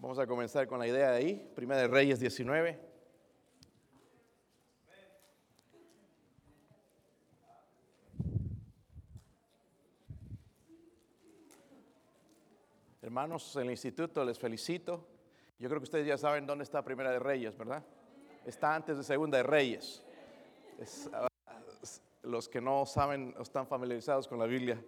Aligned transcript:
Vamos 0.00 0.16
a 0.20 0.28
comenzar 0.28 0.68
con 0.68 0.78
la 0.78 0.86
idea 0.86 1.10
de 1.10 1.16
ahí, 1.16 1.52
Primera 1.56 1.80
de 1.80 1.88
Reyes 1.88 2.20
19. 2.20 2.78
Hermanos 13.02 13.56
el 13.56 13.70
instituto, 13.70 14.24
les 14.24 14.38
felicito. 14.38 15.04
Yo 15.58 15.68
creo 15.68 15.80
que 15.80 15.84
ustedes 15.84 16.06
ya 16.06 16.16
saben 16.16 16.46
dónde 16.46 16.62
está 16.62 16.84
Primera 16.84 17.10
de 17.10 17.18
Reyes, 17.18 17.58
¿verdad? 17.58 17.84
Está 18.46 18.76
antes 18.76 18.96
de 18.96 19.02
Segunda 19.02 19.38
de 19.38 19.42
Reyes. 19.42 20.04
Es, 20.78 21.10
ah, 21.12 21.26
los 22.22 22.48
que 22.48 22.60
no 22.60 22.86
saben 22.86 23.34
o 23.36 23.42
están 23.42 23.66
familiarizados 23.66 24.28
con 24.28 24.38
la 24.38 24.46
Biblia, 24.46 24.80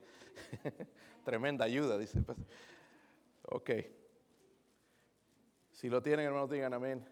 tremenda 1.24 1.64
ayuda, 1.64 1.98
dice. 1.98 2.20
pues. 2.20 2.38
Ok. 3.42 3.70
Si 5.80 5.88
lo 5.88 6.02
tienen, 6.02 6.26
hermanos, 6.26 6.50
digan 6.50 6.74
amén. 6.74 7.02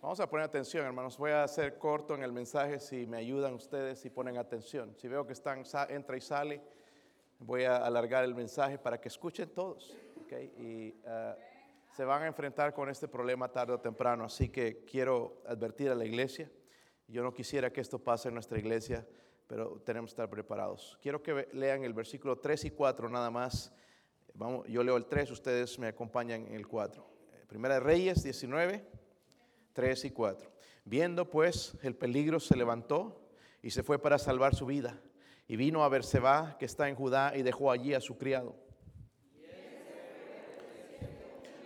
Vamos 0.00 0.20
a 0.20 0.30
poner 0.30 0.46
atención, 0.46 0.86
hermanos. 0.86 1.18
Voy 1.18 1.32
a 1.32 1.42
hacer 1.42 1.76
corto 1.76 2.14
en 2.14 2.22
el 2.22 2.30
mensaje 2.30 2.78
si 2.78 3.04
me 3.04 3.16
ayudan 3.16 3.54
ustedes 3.54 4.04
y 4.04 4.10
ponen 4.10 4.38
atención. 4.38 4.94
Si 4.96 5.08
veo 5.08 5.26
que 5.26 5.32
están, 5.32 5.64
entra 5.88 6.16
y 6.16 6.20
sale, 6.20 6.62
voy 7.40 7.64
a 7.64 7.78
alargar 7.78 8.22
el 8.22 8.36
mensaje 8.36 8.78
para 8.78 9.00
que 9.00 9.08
escuchen 9.08 9.48
todos. 9.48 9.92
¿ok? 10.22 10.32
Y 10.56 10.94
ah, 11.04 11.36
se 11.96 12.04
van 12.04 12.22
a 12.22 12.28
enfrentar 12.28 12.72
con 12.72 12.88
este 12.88 13.08
problema 13.08 13.50
tarde 13.50 13.72
o 13.72 13.80
temprano. 13.80 14.22
Así 14.22 14.48
que 14.48 14.84
quiero 14.84 15.42
advertir 15.44 15.90
a 15.90 15.96
la 15.96 16.04
iglesia. 16.04 16.48
Yo 17.08 17.24
no 17.24 17.34
quisiera 17.34 17.72
que 17.72 17.80
esto 17.80 17.98
pase 17.98 18.28
en 18.28 18.34
nuestra 18.34 18.56
iglesia, 18.56 19.04
pero 19.48 19.80
tenemos 19.80 20.10
que 20.10 20.12
estar 20.12 20.30
preparados. 20.30 20.96
Quiero 21.02 21.20
que 21.20 21.48
lean 21.54 21.82
el 21.82 21.92
versículo 21.92 22.38
3 22.38 22.66
y 22.66 22.70
4 22.70 23.08
nada 23.08 23.32
más. 23.32 23.74
Vamos, 24.32 24.64
yo 24.68 24.84
leo 24.84 24.96
el 24.96 25.06
3, 25.06 25.28
ustedes 25.32 25.76
me 25.80 25.88
acompañan 25.88 26.46
en 26.46 26.54
el 26.54 26.68
4. 26.68 27.11
Primera 27.52 27.74
de 27.74 27.80
Reyes 27.80 28.22
19, 28.22 28.82
3 29.74 30.04
y 30.06 30.10
4. 30.10 30.50
Viendo 30.86 31.28
pues 31.28 31.76
el 31.82 31.94
peligro 31.94 32.40
se 32.40 32.56
levantó 32.56 33.28
y 33.60 33.72
se 33.72 33.82
fue 33.82 33.98
para 33.98 34.18
salvar 34.18 34.54
su 34.54 34.64
vida. 34.64 34.98
Y 35.46 35.56
vino 35.56 35.84
a 35.84 35.90
Berseba, 35.90 36.56
que 36.58 36.64
está 36.64 36.88
en 36.88 36.94
Judá, 36.94 37.36
y 37.36 37.42
dejó 37.42 37.70
allí 37.70 37.92
a 37.92 38.00
su 38.00 38.16
criado. 38.16 38.56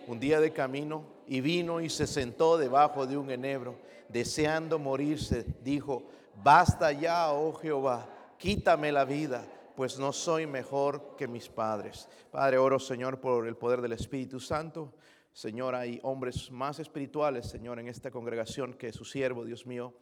Un 0.09 0.19
día 0.19 0.41
de 0.41 0.53
camino, 0.53 1.07
y 1.25 1.41
vino 1.41 1.81
y 1.81 1.89
se 1.89 2.09
sentó 2.09 2.59
debajo 2.59 3.07
de 3.07 3.17
un 3.17 3.31
enebro, 3.31 3.79
deseando 4.09 4.81
morirse. 4.81 5.47
Dijo, 5.63 6.09
basta 6.43 6.91
ya, 6.91 7.31
oh 7.31 7.53
Jehová, 7.53 8.09
quítame 8.39 8.91
la 8.91 9.05
vida, 9.05 9.47
pues 9.77 10.01
no 10.01 10.13
soy 10.13 10.47
mejor 10.47 11.15
que 11.17 11.29
mis 11.29 11.49
padres. 11.49 12.09
Padre, 12.33 12.59
oro, 12.59 12.81
Señor, 12.81 13.21
por 13.21 13.47
el 13.47 13.57
poder 13.57 13.81
del 13.83 13.93
Espíritu 13.93 14.41
Santo. 14.41 14.93
Señor, 15.37 15.75
hay 15.75 16.01
hombres 16.03 16.51
más 16.51 16.79
espirituales, 16.79 17.45
Señor, 17.47 17.79
en 17.79 17.89
esta 17.89 18.11
congregación 18.11 18.73
que 18.73 18.91
su 18.91 19.05
siervo, 19.05 19.45
Dios 19.45 19.67
mío. 19.67 19.93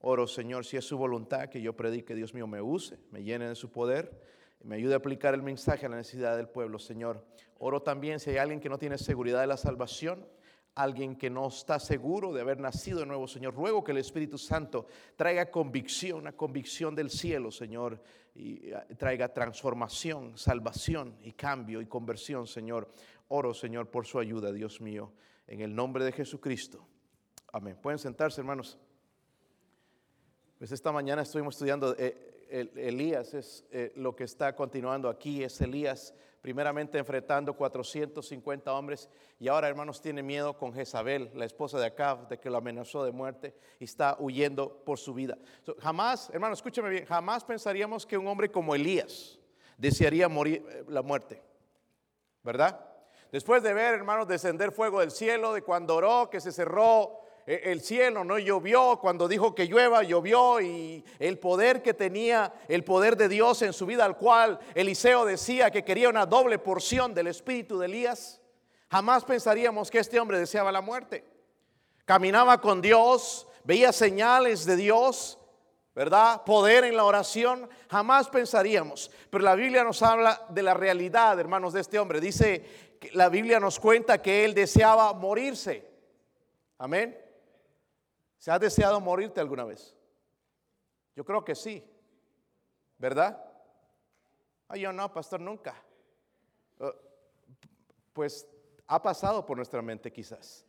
Oro, 0.00 0.26
Señor, 0.26 0.66
si 0.66 0.78
es 0.78 0.84
su 0.84 0.98
voluntad 0.98 1.48
que 1.48 1.62
yo 1.62 1.76
predique, 1.76 2.12
Dios 2.12 2.34
mío, 2.34 2.48
me 2.48 2.60
use, 2.60 2.98
me 3.12 3.22
llene 3.22 3.48
de 3.48 3.54
su 3.54 3.70
poder, 3.70 4.20
me 4.64 4.74
ayude 4.74 4.94
a 4.94 4.96
aplicar 4.96 5.32
el 5.32 5.42
mensaje 5.42 5.86
a 5.86 5.88
la 5.90 5.94
necesidad 5.94 6.36
del 6.36 6.48
pueblo, 6.48 6.80
Señor. 6.80 7.24
Oro 7.60 7.80
también 7.82 8.18
si 8.18 8.30
hay 8.30 8.38
alguien 8.38 8.58
que 8.58 8.68
no 8.68 8.78
tiene 8.78 8.98
seguridad 8.98 9.40
de 9.40 9.46
la 9.46 9.56
salvación, 9.56 10.26
alguien 10.74 11.14
que 11.14 11.30
no 11.30 11.46
está 11.46 11.78
seguro 11.78 12.32
de 12.32 12.40
haber 12.40 12.58
nacido 12.58 12.98
de 12.98 13.06
nuevo, 13.06 13.28
Señor. 13.28 13.54
Ruego 13.54 13.84
que 13.84 13.92
el 13.92 13.98
Espíritu 13.98 14.38
Santo 14.38 14.86
traiga 15.14 15.52
convicción, 15.52 16.18
una 16.18 16.32
convicción 16.32 16.96
del 16.96 17.10
cielo, 17.10 17.52
Señor, 17.52 18.02
y 18.34 18.70
eh, 18.70 18.74
traiga 18.96 19.32
transformación, 19.32 20.36
salvación 20.36 21.16
y 21.22 21.32
cambio 21.32 21.80
y 21.80 21.86
conversión, 21.86 22.46
Señor. 22.46 22.88
Oro, 23.32 23.54
Señor, 23.54 23.88
por 23.90 24.06
su 24.06 24.18
ayuda, 24.18 24.52
Dios 24.52 24.80
mío, 24.80 25.12
en 25.46 25.60
el 25.60 25.72
nombre 25.74 26.04
de 26.04 26.10
Jesucristo. 26.10 26.84
Amén. 27.52 27.78
Pueden 27.80 27.98
sentarse, 27.98 28.40
hermanos. 28.40 28.76
Pues 30.58 30.72
esta 30.72 30.90
mañana 30.90 31.22
estuvimos 31.22 31.54
estudiando 31.54 31.94
eh, 31.96 32.46
el- 32.50 32.76
Elías, 32.76 33.32
es 33.34 33.64
eh, 33.70 33.92
lo 33.94 34.16
que 34.16 34.24
está 34.24 34.54
continuando 34.56 35.08
aquí, 35.08 35.44
es 35.44 35.60
Elías 35.60 36.12
primeramente 36.42 36.98
enfrentando 36.98 37.54
450 37.54 38.72
hombres 38.74 39.08
y 39.38 39.46
ahora 39.48 39.68
hermanos 39.68 40.00
tiene 40.00 40.22
miedo 40.22 40.56
con 40.56 40.72
Jezabel, 40.72 41.30
la 41.34 41.44
esposa 41.44 41.78
de 41.78 41.86
Acab, 41.86 42.28
de 42.28 42.38
que 42.40 42.50
lo 42.50 42.56
amenazó 42.56 43.04
de 43.04 43.12
muerte 43.12 43.54
y 43.78 43.84
está 43.84 44.16
huyendo 44.18 44.82
por 44.84 44.98
su 44.98 45.12
vida. 45.14 45.38
Jamás, 45.78 46.30
hermanos, 46.32 46.58
escúcheme 46.58 46.88
bien, 46.90 47.04
jamás 47.04 47.44
pensaríamos 47.44 48.06
que 48.06 48.18
un 48.18 48.26
hombre 48.26 48.50
como 48.50 48.74
Elías 48.74 49.38
desearía 49.78 50.28
morir 50.28 50.64
eh, 50.68 50.84
la 50.88 51.02
muerte, 51.02 51.42
¿verdad? 52.42 52.86
Después 53.32 53.62
de 53.62 53.74
ver, 53.74 53.94
hermanos, 53.94 54.26
descender 54.26 54.72
fuego 54.72 55.00
del 55.00 55.12
cielo, 55.12 55.52
de 55.52 55.62
cuando 55.62 55.96
oró, 55.96 56.28
que 56.28 56.40
se 56.40 56.50
cerró 56.50 57.20
eh, 57.46 57.62
el 57.64 57.80
cielo, 57.80 58.24
no 58.24 58.38
llovió, 58.38 58.98
cuando 59.00 59.28
dijo 59.28 59.54
que 59.54 59.66
llueva, 59.66 60.02
llovió, 60.02 60.60
y 60.60 61.04
el 61.18 61.38
poder 61.38 61.80
que 61.80 61.94
tenía, 61.94 62.52
el 62.68 62.84
poder 62.84 63.16
de 63.16 63.28
Dios 63.28 63.62
en 63.62 63.72
su 63.72 63.86
vida, 63.86 64.04
al 64.04 64.16
cual 64.16 64.58
Eliseo 64.74 65.24
decía 65.24 65.70
que 65.70 65.84
quería 65.84 66.08
una 66.08 66.26
doble 66.26 66.58
porción 66.58 67.14
del 67.14 67.28
espíritu 67.28 67.78
de 67.78 67.86
Elías, 67.86 68.40
jamás 68.90 69.24
pensaríamos 69.24 69.90
que 69.90 70.00
este 70.00 70.18
hombre 70.18 70.38
deseaba 70.38 70.72
la 70.72 70.80
muerte. 70.80 71.24
Caminaba 72.04 72.60
con 72.60 72.82
Dios, 72.82 73.46
veía 73.62 73.92
señales 73.92 74.66
de 74.66 74.74
Dios, 74.74 75.38
¿verdad? 75.94 76.42
Poder 76.44 76.84
en 76.84 76.96
la 76.96 77.04
oración, 77.04 77.68
jamás 77.88 78.28
pensaríamos. 78.28 79.10
Pero 79.30 79.44
la 79.44 79.54
Biblia 79.54 79.84
nos 79.84 80.02
habla 80.02 80.44
de 80.48 80.62
la 80.62 80.74
realidad, 80.74 81.38
hermanos, 81.38 81.72
de 81.72 81.80
este 81.80 81.98
hombre. 81.98 82.20
Dice, 82.20 82.89
la 83.12 83.28
Biblia 83.28 83.58
nos 83.60 83.80
cuenta 83.80 84.20
que 84.20 84.44
él 84.44 84.54
deseaba 84.54 85.12
morirse. 85.14 85.88
Amén. 86.78 87.18
¿Se 88.38 88.50
ha 88.50 88.58
deseado 88.58 89.00
morirte 89.00 89.40
alguna 89.40 89.64
vez? 89.64 89.96
Yo 91.16 91.24
creo 91.24 91.44
que 91.44 91.54
sí. 91.54 91.84
¿Verdad? 92.98 93.42
Ay, 94.68 94.82
yo 94.82 94.92
no, 94.92 95.12
pastor, 95.12 95.40
nunca. 95.40 95.74
Uh, 96.78 96.90
pues 98.12 98.46
ha 98.86 99.00
pasado 99.02 99.44
por 99.46 99.56
nuestra 99.56 99.82
mente 99.82 100.12
quizás. 100.12 100.64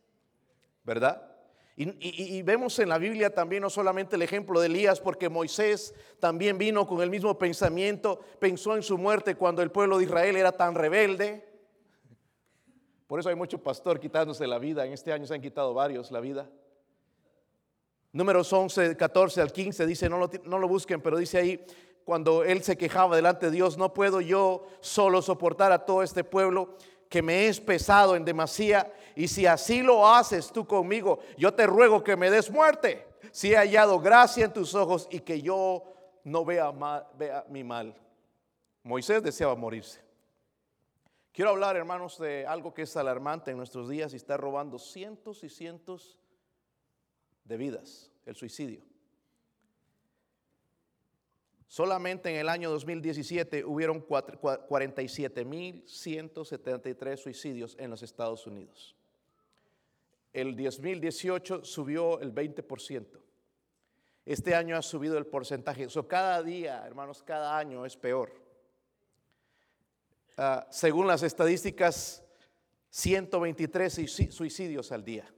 ¿Verdad? 0.84 1.28
Y, 1.76 1.90
y- 1.90 2.38
y 2.38 2.42
vemos 2.42 2.78
en 2.80 2.90
la 2.90 2.98
Biblia 2.98 3.34
también 3.34 3.62
no 3.62 3.70
solamente 3.70 4.16
el 4.16 4.22
ejemplo 4.22 4.60
de 4.60 4.68
Elías, 4.68 5.00
porque 5.00 5.30
Moisés 5.30 5.94
también 6.20 6.58
vino 6.58 6.86
con 6.88 7.02
el 7.02 7.10
mismo 7.10 7.38
pensamiento, 7.38 8.20
pensó 8.40 8.76
en 8.76 8.84
su 8.84 8.98
muerte 8.98 9.36
cuando 9.36 9.62
el 9.62 9.72
pueblo 9.72 9.98
de 9.98 10.06
Israel 10.06 10.36
era 10.36 10.52
tan 10.52 10.76
rebelde. 10.76 11.51
Por 13.12 13.20
eso 13.20 13.28
hay 13.28 13.36
mucho 13.36 13.62
pastor 13.62 14.00
quitándose 14.00 14.48
la 14.48 14.58
vida. 14.58 14.86
En 14.86 14.94
este 14.94 15.12
año 15.12 15.28
se 15.28 15.34
han 15.34 15.42
quitado 15.42 15.74
varios 15.74 16.12
la 16.12 16.22
vida. 16.22 16.50
Números 18.14 18.54
11, 18.54 18.96
14 18.96 19.42
al 19.42 19.52
15 19.52 19.86
dice, 19.86 20.08
no 20.08 20.18
lo, 20.18 20.30
no 20.46 20.58
lo 20.58 20.70
busquen, 20.70 21.02
pero 21.02 21.18
dice 21.18 21.38
ahí, 21.38 21.66
cuando 22.06 22.46
él 22.46 22.64
se 22.64 22.78
quejaba 22.78 23.18
delante 23.18 23.48
de 23.48 23.52
Dios, 23.52 23.78
no 23.78 23.94
puedo 23.94 24.22
yo 24.22 24.66
solo 24.80 25.22
soportar 25.22 25.74
a 25.74 25.84
todo 25.84 26.04
este 26.04 26.24
pueblo 26.24 26.78
que 27.10 27.22
me 27.22 27.48
es 27.48 27.60
pesado 27.60 28.16
en 28.16 28.24
demasía, 28.24 28.90
y 29.14 29.28
si 29.28 29.46
así 29.46 29.82
lo 29.82 30.08
haces 30.08 30.50
tú 30.50 30.66
conmigo, 30.66 31.20
yo 31.38 31.54
te 31.54 31.68
ruego 31.68 32.06
que 32.06 32.16
me 32.16 32.32
des 32.32 32.50
muerte, 32.50 33.06
si 33.34 33.52
he 33.52 33.58
hallado 33.58 34.00
gracia 34.00 34.46
en 34.46 34.54
tus 34.54 34.74
ojos 34.74 35.10
y 35.12 35.20
que 35.20 35.42
yo 35.42 35.84
no 36.24 36.46
vea, 36.46 36.72
mal- 36.72 37.06
vea 37.18 37.44
mi 37.50 37.62
mal. 37.66 37.94
Moisés 38.84 39.22
deseaba 39.22 39.54
morirse. 39.56 40.00
Quiero 41.34 41.52
hablar, 41.52 41.76
hermanos, 41.78 42.18
de 42.20 42.46
algo 42.46 42.74
que 42.74 42.82
es 42.84 42.96
alarmante 42.98 43.52
en 43.52 43.58
nuestros 43.58 43.88
días 43.90 44.12
y 44.14 44.18
está 44.18 44.36
robando 44.38 44.78
cientos 44.78 45.44
y 45.44 45.50
cientos 45.50 46.18
de 47.46 47.58
vidas, 47.58 48.12
el 48.26 48.36
suicidio. 48.36 48.82
Solamente 51.68 52.30
en 52.30 52.36
el 52.36 52.50
año 52.50 52.70
2017 52.70 53.64
hubieron 53.64 54.02
cuatro- 54.02 54.38
cua- 54.42 54.68
47.173 54.68 57.16
suicidios 57.18 57.78
en 57.80 57.90
los 57.90 58.04
Estados 58.04 58.46
Unidos. 58.46 58.94
El 60.34 60.54
2018 60.58 61.64
subió 61.64 62.20
el 62.20 62.34
20%. 62.34 63.22
Este 64.26 64.54
año 64.54 64.76
ha 64.76 64.82
subido 64.82 65.18
el 65.18 65.26
porcentaje. 65.26 65.88
So, 65.90 66.10
cada 66.10 66.44
día, 66.44 66.86
hermanos, 66.86 67.24
cada 67.24 67.58
año 67.58 67.86
es 67.86 67.96
peor. 67.96 68.34
Ah, 70.44 70.66
según 70.72 71.06
las 71.06 71.22
estadísticas, 71.22 72.24
123 72.90 73.96
suici- 73.96 74.32
suicidios 74.32 74.92
al 74.92 75.06
día. 75.06 75.32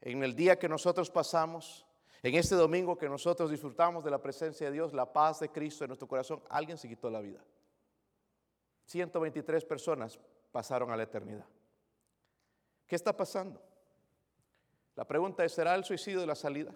En 0.00 0.24
el 0.24 0.34
día 0.34 0.58
que 0.58 0.68
nosotros 0.68 1.08
pasamos, 1.08 1.86
en 2.24 2.34
este 2.34 2.56
domingo 2.56 2.98
que 2.98 3.08
nosotros 3.08 3.52
disfrutamos 3.52 4.02
de 4.02 4.10
la 4.10 4.20
presencia 4.20 4.66
de 4.66 4.72
Dios, 4.72 4.92
la 4.92 5.12
paz 5.12 5.38
de 5.38 5.50
Cristo 5.50 5.84
en 5.84 5.90
nuestro 5.90 6.08
corazón, 6.08 6.42
alguien 6.48 6.76
se 6.76 6.88
quitó 6.88 7.08
la 7.08 7.20
vida. 7.20 7.44
123 8.86 9.64
personas 9.64 10.18
pasaron 10.50 10.90
a 10.90 10.96
la 10.96 11.04
eternidad. 11.04 11.46
¿Qué 12.88 12.96
está 12.96 13.16
pasando? 13.16 13.62
La 14.96 15.06
pregunta 15.06 15.44
es, 15.44 15.52
¿será 15.52 15.76
el 15.76 15.84
suicidio 15.84 16.26
la 16.26 16.34
salida? 16.34 16.74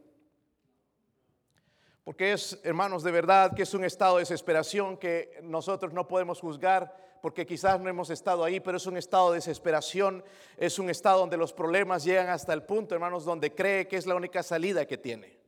Porque 2.09 2.33
es, 2.33 2.59
hermanos, 2.63 3.03
de 3.03 3.11
verdad 3.11 3.55
que 3.55 3.65
es 3.65 3.75
un 3.75 3.85
estado 3.85 4.17
de 4.17 4.23
desesperación 4.23 4.97
que 4.97 5.39
nosotros 5.43 5.93
no 5.93 6.09
podemos 6.09 6.41
juzgar 6.41 7.19
porque 7.21 7.45
quizás 7.45 7.79
no 7.79 7.91
hemos 7.91 8.09
estado 8.09 8.45
ahí, 8.45 8.61
pero 8.61 8.79
es 8.79 8.87
un 8.87 8.97
estado 8.97 9.31
de 9.31 9.35
desesperación, 9.35 10.25
es 10.57 10.79
un 10.79 10.89
estado 10.89 11.19
donde 11.19 11.37
los 11.37 11.53
problemas 11.53 12.05
llegan 12.05 12.31
hasta 12.31 12.55
el 12.55 12.63
punto, 12.63 12.95
hermanos, 12.95 13.27
donde 13.27 13.55
cree 13.55 13.87
que 13.87 13.99
es 13.99 14.07
la 14.07 14.15
única 14.15 14.43
salida 14.43 14.87
que 14.87 14.97
tiene. 14.97 15.39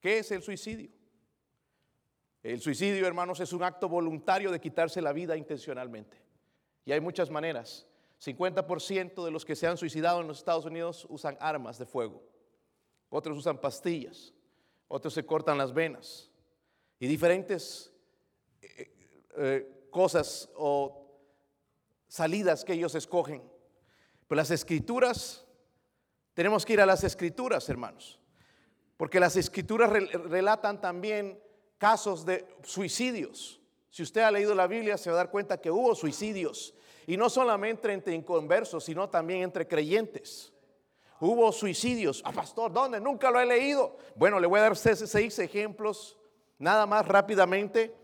¿Qué 0.00 0.18
es 0.18 0.32
el 0.32 0.42
suicidio? 0.42 0.90
El 2.42 2.60
suicidio, 2.60 3.06
hermanos, 3.06 3.38
es 3.38 3.52
un 3.52 3.62
acto 3.62 3.88
voluntario 3.88 4.50
de 4.50 4.60
quitarse 4.60 5.00
la 5.00 5.12
vida 5.12 5.36
intencionalmente. 5.36 6.20
Y 6.84 6.90
hay 6.90 6.98
muchas 6.98 7.30
maneras. 7.30 7.86
50% 8.20 9.24
de 9.24 9.30
los 9.30 9.44
que 9.44 9.54
se 9.54 9.68
han 9.68 9.78
suicidado 9.78 10.22
en 10.22 10.26
los 10.26 10.38
Estados 10.38 10.64
Unidos 10.64 11.06
usan 11.08 11.36
armas 11.38 11.78
de 11.78 11.86
fuego. 11.86 12.20
Otros 13.10 13.38
usan 13.38 13.58
pastillas. 13.58 14.33
Otros 14.88 15.14
se 15.14 15.26
cortan 15.26 15.58
las 15.58 15.72
venas. 15.72 16.30
Y 16.98 17.06
diferentes 17.06 17.92
eh, 18.62 18.92
eh, 19.36 19.86
cosas 19.90 20.48
o 20.56 21.04
salidas 22.08 22.64
que 22.64 22.74
ellos 22.74 22.94
escogen. 22.94 23.42
Pero 24.26 24.36
las 24.36 24.50
escrituras, 24.50 25.44
tenemos 26.32 26.64
que 26.64 26.74
ir 26.74 26.80
a 26.80 26.86
las 26.86 27.04
escrituras, 27.04 27.68
hermanos. 27.68 28.20
Porque 28.96 29.20
las 29.20 29.36
escrituras 29.36 29.90
relatan 29.90 30.80
también 30.80 31.40
casos 31.78 32.24
de 32.24 32.46
suicidios. 32.62 33.60
Si 33.90 34.02
usted 34.02 34.22
ha 34.22 34.30
leído 34.30 34.54
la 34.54 34.66
Biblia 34.66 34.96
se 34.96 35.10
va 35.10 35.16
a 35.16 35.18
dar 35.18 35.30
cuenta 35.30 35.60
que 35.60 35.70
hubo 35.70 35.94
suicidios. 35.94 36.74
Y 37.06 37.16
no 37.16 37.28
solamente 37.28 37.92
entre 37.92 38.14
inconversos, 38.14 38.84
sino 38.84 39.10
también 39.10 39.42
entre 39.42 39.68
creyentes. 39.68 40.53
Hubo 41.20 41.52
suicidios. 41.52 42.22
Ah, 42.24 42.32
pastor, 42.32 42.72
¿dónde? 42.72 43.00
Nunca 43.00 43.30
lo 43.30 43.40
he 43.40 43.46
leído. 43.46 43.96
Bueno, 44.14 44.40
le 44.40 44.46
voy 44.46 44.60
a 44.60 44.64
dar 44.64 44.76
seis 44.76 45.38
ejemplos, 45.38 46.16
nada 46.58 46.86
más 46.86 47.06
rápidamente. 47.06 47.94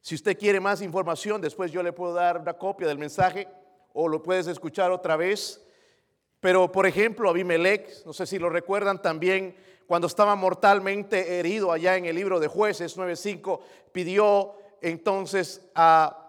Si 0.00 0.14
usted 0.14 0.38
quiere 0.38 0.60
más 0.60 0.82
información, 0.82 1.40
después 1.40 1.70
yo 1.70 1.82
le 1.82 1.92
puedo 1.92 2.14
dar 2.14 2.40
una 2.40 2.54
copia 2.54 2.86
del 2.86 2.98
mensaje 2.98 3.48
o 3.92 4.08
lo 4.08 4.22
puedes 4.22 4.46
escuchar 4.46 4.90
otra 4.90 5.16
vez. 5.16 5.62
Pero, 6.40 6.70
por 6.70 6.86
ejemplo, 6.86 7.28
Abimelech, 7.28 8.04
no 8.04 8.12
sé 8.12 8.26
si 8.26 8.38
lo 8.38 8.48
recuerdan 8.48 9.02
también, 9.02 9.56
cuando 9.86 10.06
estaba 10.06 10.34
mortalmente 10.34 11.38
herido 11.38 11.72
allá 11.72 11.96
en 11.96 12.04
el 12.04 12.16
libro 12.16 12.40
de 12.40 12.48
jueces 12.48 12.96
9.5, 12.96 13.60
pidió 13.92 14.54
entonces 14.80 15.68
a... 15.74 16.25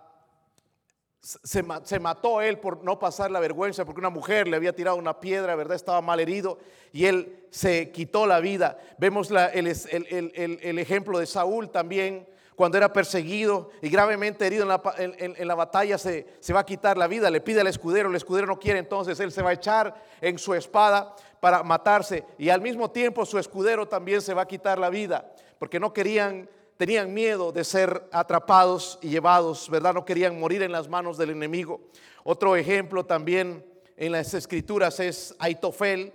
Se, 1.27 1.61
se, 1.83 1.99
mató 1.99 2.39
él 2.39 2.57
por 2.57 2.85
no 2.85 2.99
pasar 2.99 3.31
la 3.31 3.41
vergüenza, 3.41 3.83
porque 3.83 3.99
una 3.99 4.09
mujer 4.09 4.47
le 4.47 4.55
había 4.55 4.73
tirado 4.73 4.95
una 4.95 5.19
piedra, 5.19 5.55
¿verdad? 5.55 5.75
Estaba 5.75 5.99
mal 5.99 6.21
herido 6.21 6.57
y 6.93 7.03
él 7.03 7.43
se 7.49 7.91
quitó 7.91 8.25
la 8.25 8.39
vida. 8.39 8.79
Vemos 8.97 9.29
la, 9.29 9.47
el, 9.47 9.67
el, 9.67 10.59
el, 10.63 10.79
ejemplo 10.79 11.19
de 11.19 11.25
Saúl 11.25 11.69
también, 11.69 12.25
cuando 12.55 12.77
era 12.77 12.93
perseguido 12.93 13.71
y 13.81 13.89
gravemente 13.89 14.47
herido 14.47 14.63
en 14.63 14.69
la, 14.69 14.81
en 14.97 15.47
la, 15.49 15.55
batalla, 15.55 15.97
se, 15.97 16.27
se 16.39 16.53
va 16.53 16.61
a 16.61 16.65
quitar 16.65 16.97
la 16.97 17.07
vida, 17.07 17.29
le 17.29 17.41
pide 17.41 17.59
al 17.59 17.67
escudero, 17.67 18.07
el 18.07 18.15
escudero 18.15 18.47
no 18.47 18.57
quiere, 18.57 18.79
entonces 18.79 19.19
él 19.19 19.33
se 19.33 19.41
va 19.41 19.49
a 19.49 19.53
echar 19.53 20.01
en 20.21 20.39
su 20.39 20.53
espada 20.53 21.13
para 21.41 21.61
matarse 21.61 22.23
y 22.37 22.47
al 22.47 22.61
mismo 22.61 22.89
tiempo 22.89 23.25
su 23.25 23.37
escudero 23.37 23.85
también 23.85 24.21
se 24.21 24.33
va 24.33 24.43
a 24.43 24.47
quitar 24.47 24.79
la 24.79 24.89
vida 24.89 25.29
porque 25.59 25.79
no 25.79 25.93
querían, 25.93 26.49
tenían 26.77 27.13
miedo 27.13 27.51
de 27.51 27.63
ser 27.63 28.07
atrapados 28.11 28.99
y 29.01 29.09
llevados, 29.09 29.69
¿verdad? 29.69 29.93
No 29.93 30.05
querían 30.05 30.39
morir 30.39 30.61
en 30.61 30.71
las 30.71 30.87
manos 30.87 31.17
del 31.17 31.31
enemigo. 31.31 31.81
Otro 32.23 32.55
ejemplo 32.55 33.05
también 33.05 33.65
en 33.95 34.11
las 34.11 34.33
escrituras 34.33 34.99
es 34.99 35.35
Aitofel, 35.39 36.13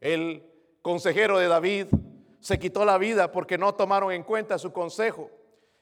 el 0.00 0.42
consejero 0.82 1.38
de 1.38 1.48
David, 1.48 1.86
se 2.40 2.58
quitó 2.58 2.84
la 2.84 2.98
vida 2.98 3.32
porque 3.32 3.58
no 3.58 3.74
tomaron 3.74 4.12
en 4.12 4.22
cuenta 4.22 4.58
su 4.58 4.72
consejo 4.72 5.30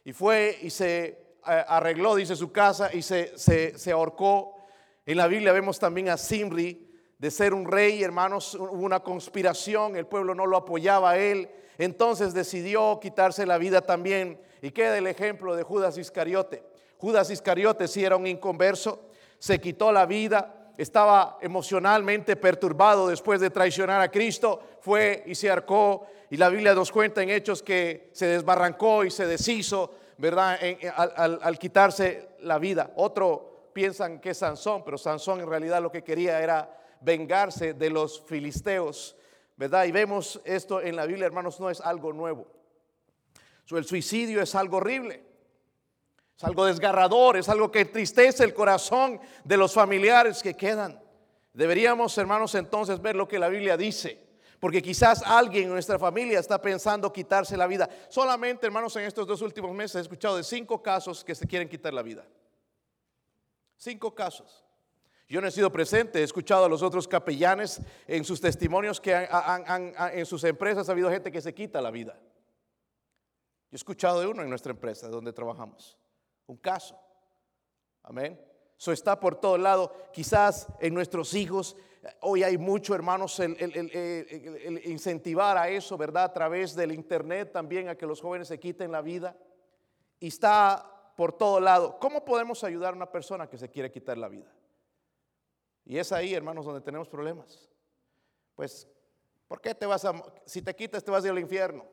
y 0.05 0.13
fue 0.13 0.59
y 0.63 0.71
se 0.71 1.05
eh, 1.05 1.17
arregló, 1.45 2.15
dice 2.15 2.37
su 2.37 2.53
casa, 2.53 2.91
y 2.93 3.03
se, 3.03 3.37
se, 3.37 3.77
se 3.77 3.91
ahorcó. 3.91 4.57
En 5.05 5.17
la 5.17 5.27
Biblia 5.27 5.53
vemos 5.53 5.79
también 5.81 6.09
a 6.09 6.17
Simri, 6.17 6.92
de 7.23 7.31
ser 7.31 7.55
un 7.55 7.71
rey, 7.71 8.03
hermanos, 8.03 8.57
hubo 8.57 8.73
una 8.73 8.99
conspiración, 8.99 9.95
el 9.95 10.07
pueblo 10.07 10.35
no 10.35 10.45
lo 10.45 10.57
apoyaba 10.57 11.13
a 11.13 11.19
él, 11.19 11.49
entonces 11.79 12.35
decidió 12.35 12.99
quitarse 13.01 13.47
la 13.47 13.59
vida 13.59 13.81
también. 13.81 14.41
Y 14.61 14.73
queda 14.73 14.99
el 14.99 15.07
ejemplo 15.07 15.55
de 15.55 15.63
Judas 15.63 15.97
Iscariote. 15.99 16.65
Judas 16.99 17.31
Iscariote 17.31 17.87
si 17.87 18.05
era 18.05 18.17
un 18.17 18.27
inconverso, 18.27 19.05
se 19.39 19.61
quitó 19.61 19.93
la 19.93 20.05
vida, 20.05 20.73
estaba 20.77 21.39
emocionalmente 21.41 22.35
perturbado 22.35 23.07
después 23.07 23.41
de 23.41 23.51
traicionar 23.51 24.01
a 24.01 24.11
Cristo, 24.11 24.61
fue 24.81 25.23
y 25.25 25.37
se 25.37 25.49
arcó. 25.49 26.09
Y 26.29 26.37
la 26.37 26.49
Biblia 26.49 26.75
nos 26.75 26.91
cuenta 26.91 27.23
en 27.23 27.31
hechos 27.31 27.63
que 27.63 28.11
se 28.15 28.27
desbarrancó 28.27 29.05
y 29.05 29.13
se 29.13 29.29
deshizo, 29.29 29.93
¿verdad? 30.19 30.59
al 30.97 31.59
quitarse 31.61 32.31
la 32.41 32.59
vida. 32.59 32.91
Otro 32.97 33.69
piensan 33.73 34.19
que 34.19 34.31
es 34.31 34.39
Sansón, 34.39 34.83
pero 34.85 34.99
Sansón 34.99 35.39
en 35.39 35.49
realidad 35.49 35.81
lo 35.81 35.93
que 35.93 36.03
quería 36.03 36.41
era 36.41 36.82
vengarse 37.03 37.75
de 37.75 37.91
los 37.91 38.23
filisteos, 38.23 39.17
¿verdad? 39.57 39.85
Y 39.85 39.93
vemos 39.93 40.41
esto 40.45 40.81
en 40.81 40.97
la 40.97 41.07
Biblia, 41.07 41.27
hermanos, 41.27 41.61
no 41.61 41.71
es 41.71 41.81
algo 41.81 42.13
nuevo. 42.13 42.47
el 43.71 43.85
suicidio 43.85 44.43
es 44.43 44.55
algo 44.55 44.77
horrible, 44.79 45.25
es 46.37 46.45
algo 46.45 46.67
desgarrador, 46.67 47.37
es 47.37 47.49
algo 47.49 47.71
que 47.71 47.81
entristece 47.81 48.45
el 48.45 48.53
corazón 48.53 49.21
de 49.45 49.57
los 49.57 49.73
familiares 49.73 50.43
que 50.43 50.55
quedan. 50.55 51.01
Deberíamos, 51.55 52.17
hermanos, 52.19 52.55
entonces 52.55 53.01
ver 53.01 53.17
lo 53.17 53.29
que 53.29 53.39
la 53.39 53.49
Biblia 53.49 53.77
dice. 53.77 54.33
Porque 54.63 54.81
quizás 54.81 55.23
alguien 55.23 55.65
en 55.65 55.71
nuestra 55.71 55.99
familia 55.99 56.39
está 56.39 56.61
pensando 56.63 57.13
quitarse 57.13 57.57
la 57.57 57.67
vida. 57.67 57.89
Solamente, 58.09 58.67
hermanos, 58.67 58.95
en 58.95 59.05
estos 59.05 59.27
dos 59.27 59.43
últimos 59.43 59.73
meses 59.75 59.97
he 59.97 60.01
escuchado 60.01 60.37
de 60.37 60.45
cinco 60.45 60.81
casos 60.81 61.25
que 61.25 61.35
se 61.35 61.49
quieren 61.49 61.69
quitar 61.69 61.93
la 61.93 62.03
vida. 62.03 62.25
Cinco 63.77 64.15
casos. 64.15 64.65
Yo 65.33 65.41
no 65.41 65.47
he 65.47 65.51
sido 65.51 65.73
presente, 65.73 66.21
he 66.21 66.25
escuchado 66.25 66.67
a 66.67 66.69
los 66.69 66.83
otros 66.83 67.09
capellanes 67.09 67.81
en 68.07 68.23
sus 68.23 68.39
testimonios 68.39 69.01
que 69.01 69.27
en 70.13 70.27
sus 70.27 70.45
empresas 70.45 70.87
ha 70.87 70.93
habido 70.93 71.09
gente 71.09 71.33
que 71.33 71.41
se 71.41 71.55
quita 71.55 71.81
la 71.81 71.91
vida. 71.91 72.21
Yo 73.71 73.75
he 73.75 73.77
escuchado 73.77 74.21
de 74.21 74.27
uno 74.27 74.43
en 74.43 74.51
nuestra 74.51 74.73
empresa 74.73 75.09
donde 75.09 75.33
trabajamos, 75.33 75.97
un 76.47 76.59
caso. 76.59 77.01
Amén. 78.03 78.39
Eso 78.79 78.93
está 78.93 79.19
por 79.19 79.37
todo 79.37 79.57
lado. 79.57 79.95
Quizás 80.13 80.69
en 80.81 80.93
nuestros 80.93 81.33
hijos, 81.33 81.79
hoy 82.21 82.43
hay 82.43 82.59
mucho, 82.59 82.95
hermanos, 82.95 83.41
el, 83.41 83.57
el, 83.59 84.83
incentivar 84.85 85.57
a 85.57 85.71
eso, 85.71 85.97
¿verdad? 85.97 86.25
A 86.25 86.33
través 86.35 86.77
del 86.77 86.93
internet 86.93 87.53
también 87.53 87.89
a 87.89 87.97
que 87.97 88.05
los 88.05 88.21
jóvenes 88.21 88.49
se 88.49 88.61
quiten 88.61 88.93
la 88.93 89.01
vida. 89.01 89.35
Y 90.21 90.27
está 90.27 91.15
por 91.17 91.33
todo 91.33 91.59
lado. 91.59 91.99
¿Cómo 91.99 92.23
podemos 92.23 92.63
ayudar 92.65 92.93
a 92.93 92.97
una 92.97 93.11
persona 93.11 93.49
que 93.49 93.57
se 93.57 93.71
quiere 93.71 93.91
quitar 93.91 94.19
la 94.19 94.29
vida? 94.29 94.53
Y 95.85 95.99
es 95.99 96.13
ahí, 96.13 96.35
hermanos, 96.35 96.65
donde 96.65 96.81
tenemos 96.81 97.09
problemas. 97.09 97.69
Pues, 98.55 98.89
¿por 99.49 99.61
qué 99.61 99.75
te 99.75 99.87
vas 99.87 100.05
a, 100.05 100.13
si 100.47 100.63
te 100.63 100.75
quitas, 100.75 101.03
te 101.03 101.11
vas 101.11 101.25
al 101.25 101.39
infierno? 101.39 101.85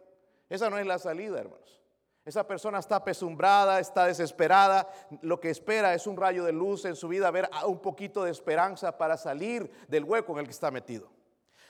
Esa 0.47 0.69
no 0.69 0.77
es 0.77 0.85
la 0.85 0.99
salida, 0.99 1.39
hermanos. 1.39 1.79
Esa 2.25 2.45
persona 2.45 2.79
está 2.79 2.97
apesumbrada, 2.97 3.79
está 3.79 4.05
desesperada. 4.05 4.87
Lo 5.21 5.39
que 5.39 5.49
espera 5.49 5.93
es 5.93 6.05
un 6.05 6.17
rayo 6.17 6.43
de 6.43 6.51
luz 6.51 6.85
en 6.85 6.95
su 6.95 7.07
vida, 7.07 7.31
ver 7.31 7.49
un 7.65 7.79
poquito 7.79 8.23
de 8.23 8.31
esperanza 8.31 8.97
para 8.97 9.17
salir 9.17 9.71
del 9.87 10.03
hueco 10.03 10.33
en 10.33 10.39
el 10.39 10.45
que 10.45 10.51
está 10.51 10.69
metido. 10.69 11.09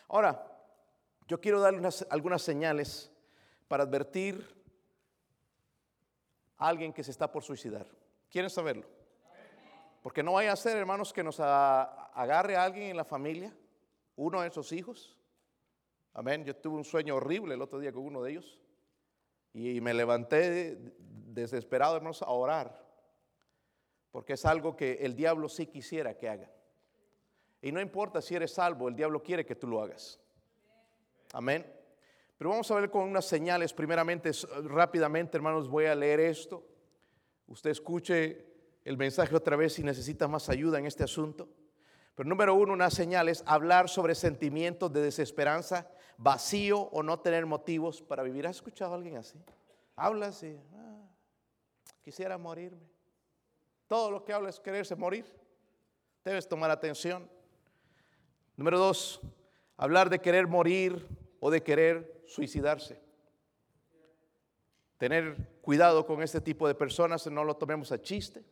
Ahora, 0.09 0.45
yo 1.27 1.39
quiero 1.39 1.61
darle 1.61 1.87
algunas 2.09 2.41
señales 2.41 3.11
para 3.67 3.83
advertir 3.83 4.45
a 6.57 6.67
alguien 6.67 6.91
que 6.91 7.03
se 7.03 7.11
está 7.11 7.31
por 7.31 7.43
suicidar. 7.43 7.85
¿Quieren 8.29 8.49
saberlo? 8.49 8.98
Porque 10.01 10.23
no 10.23 10.33
vaya 10.33 10.53
a 10.53 10.55
ser, 10.55 10.77
hermanos, 10.77 11.11
que 11.11 11.23
nos 11.23 11.39
agarre 11.39 12.55
a 12.55 12.63
alguien 12.63 12.91
en 12.91 12.97
la 12.97 13.05
familia, 13.05 13.55
uno 14.15 14.41
de 14.41 14.47
esos 14.47 14.71
hijos. 14.71 15.17
Amén. 16.13 16.45
Yo 16.45 16.55
tuve 16.55 16.77
un 16.77 16.85
sueño 16.85 17.15
horrible 17.15 17.55
el 17.55 17.61
otro 17.61 17.79
día 17.79 17.91
con 17.91 18.03
uno 18.03 18.21
de 18.23 18.31
ellos. 18.31 18.59
Y 19.53 19.81
me 19.81 19.93
levanté 19.93 20.77
desesperado, 20.99 21.95
hermanos, 21.95 22.21
a 22.21 22.29
orar. 22.29 22.87
Porque 24.11 24.33
es 24.33 24.45
algo 24.45 24.75
que 24.75 24.93
el 25.01 25.15
diablo 25.15 25.49
sí 25.49 25.67
quisiera 25.67 26.17
que 26.17 26.29
haga. 26.29 26.49
Y 27.61 27.71
no 27.71 27.81
importa 27.81 28.21
si 28.21 28.35
eres 28.35 28.53
salvo, 28.53 28.87
el 28.87 28.95
diablo 28.95 29.21
quiere 29.21 29.45
que 29.45 29.55
tú 29.55 29.67
lo 29.67 29.81
hagas. 29.81 30.19
Amén. 31.33 31.65
Pero 32.37 32.51
vamos 32.51 32.71
a 32.71 32.75
ver 32.75 32.89
con 32.89 33.03
unas 33.03 33.25
señales. 33.25 33.73
Primeramente, 33.73 34.31
rápidamente, 34.63 35.35
hermanos, 35.35 35.67
voy 35.67 35.85
a 35.85 35.95
leer 35.95 36.21
esto. 36.21 36.65
Usted 37.47 37.71
escuche 37.71 38.48
el 38.89 38.97
mensaje 38.97 39.35
otra 39.35 39.55
vez 39.55 39.73
si 39.73 39.83
necesita 39.83 40.27
más 40.27 40.49
ayuda 40.49 40.79
en 40.79 40.87
este 40.87 41.03
asunto. 41.03 41.47
Pero 42.15 42.27
número 42.27 42.55
uno, 42.55 42.73
una 42.73 42.89
señal 42.89 43.29
es 43.29 43.43
hablar 43.45 43.87
sobre 43.87 44.15
sentimientos 44.15 44.91
de 44.91 44.99
desesperanza, 44.99 45.87
vacío 46.17 46.79
o 46.79 47.03
no 47.03 47.19
tener 47.19 47.45
motivos 47.45 48.01
para 48.01 48.23
vivir. 48.23 48.47
¿Has 48.47 48.55
escuchado 48.55 48.93
a 48.93 48.95
alguien 48.95 49.17
así? 49.17 49.37
Habla 49.95 50.29
así, 50.29 50.59
ah, 50.73 51.07
quisiera 52.01 52.39
morirme. 52.39 52.89
Todo 53.87 54.09
lo 54.09 54.25
que 54.25 54.33
habla 54.33 54.49
es 54.49 54.59
quererse 54.59 54.95
morir. 54.95 55.25
Debes 56.25 56.49
tomar 56.49 56.71
atención. 56.71 57.29
Número 58.57 58.79
dos, 58.79 59.21
hablar 59.77 60.09
de 60.09 60.17
querer 60.17 60.47
morir 60.47 61.07
o 61.39 61.51
de 61.51 61.61
querer 61.61 62.23
suicidarse. 62.25 62.99
Tener 64.97 65.59
cuidado 65.61 66.07
con 66.07 66.23
este 66.23 66.41
tipo 66.41 66.67
de 66.67 66.73
personas, 66.73 67.27
no 67.27 67.43
lo 67.43 67.55
tomemos 67.55 67.91
a 67.91 68.01
chiste. 68.01 68.43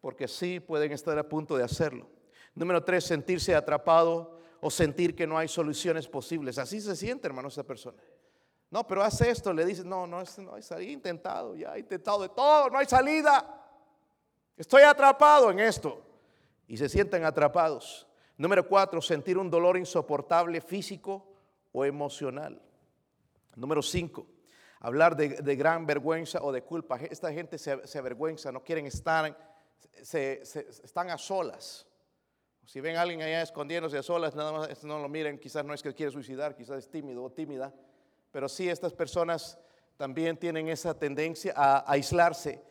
Porque 0.00 0.28
sí 0.28 0.60
pueden 0.60 0.92
estar 0.92 1.18
a 1.18 1.28
punto 1.28 1.56
de 1.56 1.64
hacerlo. 1.64 2.08
Número 2.54 2.82
tres, 2.82 3.04
sentirse 3.04 3.54
atrapado 3.54 4.38
o 4.60 4.70
sentir 4.70 5.14
que 5.14 5.26
no 5.26 5.38
hay 5.38 5.48
soluciones 5.48 6.08
posibles. 6.08 6.58
Así 6.58 6.80
se 6.80 6.96
siente, 6.96 7.26
hermano, 7.26 7.48
esa 7.48 7.64
persona. 7.64 7.96
No, 8.70 8.86
pero 8.86 9.02
hace 9.02 9.30
esto, 9.30 9.52
le 9.52 9.64
dice, 9.64 9.84
no, 9.84 10.06
no, 10.06 10.22
no 10.38 10.54
hay 10.54 10.62
salida, 10.62 10.88
he 10.88 10.92
intentado, 10.92 11.56
ya 11.56 11.74
he 11.74 11.80
intentado 11.80 12.22
de 12.22 12.28
todo, 12.28 12.70
no 12.70 12.78
hay 12.78 12.86
salida. 12.86 13.60
Estoy 14.56 14.82
atrapado 14.82 15.50
en 15.50 15.58
esto. 15.58 16.02
Y 16.68 16.76
se 16.76 16.88
sienten 16.88 17.24
atrapados. 17.24 18.06
Número 18.36 18.66
cuatro, 18.66 19.02
sentir 19.02 19.36
un 19.36 19.50
dolor 19.50 19.76
insoportable 19.76 20.60
físico 20.60 21.26
o 21.72 21.84
emocional. 21.84 22.62
Número 23.56 23.82
cinco, 23.82 24.26
hablar 24.78 25.16
de, 25.16 25.56
gran 25.56 25.84
vergüenza 25.84 26.38
o 26.42 26.52
de 26.52 26.62
culpa. 26.62 26.96
Esta 26.96 27.32
gente 27.32 27.58
se, 27.58 27.98
avergüenza, 27.98 28.52
no 28.52 28.62
quieren 28.62 28.86
estar, 28.86 29.36
se, 30.02 30.42
están 30.42 31.10
a 31.10 31.18
solas. 31.18 31.86
Si 32.64 32.80
ven 32.80 32.96
a 32.96 33.02
alguien 33.02 33.22
allá 33.22 33.42
escondiéndose 33.42 33.98
a 33.98 34.02
solas, 34.02 34.34
nada 34.34 34.52
más 34.52 34.84
no 34.84 34.98
lo 34.98 35.08
miren, 35.08 35.38
quizás 35.38 35.64
no 35.64 35.74
es 35.74 35.82
que 35.82 35.92
quiere 35.92 36.12
suicidar, 36.12 36.54
quizás 36.54 36.78
es 36.78 36.90
tímido 36.90 37.22
o 37.24 37.30
tímida, 37.30 37.74
pero 38.30 38.48
sí 38.48 38.68
estas 38.68 38.92
personas 38.92 39.58
también 39.96 40.36
tienen 40.36 40.68
esa 40.68 40.98
tendencia 40.98 41.52
a, 41.56 41.90
aislarse. 41.90 42.62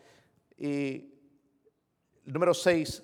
Y 0.57 1.13
número 2.23 2.53
seis, 2.53 3.03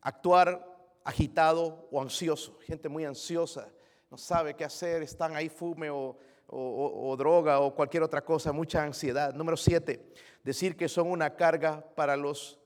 actuar 0.00 0.68
agitado 1.04 1.88
o 1.90 2.00
ansioso, 2.00 2.58
gente 2.60 2.88
muy 2.88 3.04
ansiosa, 3.04 3.68
no 4.10 4.18
sabe 4.18 4.54
qué 4.54 4.64
hacer, 4.64 5.02
están 5.02 5.34
ahí 5.36 5.48
fume 5.48 5.90
o, 5.90 6.18
o, 6.48 7.16
droga 7.16 7.60
o 7.60 7.74
cualquier 7.74 8.02
otra 8.02 8.22
cosa, 8.22 8.52
mucha 8.52 8.82
ansiedad. 8.82 9.32
Número 9.32 9.56
siete, 9.56 10.12
decir 10.44 10.76
que 10.76 10.88
son 10.88 11.10
una 11.10 11.34
carga 11.34 11.82
para 11.94 12.16
los 12.16 12.61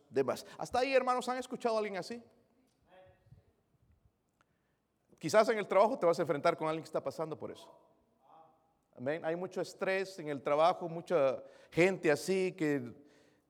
Hasta 0.59 0.79
ahí, 0.79 0.95
hermanos, 0.95 1.29
¿han 1.29 1.39
escuchado 1.39 1.77
a 1.77 1.79
alguien 1.79 1.97
así? 1.97 2.23
Quizás 5.19 5.49
en 5.49 5.59
el 5.59 5.67
trabajo 5.67 5.99
te 5.99 6.07
vas 6.07 6.19
a 6.19 6.23
enfrentar 6.23 6.57
con 6.57 6.69
alguien 6.69 6.83
que 6.83 6.89
está 6.89 7.03
pasando 7.03 7.37
por 7.39 7.51
eso. 7.51 7.69
Amén. 8.97 9.25
Hay 9.25 9.37
mucho 9.37 9.61
estrés 9.61 10.19
en 10.19 10.29
el 10.29 10.43
trabajo, 10.43 10.89
mucha 10.89 11.43
gente 11.71 12.11
así 12.11 12.53
que, 12.53 12.95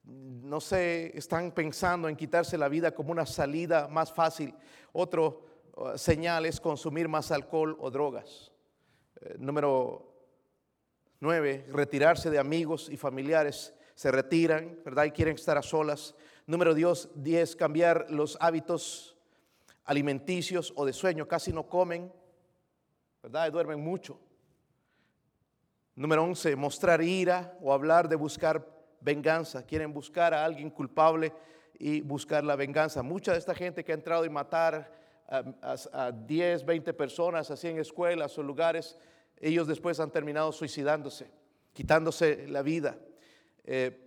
no 0.05 0.61
sé, 0.61 1.17
están 1.17 1.53
pensando 1.53 2.09
en 2.09 2.17
quitarse 2.17 2.57
la 2.57 2.69
vida 2.69 2.93
como 2.93 3.13
una 3.13 3.27
salida 3.27 3.89
más 3.89 4.13
fácil. 4.13 4.55
Otro 4.93 5.45
uh, 5.77 5.99
señal 5.99 6.47
es 6.47 6.61
consumir 6.61 7.09
más 7.09 7.31
alcohol 7.31 7.77
o 7.81 7.91
drogas. 7.91 8.53
Eh, 9.21 9.37
número 9.39 10.17
Nueve, 11.19 11.67
retirarse 11.71 12.29
de 12.31 12.39
amigos 12.39 12.89
y 12.91 12.97
familiares. 12.97 13.75
Se 13.95 14.11
retiran, 14.11 14.79
¿verdad? 14.85 15.05
Y 15.05 15.13
quieren 15.13 15.35
estar 15.35 15.57
a 15.57 15.63
solas. 15.63 16.15
Número 16.49 16.75
diez, 16.75 17.57
cambiar 17.57 18.07
los 18.09 18.39
hábitos 18.41 19.17
alimenticios 19.85 20.73
o 20.77 20.85
de 20.87 20.93
sueño. 20.93 21.27
Casi 21.27 21.53
no 21.53 21.69
comen, 21.69 22.13
¿verdad? 23.21 23.51
Duermen 23.51 23.81
mucho. 23.81 24.21
Número 25.97 26.23
once, 26.23 26.55
mostrar 26.55 27.03
ira 27.03 27.59
o 27.61 27.73
hablar 27.73 28.09
de 28.09 28.15
buscar 28.15 28.65
venganza. 29.01 29.67
Quieren 29.67 29.93
buscar 29.93 30.35
a 30.35 30.45
alguien 30.45 30.71
culpable 30.71 31.33
y 31.81 32.01
buscar 32.01 32.45
la 32.45 32.55
venganza. 32.55 33.03
Mucha 33.03 33.33
de 33.33 33.39
esta 33.39 33.55
gente 33.55 33.83
que 33.83 33.91
ha 33.91 33.97
entrado 33.97 34.25
y 34.25 34.31
matar 34.31 34.93
a, 35.27 35.43
a, 35.93 36.13
10, 36.13 36.65
20 36.65 36.95
personas 36.95 37.51
así 37.51 37.67
en 37.67 37.81
escuelas 37.81 38.39
o 38.39 38.45
lugares, 38.45 38.97
ellos 39.41 39.67
después 39.67 39.99
han 39.99 40.13
terminado 40.13 40.53
suicidándose, 40.53 41.29
quitándose 41.73 42.47
la 42.47 42.63
vida. 42.63 42.97
Eh, 43.65 44.01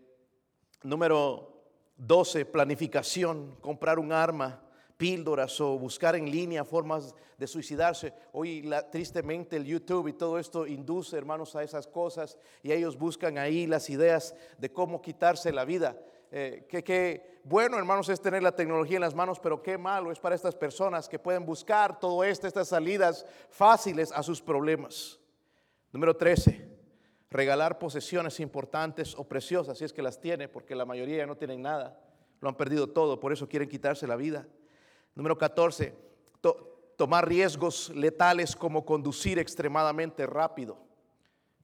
número 0.83 1.58
12, 1.99 2.45
planificación, 2.45 3.57
comprar 3.61 3.99
un 3.99 4.11
arma, 4.11 4.61
píldoras 4.97 5.61
o 5.61 5.77
buscar 5.77 6.15
en 6.15 6.29
línea 6.29 6.65
formas 6.65 7.13
de 7.37 7.47
suicidarse. 7.47 8.13
Hoy 8.33 8.69
tristemente 8.91 9.55
el 9.55 9.65
YouTube 9.65 10.09
y 10.09 10.13
todo 10.13 10.39
esto 10.39 10.67
induce, 10.67 11.17
hermanos, 11.17 11.55
a 11.55 11.63
esas 11.63 11.87
cosas 11.87 12.37
y 12.63 12.71
ellos 12.71 12.97
buscan 12.97 13.37
ahí 13.37 13.65
las 13.67 13.89
ideas 13.89 14.35
de 14.57 14.71
cómo 14.71 15.01
quitarse 15.01 15.53
la 15.53 15.63
vida. 15.63 15.97
Eh, 16.31 16.65
que, 16.67 17.39
bueno, 17.43 17.77
hermanos, 17.77 18.07
es 18.09 18.21
tener 18.21 18.43
la 18.43 18.55
tecnología 18.55 18.97
en 18.97 19.01
las 19.01 19.15
manos, 19.15 19.39
pero 19.39 19.63
qué 19.63 19.77
malo 19.77 20.11
es 20.11 20.19
para 20.19 20.35
estas 20.35 20.55
personas 20.55 21.09
que 21.09 21.17
pueden 21.17 21.45
buscar 21.45 21.99
todo 21.99 22.23
esto, 22.23 22.47
estas 22.47 22.67
salidas 22.67 23.25
fáciles 23.49 24.11
a 24.11 24.21
sus 24.21 24.41
problemas. 24.41 25.19
Número 25.91 26.15
13, 26.15 26.78
regalar 27.31 27.77
posesiones 27.77 28.39
importantes 28.39 29.15
o 29.15 29.23
preciosas, 29.23 29.77
si 29.77 29.85
es 29.85 29.93
que 29.93 30.01
las 30.01 30.19
tiene, 30.19 30.47
porque 30.47 30.75
la 30.75 30.85
mayoría 30.85 31.25
no 31.25 31.37
tienen 31.37 31.61
nada, 31.61 31.99
lo 32.41 32.49
han 32.49 32.55
perdido 32.55 32.87
todo, 32.87 33.19
por 33.19 33.31
eso 33.31 33.47
quieren 33.47 33.69
quitarse 33.69 34.07
la 34.07 34.15
vida. 34.15 34.47
Número 35.15 35.37
14, 35.37 35.93
tomar 36.95 37.27
riesgos 37.27 37.89
letales 37.95 38.55
como 38.55 38.85
conducir 38.85 39.39
extremadamente 39.39 40.25
rápido. 40.25 40.77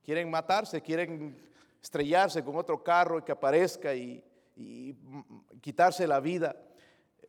Quieren 0.03 0.29
matarse, 0.29 0.81
quieren 0.81 1.37
estrellarse 1.81 2.43
con 2.43 2.55
otro 2.55 2.83
carro 2.83 3.19
y 3.19 3.21
que 3.23 3.31
aparezca 3.31 3.93
y, 3.93 4.23
y 4.55 4.95
quitarse 5.61 6.07
la 6.07 6.19
vida. 6.19 6.55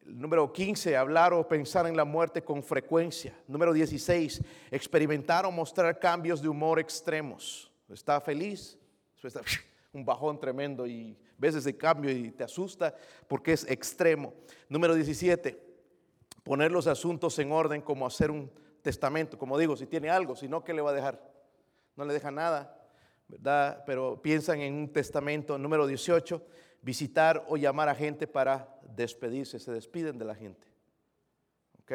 Número 0.05 0.53
15, 0.53 0.97
hablar 0.97 1.33
o 1.33 1.49
pensar 1.49 1.87
en 1.87 1.97
la 1.97 2.05
muerte 2.05 2.45
con 2.45 2.63
frecuencia. 2.63 3.35
Número 3.49 3.73
16, 3.73 4.43
experimentar 4.71 5.47
o 5.47 5.51
mostrar 5.51 5.99
cambios 5.99 6.41
de 6.41 6.49
humor 6.49 6.79
extremos. 6.79 7.73
Está 7.89 8.21
feliz, 8.21 8.79
un 9.93 10.05
bajón 10.05 10.39
tremendo 10.39 10.87
y 10.87 11.17
ves 11.39 11.55
ese 11.55 11.77
cambio 11.77 12.11
y 12.11 12.31
te 12.31 12.45
asusta 12.45 12.95
porque 13.29 13.53
es 13.53 13.69
extremo. 13.71 14.35
Número 14.69 14.95
17, 14.95 15.59
poner 16.43 16.71
los 16.71 16.87
asuntos 16.87 17.39
en 17.39 17.53
orden 17.53 17.81
como 17.81 18.07
hacer 18.07 18.31
un 18.31 18.51
testamento. 18.83 19.39
Como 19.39 19.59
digo, 19.59 19.77
si 19.77 19.87
tiene 19.87 20.11
algo, 20.11 20.37
si 20.37 20.49
no, 20.49 20.63
¿qué 20.65 20.75
le 20.75 20.83
va 20.83 20.91
a 20.91 20.95
dejar? 20.95 21.21
No 21.97 22.05
le 22.05 22.13
deja 22.13 22.31
nada, 22.31 22.89
¿verdad? 23.29 23.83
Pero 23.87 24.21
piensan 24.21 24.61
en 24.61 24.75
un 24.75 24.93
testamento. 24.93 25.59
Número 25.59 25.87
18, 25.87 26.45
visitar 26.83 27.45
o 27.49 27.57
llamar 27.57 27.89
a 27.89 27.95
gente 27.95 28.27
para 28.27 28.79
despedirse, 28.95 29.59
se 29.59 29.73
despiden 29.73 30.19
de 30.19 30.25
la 30.25 30.35
gente. 30.35 30.67
¿Ok? 31.83 31.93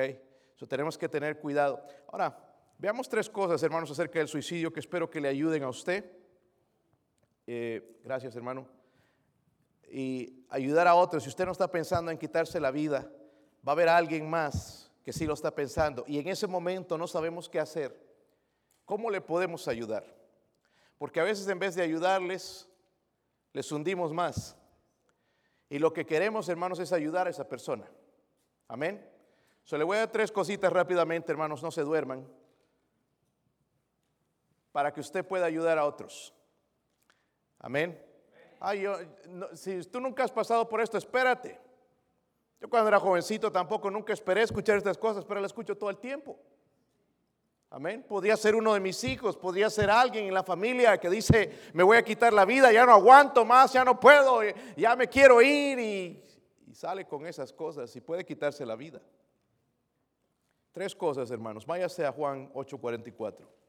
Eso 0.55 0.67
tenemos 0.67 0.97
que 0.97 1.09
tener 1.09 1.39
cuidado. 1.39 1.83
Ahora, 2.07 2.50
veamos 2.81 3.07
tres 3.07 3.29
cosas, 3.29 3.61
hermanos, 3.61 3.91
acerca 3.91 4.17
del 4.17 4.27
suicidio 4.27 4.73
que 4.73 4.79
espero 4.79 5.07
que 5.07 5.21
le 5.21 5.27
ayuden 5.27 5.61
a 5.61 5.69
usted. 5.69 6.03
Eh, 7.45 7.99
gracias, 8.03 8.35
hermano. 8.35 8.67
Y 9.87 10.45
ayudar 10.49 10.87
a 10.87 10.95
otros. 10.95 11.21
Si 11.21 11.29
usted 11.29 11.45
no 11.45 11.51
está 11.51 11.69
pensando 11.69 12.09
en 12.09 12.17
quitarse 12.17 12.59
la 12.59 12.71
vida, 12.71 13.07
va 13.65 13.71
a 13.71 13.73
haber 13.73 13.87
alguien 13.87 14.27
más 14.27 14.91
que 15.03 15.13
sí 15.13 15.27
lo 15.27 15.35
está 15.35 15.53
pensando. 15.53 16.03
Y 16.07 16.17
en 16.17 16.27
ese 16.27 16.47
momento 16.47 16.97
no 16.97 17.05
sabemos 17.05 17.47
qué 17.47 17.59
hacer. 17.59 17.95
¿Cómo 18.83 19.11
le 19.11 19.21
podemos 19.21 19.67
ayudar? 19.67 20.03
Porque 20.97 21.19
a 21.19 21.23
veces 21.23 21.47
en 21.47 21.59
vez 21.59 21.75
de 21.75 21.83
ayudarles, 21.83 22.67
les 23.53 23.71
hundimos 23.71 24.11
más. 24.11 24.57
Y 25.69 25.77
lo 25.77 25.93
que 25.93 26.07
queremos, 26.07 26.49
hermanos, 26.49 26.79
es 26.79 26.91
ayudar 26.91 27.27
a 27.27 27.29
esa 27.29 27.47
persona. 27.47 27.87
Amén. 28.67 29.07
So, 29.65 29.77
le 29.77 29.83
voy 29.83 29.97
a 29.97 30.01
dar 30.01 30.11
tres 30.11 30.31
cositas 30.31 30.73
rápidamente, 30.73 31.31
hermanos, 31.31 31.61
no 31.61 31.69
se 31.69 31.83
duerman, 31.83 32.27
para 34.71 34.93
que 34.93 34.99
usted 34.99 35.25
pueda 35.25 35.45
ayudar 35.45 35.77
a 35.77 35.85
otros. 35.85 36.33
Amén. 37.59 37.99
Ay, 38.59 38.81
yo, 38.81 38.95
si 39.53 39.81
tú 39.83 39.99
nunca 39.99 40.23
has 40.23 40.31
pasado 40.31 40.67
por 40.67 40.81
esto, 40.81 40.97
espérate. 40.97 41.59
Yo 42.59 42.69
cuando 42.69 42.89
era 42.89 42.99
jovencito 42.99 43.51
tampoco 43.51 43.89
nunca 43.89 44.13
esperé 44.13 44.43
escuchar 44.43 44.77
estas 44.77 44.97
cosas, 44.97 45.25
pero 45.25 45.41
las 45.41 45.49
escucho 45.49 45.75
todo 45.75 45.89
el 45.89 45.97
tiempo. 45.97 46.39
Amén. 47.71 48.05
Podría 48.07 48.35
ser 48.35 48.53
uno 48.53 48.73
de 48.73 48.79
mis 48.79 49.03
hijos, 49.03 49.37
podría 49.37 49.69
ser 49.69 49.89
alguien 49.89 50.25
en 50.25 50.33
la 50.33 50.43
familia 50.43 50.97
que 50.99 51.09
dice, 51.09 51.71
me 51.73 51.83
voy 51.83 51.97
a 51.97 52.03
quitar 52.03 52.33
la 52.33 52.45
vida, 52.45 52.71
ya 52.71 52.85
no 52.85 52.91
aguanto 52.91 53.45
más, 53.45 53.71
ya 53.71 53.85
no 53.85 53.99
puedo, 53.99 54.41
ya 54.75 54.95
me 54.95 55.07
quiero 55.07 55.41
ir 55.41 55.79
y, 55.79 56.23
sale 56.73 57.05
con 57.05 57.25
esas 57.25 57.51
cosas 57.53 57.95
y 57.95 58.01
puede 58.01 58.25
quitarse 58.25 58.65
la 58.65 58.75
vida. 58.75 59.01
Tres 60.71 60.95
cosas, 60.95 61.31
hermanos. 61.31 61.65
Váyase 61.65 62.05
a 62.05 62.11
Juan 62.11 62.51
8:44. 62.53 63.60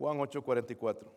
Juan 0.00 0.18
8:44. 0.18 1.12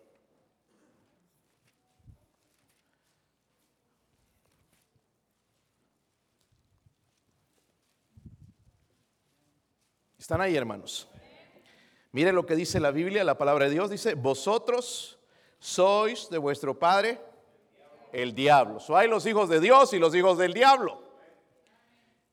¿Están 10.18 10.42
ahí, 10.42 10.58
hermanos? 10.58 11.08
Mire 12.12 12.34
lo 12.34 12.46
que 12.46 12.58
dice 12.58 12.82
la 12.82 12.92
Biblia, 12.92 13.24
la 13.24 13.38
palabra 13.38 13.66
de 13.66 13.72
Dios 13.72 13.90
dice, 13.90 14.16
vosotros 14.16 15.18
sois 15.60 16.30
de 16.30 16.38
vuestro 16.38 16.78
padre 16.78 17.22
el 18.12 18.36
diablo. 18.36 18.82
So 18.82 18.98
hay 18.98 19.08
los 19.08 19.26
hijos 19.26 19.48
de 19.48 19.62
Dios 19.62 19.94
y 19.94 20.00
los 20.00 20.14
hijos 20.14 20.38
del 20.38 20.54
diablo. 20.54 21.02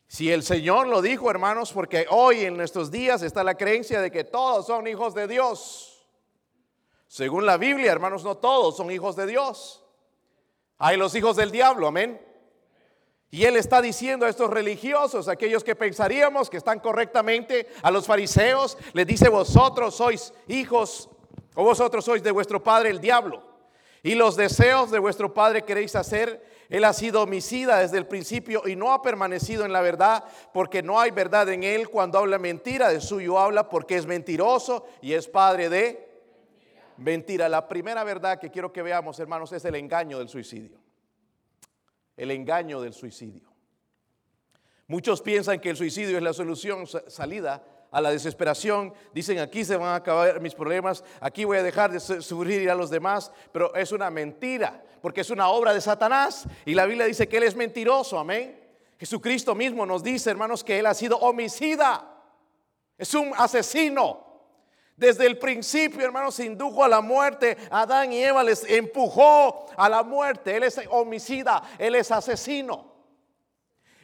Si 0.09 0.33
el 0.33 0.43
Señor 0.43 0.89
lo 0.89 1.01
dijo, 1.01 1.31
hermanos, 1.31 1.73
porque 1.73 2.07
hoy 2.11 2.41
en 2.41 2.57
nuestros 2.57 2.91
días 2.91 3.23
está 3.23 3.45
la 3.45 3.55
creencia 3.55 4.01
de 4.01 4.11
que 4.11 4.25
todos 4.25 4.67
son 4.67 4.89
hijos 4.89 5.15
de 5.15 5.29
Dios. 5.29 5.90
Según 7.11 7.45
la 7.45 7.57
Biblia, 7.57 7.91
hermanos, 7.91 8.23
no 8.23 8.37
todos 8.37 8.77
son 8.77 8.89
hijos 8.93 9.17
de 9.17 9.27
Dios. 9.27 9.83
Hay 10.79 10.97
los 10.97 11.13
hijos 11.17 11.35
del 11.35 11.51
diablo, 11.51 11.89
amén. 11.89 12.25
Y 13.33 13.47
él 13.47 13.57
está 13.57 13.83
diciendo 13.83 14.27
a 14.27 14.29
estos 14.29 14.49
religiosos, 14.49 15.27
aquellos 15.27 15.65
que 15.65 15.75
pensaríamos 15.75 16.49
que 16.49 16.57
están 16.57 16.79
correctamente, 16.79 17.67
a 17.83 17.91
los 17.91 18.07
fariseos, 18.07 18.79
les 18.93 19.09
dice, 19.09 19.29
vosotros 19.29 19.97
sois 19.97 20.33
hijos 20.47 21.11
o 21.57 21.65
vosotros 21.65 22.05
sois 22.05 22.23
de 22.23 22.31
vuestro 22.31 22.63
padre 22.63 22.91
el 22.91 23.01
diablo. 23.01 23.43
Y 24.05 24.15
los 24.15 24.37
deseos 24.37 24.93
de 24.93 25.01
vuestro 25.01 25.35
padre 25.35 25.63
queréis 25.63 25.97
hacer. 25.97 26.49
Él 26.69 26.85
ha 26.85 26.93
sido 26.93 27.23
homicida 27.23 27.81
desde 27.81 27.99
el 27.99 28.07
principio 28.07 28.63
y 28.69 28.77
no 28.77 28.93
ha 28.93 29.03
permanecido 29.03 29.65
en 29.65 29.73
la 29.73 29.81
verdad 29.81 30.23
porque 30.55 30.81
no 30.81 31.01
hay 31.01 31.11
verdad 31.11 31.49
en 31.49 31.65
él. 31.65 31.89
Cuando 31.89 32.21
habla 32.21 32.39
mentira, 32.39 32.89
de 32.89 33.01
suyo 33.01 33.37
habla 33.37 33.69
porque 33.69 33.97
es 33.97 34.07
mentiroso 34.07 34.87
y 35.03 35.15
es 35.15 35.27
padre 35.27 35.69
de 35.69 36.10
mentira. 37.01 37.49
La 37.49 37.67
primera 37.67 38.05
verdad 38.05 38.39
que 38.39 38.51
quiero 38.51 38.73
que 38.73 38.83
veamos, 38.83 39.19
hermanos, 39.19 39.53
es 39.53 39.65
el 39.65 39.75
engaño 39.75 40.19
del 40.19 40.29
suicidio 40.29 40.79
el 42.21 42.31
engaño 42.33 42.83
del 42.83 42.93
suicidio. 42.93 43.49
Muchos 44.87 45.23
piensan 45.23 45.59
que 45.59 45.71
el 45.71 45.77
suicidio 45.77 46.19
es 46.19 46.23
la 46.23 46.35
solución, 46.35 46.87
salida 47.07 47.65
a 47.91 48.01
la 48.03 48.11
desesperación. 48.11 48.93
Dicen, 49.15 49.39
aquí 49.39 49.65
se 49.65 49.77
van 49.77 49.89
a 49.89 49.95
acabar 49.95 50.39
mis 50.39 50.55
problemas, 50.55 51.03
aquí 51.21 51.45
voy 51.45 51.57
a 51.57 51.63
dejar 51.63 51.91
de 51.91 51.99
sufrir 52.01 52.69
a 52.69 52.75
los 52.75 52.91
demás, 52.91 53.33
pero 53.53 53.75
es 53.75 53.91
una 53.93 54.11
mentira, 54.11 54.85
porque 55.01 55.23
es 55.23 55.31
una 55.31 55.49
obra 55.49 55.73
de 55.73 55.81
Satanás 55.81 56.47
y 56.67 56.75
la 56.75 56.85
Biblia 56.85 57.07
dice 57.07 57.27
que 57.27 57.39
Él 57.39 57.45
es 57.45 57.57
mentiroso, 57.57 58.19
amén. 58.19 58.61
Jesucristo 58.99 59.55
mismo 59.55 59.87
nos 59.87 60.03
dice, 60.03 60.29
hermanos, 60.29 60.63
que 60.63 60.79
Él 60.79 60.85
ha 60.85 60.93
sido 60.93 61.17
homicida, 61.17 62.07
es 62.99 63.15
un 63.15 63.33
asesino. 63.35 64.30
Desde 65.01 65.27
el 65.27 65.39
principio, 65.39 66.05
hermanos, 66.05 66.39
indujo 66.41 66.85
a 66.85 66.89
la 66.89 67.01
muerte. 67.01 67.57
Adán 67.71 68.13
y 68.13 68.23
Eva 68.23 68.45
les 68.45 68.69
empujó 68.69 69.65
a 69.75 69.89
la 69.89 70.03
muerte. 70.03 70.55
Él 70.55 70.65
es 70.65 70.79
homicida, 70.91 71.63
él 71.79 71.95
es 71.95 72.11
asesino. 72.11 72.85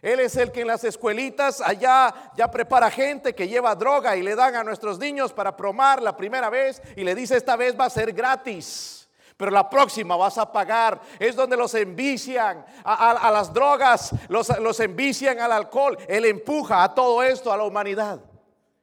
Él 0.00 0.20
es 0.20 0.36
el 0.36 0.50
que 0.50 0.62
en 0.62 0.68
las 0.68 0.84
escuelitas 0.84 1.60
allá 1.60 2.14
ya 2.34 2.50
prepara 2.50 2.90
gente 2.90 3.34
que 3.34 3.46
lleva 3.46 3.74
droga 3.74 4.16
y 4.16 4.22
le 4.22 4.34
dan 4.34 4.54
a 4.54 4.64
nuestros 4.64 4.98
niños 4.98 5.34
para 5.34 5.54
promar 5.54 6.00
la 6.00 6.16
primera 6.16 6.48
vez 6.48 6.80
y 6.96 7.04
le 7.04 7.14
dice 7.14 7.36
esta 7.36 7.56
vez 7.56 7.78
va 7.78 7.84
a 7.84 7.90
ser 7.90 8.14
gratis. 8.14 9.06
Pero 9.36 9.50
la 9.50 9.68
próxima 9.68 10.16
vas 10.16 10.38
a 10.38 10.50
pagar. 10.50 10.98
Es 11.18 11.36
donde 11.36 11.58
los 11.58 11.74
envician 11.74 12.64
a, 12.82 13.30
las 13.30 13.52
drogas, 13.52 14.14
los, 14.28 14.48
los 14.60 14.80
envician 14.80 15.40
al 15.40 15.52
alcohol. 15.52 15.98
Él 16.08 16.24
empuja 16.24 16.82
a 16.82 16.94
todo 16.94 17.22
esto 17.22 17.52
a 17.52 17.58
la 17.58 17.64
humanidad. 17.64 18.18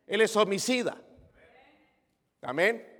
Él 0.06 0.22
es 0.22 0.36
homicida. 0.36 0.96
Amén. 2.44 2.94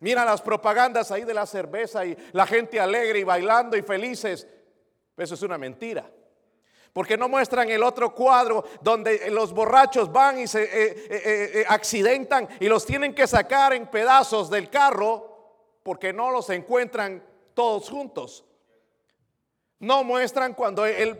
Mira 0.00 0.24
las 0.24 0.40
propagandas 0.40 1.10
ahí 1.10 1.24
de 1.24 1.34
la 1.34 1.46
cerveza 1.46 2.04
y 2.06 2.16
la 2.32 2.46
gente 2.46 2.80
alegre 2.80 3.20
y 3.20 3.24
bailando 3.24 3.76
y 3.76 3.82
felices. 3.82 4.46
Eso 5.16 5.34
es 5.34 5.42
una 5.42 5.58
mentira. 5.58 6.10
Porque 6.92 7.16
no 7.16 7.28
muestran 7.28 7.70
el 7.70 7.82
otro 7.82 8.14
cuadro 8.14 8.64
donde 8.80 9.30
los 9.30 9.52
borrachos 9.52 10.10
van 10.10 10.40
y 10.40 10.46
se 10.48 10.62
eh, 10.64 10.68
eh, 11.08 11.50
eh, 11.54 11.64
accidentan 11.68 12.48
y 12.58 12.68
los 12.68 12.84
tienen 12.84 13.14
que 13.14 13.26
sacar 13.26 13.74
en 13.74 13.86
pedazos 13.86 14.50
del 14.50 14.70
carro 14.70 15.78
porque 15.82 16.12
no 16.12 16.30
los 16.30 16.50
encuentran 16.50 17.22
todos 17.54 17.88
juntos. 17.90 18.44
No 19.78 20.02
muestran 20.02 20.54
cuando 20.54 20.84
el, 20.84 21.18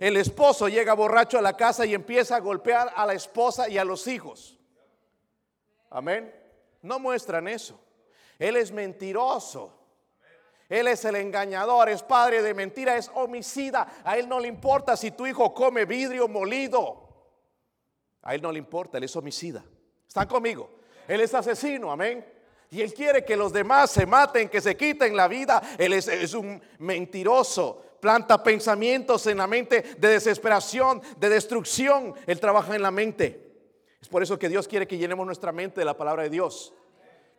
el 0.00 0.16
esposo 0.16 0.68
llega 0.68 0.94
borracho 0.94 1.38
a 1.38 1.42
la 1.42 1.56
casa 1.56 1.84
y 1.84 1.94
empieza 1.94 2.36
a 2.36 2.40
golpear 2.40 2.92
a 2.94 3.06
la 3.06 3.14
esposa 3.14 3.68
y 3.68 3.76
a 3.76 3.84
los 3.84 4.06
hijos. 4.06 4.58
Amén. 5.90 6.39
No 6.82 6.98
muestran 6.98 7.48
eso. 7.48 7.78
Él 8.38 8.56
es 8.56 8.72
mentiroso. 8.72 9.76
Él 10.68 10.86
es 10.86 11.04
el 11.04 11.16
engañador, 11.16 11.88
es 11.88 12.02
padre 12.02 12.42
de 12.42 12.54
mentira, 12.54 12.96
es 12.96 13.10
homicida. 13.14 14.02
A 14.04 14.16
él 14.16 14.28
no 14.28 14.38
le 14.38 14.46
importa 14.46 14.96
si 14.96 15.10
tu 15.10 15.26
hijo 15.26 15.52
come 15.52 15.84
vidrio 15.84 16.28
molido. 16.28 17.08
A 18.22 18.34
él 18.36 18.40
no 18.40 18.52
le 18.52 18.60
importa, 18.60 18.98
él 18.98 19.04
es 19.04 19.16
homicida. 19.16 19.64
¿Están 20.06 20.28
conmigo? 20.28 20.70
Él 21.08 21.20
es 21.20 21.34
asesino, 21.34 21.90
amén. 21.90 22.24
Y 22.70 22.82
él 22.82 22.94
quiere 22.94 23.24
que 23.24 23.36
los 23.36 23.52
demás 23.52 23.90
se 23.90 24.06
maten, 24.06 24.48
que 24.48 24.60
se 24.60 24.76
quiten 24.76 25.16
la 25.16 25.26
vida. 25.26 25.60
Él 25.76 25.92
es, 25.92 26.06
es 26.06 26.34
un 26.34 26.62
mentiroso. 26.78 27.82
Planta 28.00 28.42
pensamientos 28.42 29.26
en 29.26 29.38
la 29.38 29.48
mente 29.48 29.82
de 29.98 30.08
desesperación, 30.08 31.02
de 31.18 31.28
destrucción. 31.28 32.14
Él 32.28 32.38
trabaja 32.38 32.76
en 32.76 32.82
la 32.82 32.92
mente. 32.92 33.49
Es 34.00 34.08
por 34.08 34.22
eso 34.22 34.38
que 34.38 34.48
Dios 34.48 34.66
quiere 34.66 34.86
que 34.86 34.96
llenemos 34.96 35.26
nuestra 35.26 35.52
mente 35.52 35.80
de 35.80 35.84
la 35.84 35.96
palabra 35.96 36.22
de 36.22 36.30
Dios. 36.30 36.72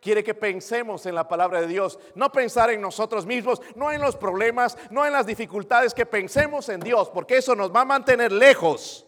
Quiere 0.00 0.24
que 0.24 0.34
pensemos 0.34 1.06
en 1.06 1.14
la 1.14 1.28
palabra 1.28 1.60
de 1.60 1.68
Dios, 1.68 1.98
no 2.16 2.32
pensar 2.32 2.70
en 2.70 2.80
nosotros 2.80 3.24
mismos, 3.24 3.60
no 3.76 3.92
en 3.92 4.00
los 4.00 4.16
problemas, 4.16 4.76
no 4.90 5.06
en 5.06 5.12
las 5.12 5.26
dificultades, 5.26 5.94
que 5.94 6.06
pensemos 6.06 6.68
en 6.68 6.80
Dios, 6.80 7.08
porque 7.10 7.36
eso 7.36 7.54
nos 7.54 7.72
va 7.72 7.82
a 7.82 7.84
mantener 7.84 8.32
lejos. 8.32 9.06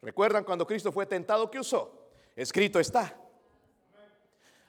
¿Recuerdan 0.00 0.44
cuando 0.44 0.66
Cristo 0.66 0.90
fue 0.90 1.04
tentado? 1.04 1.50
¿Qué 1.50 1.60
usó? 1.60 2.08
Escrito 2.34 2.80
está. 2.80 3.14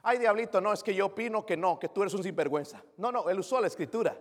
Ay, 0.04 0.20
diablito, 0.20 0.62
no, 0.62 0.72
es 0.72 0.84
que 0.84 0.94
yo 0.94 1.08
opino 1.08 1.46
que 1.46 1.58
no, 1.58 1.80
que 1.80 1.90
tú 1.90 2.02
eres 2.02 2.14
un 2.14 2.22
sinvergüenza. 2.22 2.84
No, 2.98 3.12
no, 3.12 3.30
él 3.30 3.40
usó 3.40 3.60
la 3.60 3.68
escritura. 3.68 4.18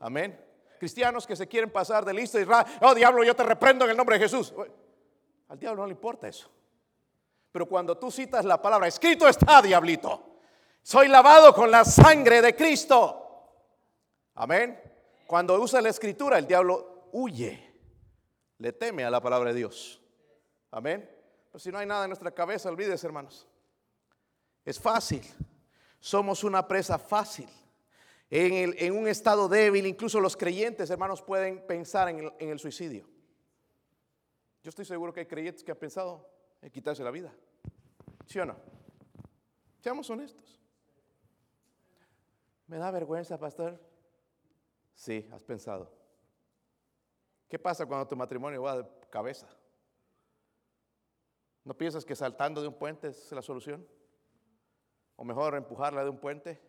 Amén. 0.00 0.38
Cristianos 0.78 1.26
que 1.26 1.36
se 1.36 1.46
quieren 1.46 1.70
pasar 1.70 2.04
de 2.04 2.12
listo 2.12 2.40
y, 2.40 2.46
oh 2.80 2.94
diablo, 2.94 3.22
yo 3.22 3.36
te 3.36 3.44
reprendo 3.44 3.84
en 3.84 3.92
el 3.92 3.96
nombre 3.96 4.18
de 4.18 4.24
Jesús. 4.24 4.52
Al 5.52 5.58
diablo 5.58 5.82
no 5.82 5.86
le 5.86 5.92
importa 5.92 6.28
eso. 6.28 6.50
Pero 7.50 7.66
cuando 7.66 7.98
tú 7.98 8.10
citas 8.10 8.42
la 8.46 8.62
palabra, 8.62 8.88
escrito 8.88 9.28
está, 9.28 9.60
diablito. 9.60 10.38
Soy 10.80 11.08
lavado 11.08 11.52
con 11.52 11.70
la 11.70 11.84
sangre 11.84 12.40
de 12.40 12.56
Cristo. 12.56 13.50
Amén. 14.36 14.80
Cuando 15.26 15.60
usa 15.60 15.82
la 15.82 15.90
escritura, 15.90 16.38
el 16.38 16.46
diablo 16.46 17.10
huye. 17.12 17.70
Le 18.56 18.72
teme 18.72 19.04
a 19.04 19.10
la 19.10 19.20
palabra 19.20 19.50
de 19.52 19.58
Dios. 19.58 20.00
Amén. 20.70 21.06
Pero 21.50 21.58
si 21.58 21.70
no 21.70 21.76
hay 21.76 21.84
nada 21.84 22.04
en 22.04 22.08
nuestra 22.08 22.30
cabeza, 22.30 22.70
olvides, 22.70 23.04
hermanos. 23.04 23.46
Es 24.64 24.80
fácil. 24.80 25.22
Somos 26.00 26.44
una 26.44 26.66
presa 26.66 26.98
fácil. 26.98 27.48
En, 28.30 28.96
un 28.96 29.06
estado 29.06 29.50
débil, 29.50 29.86
incluso 29.86 30.18
los 30.18 30.34
creyentes, 30.34 30.88
hermanos, 30.88 31.20
pueden 31.20 31.66
pensar 31.66 32.08
en 32.08 32.32
el 32.38 32.58
suicidio. 32.58 33.12
Yo 34.62 34.68
estoy 34.68 34.84
seguro 34.84 35.12
que 35.12 35.20
hay 35.20 35.26
creyentes 35.26 35.64
que 35.64 35.72
han 35.72 35.78
pensado 35.78 36.28
en 36.60 36.70
quitarse 36.70 37.02
la 37.02 37.10
vida. 37.10 37.34
¿Sí 38.26 38.38
o 38.38 38.46
no? 38.46 38.56
Seamos 39.80 40.08
honestos. 40.08 40.60
¿Me 42.68 42.78
da 42.78 42.90
vergüenza, 42.90 43.38
pastor? 43.38 43.80
Sí, 44.94 45.28
has 45.32 45.42
pensado. 45.42 45.92
¿Qué 47.48 47.58
pasa 47.58 47.84
cuando 47.84 48.06
tu 48.06 48.16
matrimonio 48.16 48.62
va 48.62 48.78
de 48.78 48.88
cabeza? 49.10 49.48
¿No 51.64 51.76
piensas 51.76 52.04
que 52.04 52.14
saltando 52.14 52.62
de 52.62 52.68
un 52.68 52.74
puente 52.74 53.08
es 53.08 53.32
la 53.32 53.42
solución? 53.42 53.86
¿O 55.16 55.24
mejor 55.24 55.54
empujarla 55.56 56.04
de 56.04 56.10
un 56.10 56.18
puente? 56.18 56.60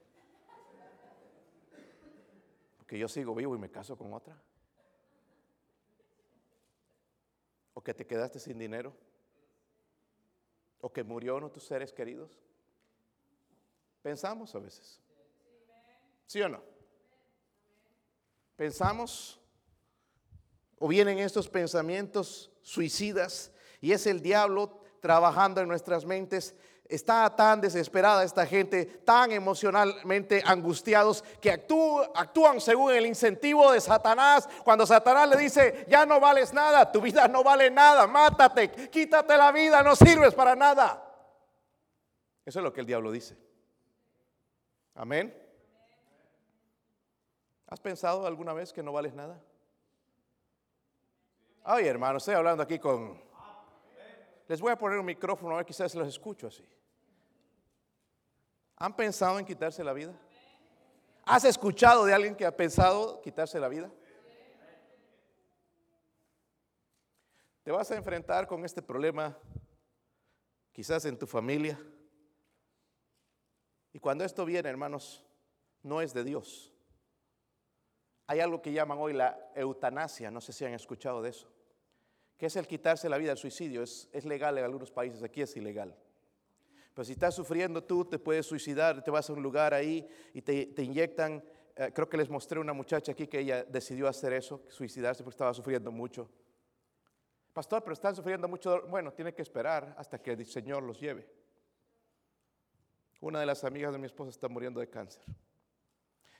Porque 2.77 2.97
yo 2.97 3.07
sigo 3.07 3.33
vivo 3.33 3.55
y 3.55 3.59
me 3.59 3.71
caso 3.71 3.95
con 3.95 4.13
otra. 4.13 4.35
Que 7.83 7.93
te 7.93 8.05
quedaste 8.05 8.39
sin 8.39 8.57
dinero, 8.57 8.93
o 10.79 10.91
que 10.91 11.03
murió 11.03 11.37
uno 11.37 11.47
de 11.47 11.53
tus 11.53 11.65
seres 11.65 11.93
queridos. 11.93 12.39
Pensamos 14.01 14.53
a 14.53 14.59
veces. 14.59 14.99
¿Sí 16.27 16.41
o 16.41 16.49
no? 16.49 16.61
Pensamos 18.55 19.39
o 20.77 20.87
vienen 20.87 21.19
estos 21.19 21.47
pensamientos 21.47 22.51
suicidas 22.61 23.51
y 23.79 23.93
es 23.93 24.05
el 24.07 24.21
diablo 24.21 24.81
trabajando 24.99 25.61
en 25.61 25.67
nuestras 25.67 26.05
mentes 26.05 26.55
está 26.95 27.35
tan 27.35 27.61
desesperada 27.61 28.23
esta 28.23 28.45
gente, 28.45 28.85
tan 28.85 29.31
emocionalmente 29.31 30.41
angustiados, 30.45 31.23
que 31.41 31.51
actúan 31.51 32.61
según 32.61 32.93
el 32.93 33.05
incentivo 33.05 33.71
de 33.71 33.81
Satanás. 33.81 34.47
Cuando 34.63 34.85
Satanás 34.85 35.29
le 35.29 35.37
dice, 35.37 35.85
ya 35.89 36.05
no 36.05 36.19
vales 36.19 36.53
nada, 36.53 36.91
tu 36.91 37.01
vida 37.01 37.27
no 37.27 37.43
vale 37.43 37.71
nada, 37.71 38.07
mátate, 38.07 38.71
quítate 38.89 39.37
la 39.37 39.51
vida, 39.51 39.81
no 39.81 39.95
sirves 39.95 40.33
para 40.33 40.55
nada. 40.55 41.03
Eso 42.45 42.59
es 42.59 42.63
lo 42.63 42.73
que 42.73 42.81
el 42.81 42.87
diablo 42.87 43.11
dice. 43.11 43.37
Amén. 44.95 45.35
¿Has 47.67 47.79
pensado 47.79 48.27
alguna 48.27 48.53
vez 48.53 48.71
que 48.71 48.83
no 48.83 48.91
vales 48.91 49.13
nada? 49.13 49.41
Ay, 51.63 51.87
hermano, 51.87 52.17
estoy 52.17 52.35
hablando 52.35 52.61
aquí 52.61 52.77
con... 52.77 53.19
Les 54.47 54.59
voy 54.59 54.73
a 54.73 54.77
poner 54.77 54.99
un 54.99 55.05
micrófono 55.05 55.53
a 55.53 55.57
ver, 55.57 55.65
quizás 55.65 55.95
los 55.95 56.07
escucho 56.07 56.47
así. 56.47 56.67
¿Han 58.83 58.93
pensado 58.97 59.39
en 59.39 59.45
quitarse 59.45 59.81
la 59.81 59.93
vida? 59.93 60.13
¿Has 61.23 61.45
escuchado 61.45 62.03
de 62.03 62.13
alguien 62.13 62.35
que 62.35 62.45
ha 62.45 62.53
pensado 62.53 63.21
quitarse 63.21 63.57
la 63.57 63.69
vida? 63.69 63.89
Te 67.63 67.71
vas 67.71 67.89
a 67.91 67.95
enfrentar 67.95 68.45
con 68.45 68.65
este 68.65 68.81
problema 68.81 69.37
quizás 70.73 71.05
en 71.05 71.17
tu 71.17 71.25
familia. 71.25 71.79
Y 73.93 73.99
cuando 73.99 74.25
esto 74.25 74.43
viene, 74.43 74.67
hermanos, 74.67 75.23
no 75.81 76.01
es 76.01 76.13
de 76.13 76.25
Dios. 76.25 76.73
Hay 78.27 78.41
algo 78.41 78.61
que 78.61 78.73
llaman 78.73 78.97
hoy 78.97 79.13
la 79.13 79.49
eutanasia, 79.55 80.29
no 80.29 80.41
sé 80.41 80.51
si 80.51 80.65
han 80.65 80.73
escuchado 80.73 81.21
de 81.21 81.29
eso, 81.29 81.47
que 82.35 82.47
es 82.47 82.55
el 82.57 82.67
quitarse 82.67 83.07
la 83.07 83.17
vida, 83.17 83.31
el 83.31 83.37
suicidio. 83.37 83.81
Es, 83.81 84.09
es 84.11 84.25
legal 84.25 84.57
en 84.57 84.65
algunos 84.65 84.91
países, 84.91 85.23
aquí 85.23 85.41
es 85.41 85.55
ilegal. 85.55 85.95
Pero 86.93 87.05
si 87.05 87.13
estás 87.13 87.33
sufriendo 87.35 87.83
tú, 87.83 88.05
te 88.05 88.19
puedes 88.19 88.45
suicidar, 88.45 89.03
te 89.03 89.09
vas 89.09 89.29
a 89.29 89.33
un 89.33 89.41
lugar 89.41 89.73
ahí 89.73 90.07
y 90.33 90.41
te, 90.41 90.83
inyectan. 90.83 91.43
eh, 91.75 91.91
creo 91.93 92.07
que 92.07 92.17
les 92.17 92.29
mostré 92.29 92.59
una 92.59 92.73
muchacha 92.73 93.11
aquí 93.13 93.27
que 93.27 93.39
ella 93.39 93.63
decidió 93.63 94.07
hacer 94.07 94.33
eso, 94.33 94.63
suicidarse 94.69 95.23
porque 95.23 95.33
estaba 95.33 95.53
sufriendo 95.53 95.91
mucho. 95.91 96.29
Pastor, 97.53 97.83
pero 97.83 97.93
están 97.93 98.15
sufriendo 98.15 98.47
mucho. 98.47 98.71
dolor. 98.71 98.89
Bueno, 98.89 99.13
tiene 99.13 99.33
que 99.33 99.41
esperar 99.41 99.95
hasta 99.97 100.21
que 100.21 100.31
el 100.31 100.45
Señor 100.45 100.83
los 100.83 100.99
lleve. 100.99 101.27
Una 103.21 103.39
de 103.39 103.45
las 103.45 103.63
amigas 103.63 103.93
de 103.93 103.99
mi 103.99 104.07
esposa 104.07 104.31
está 104.31 104.47
muriendo 104.47 104.79
de 104.79 104.89
cáncer. 104.89 105.23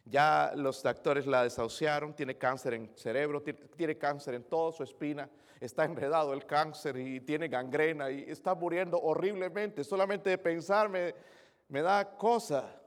Ya 0.06 0.52
los 0.56 0.84
doctores 0.84 1.26
la 1.26 1.44
desahuciaron, 1.44 2.14
tiene 2.14 2.38
cáncer 2.38 2.74
en 2.74 2.92
cerebro, 2.98 3.42
tiene, 3.42 3.60
tiene 3.76 3.98
cáncer 3.98 4.36
en 4.36 4.44
toda 4.44 4.74
su 4.74 4.84
espina, 4.84 5.30
está 5.60 5.86
enredado 5.86 6.34
el 6.34 6.46
cáncer 6.46 6.98
y 6.98 7.22
tiene 7.22 7.48
gangrena 7.48 8.12
y 8.12 8.24
está 8.30 8.54
muriendo 8.54 9.00
horriblemente. 9.00 9.84
Solamente 9.84 10.30
de 10.30 10.38
pensar 10.38 10.90
me, 10.90 11.16
me 11.70 11.82
da 11.82 12.18
cosa. 12.18 12.82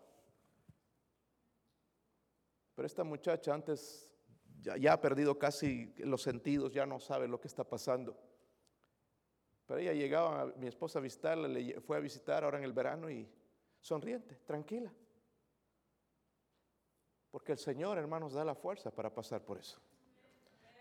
Pero 2.74 2.86
esta 2.86 3.02
muchacha 3.02 3.54
antes 3.54 4.10
ya, 4.60 4.76
ya 4.76 4.92
ha 4.92 5.00
perdido 5.00 5.38
casi 5.38 5.94
los 5.98 6.20
sentidos, 6.22 6.74
ya 6.74 6.84
no 6.84 7.00
sabe 7.00 7.26
lo 7.26 7.40
que 7.40 7.48
está 7.48 7.64
pasando. 7.64 8.14
Pero 9.66 9.80
ella 9.80 9.94
llegaba, 9.94 10.52
mi 10.56 10.68
esposa 10.68 10.98
a 10.98 11.02
visitarla, 11.02 11.48
le 11.48 11.80
fue 11.80 11.96
a 11.96 12.00
visitar 12.00 12.44
ahora 12.44 12.58
en 12.58 12.64
el 12.64 12.72
verano 12.72 13.10
y 13.10 13.28
sonriente, 13.80 14.36
tranquila. 14.46 14.92
Porque 17.36 17.52
el 17.52 17.58
Señor, 17.58 17.98
hermanos, 17.98 18.32
da 18.32 18.42
la 18.46 18.54
fuerza 18.54 18.90
para 18.90 19.12
pasar 19.12 19.42
por 19.42 19.58
eso. 19.58 19.78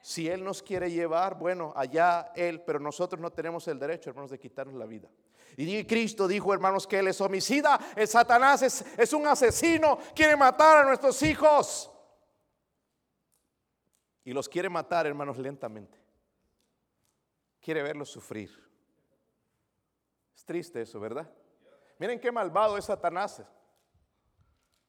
Si 0.01 0.29
Él 0.29 0.41
nos 0.41 0.63
quiere 0.63 0.89
llevar, 0.89 1.37
bueno, 1.37 1.73
allá 1.75 2.31
Él, 2.33 2.61
pero 2.61 2.79
nosotros 2.79 3.19
no 3.19 3.29
tenemos 3.29 3.67
el 3.67 3.77
derecho, 3.77 4.09
hermanos, 4.09 4.31
de 4.31 4.39
quitarnos 4.39 4.73
la 4.75 4.85
vida. 4.85 5.09
Y 5.57 5.83
Cristo 5.83 6.29
dijo, 6.29 6.53
hermanos, 6.53 6.87
que 6.87 6.99
Él 6.99 7.09
es 7.09 7.19
homicida, 7.19 7.77
el 7.97 8.07
Satanás 8.07 8.61
es, 8.61 8.85
es 8.97 9.11
un 9.11 9.27
asesino, 9.27 9.99
quiere 10.15 10.37
matar 10.37 10.77
a 10.77 10.87
nuestros 10.87 11.21
hijos. 11.23 11.91
Y 14.23 14.31
los 14.31 14.47
quiere 14.47 14.69
matar, 14.69 15.05
hermanos, 15.05 15.37
lentamente. 15.37 15.99
Quiere 17.59 17.83
verlos 17.83 18.09
sufrir. 18.09 18.49
Es 20.33 20.45
triste 20.45 20.83
eso, 20.83 21.01
¿verdad? 21.01 21.29
Miren 21.99 22.17
qué 22.17 22.31
malvado 22.31 22.77
es 22.77 22.85
Satanás. 22.85 23.43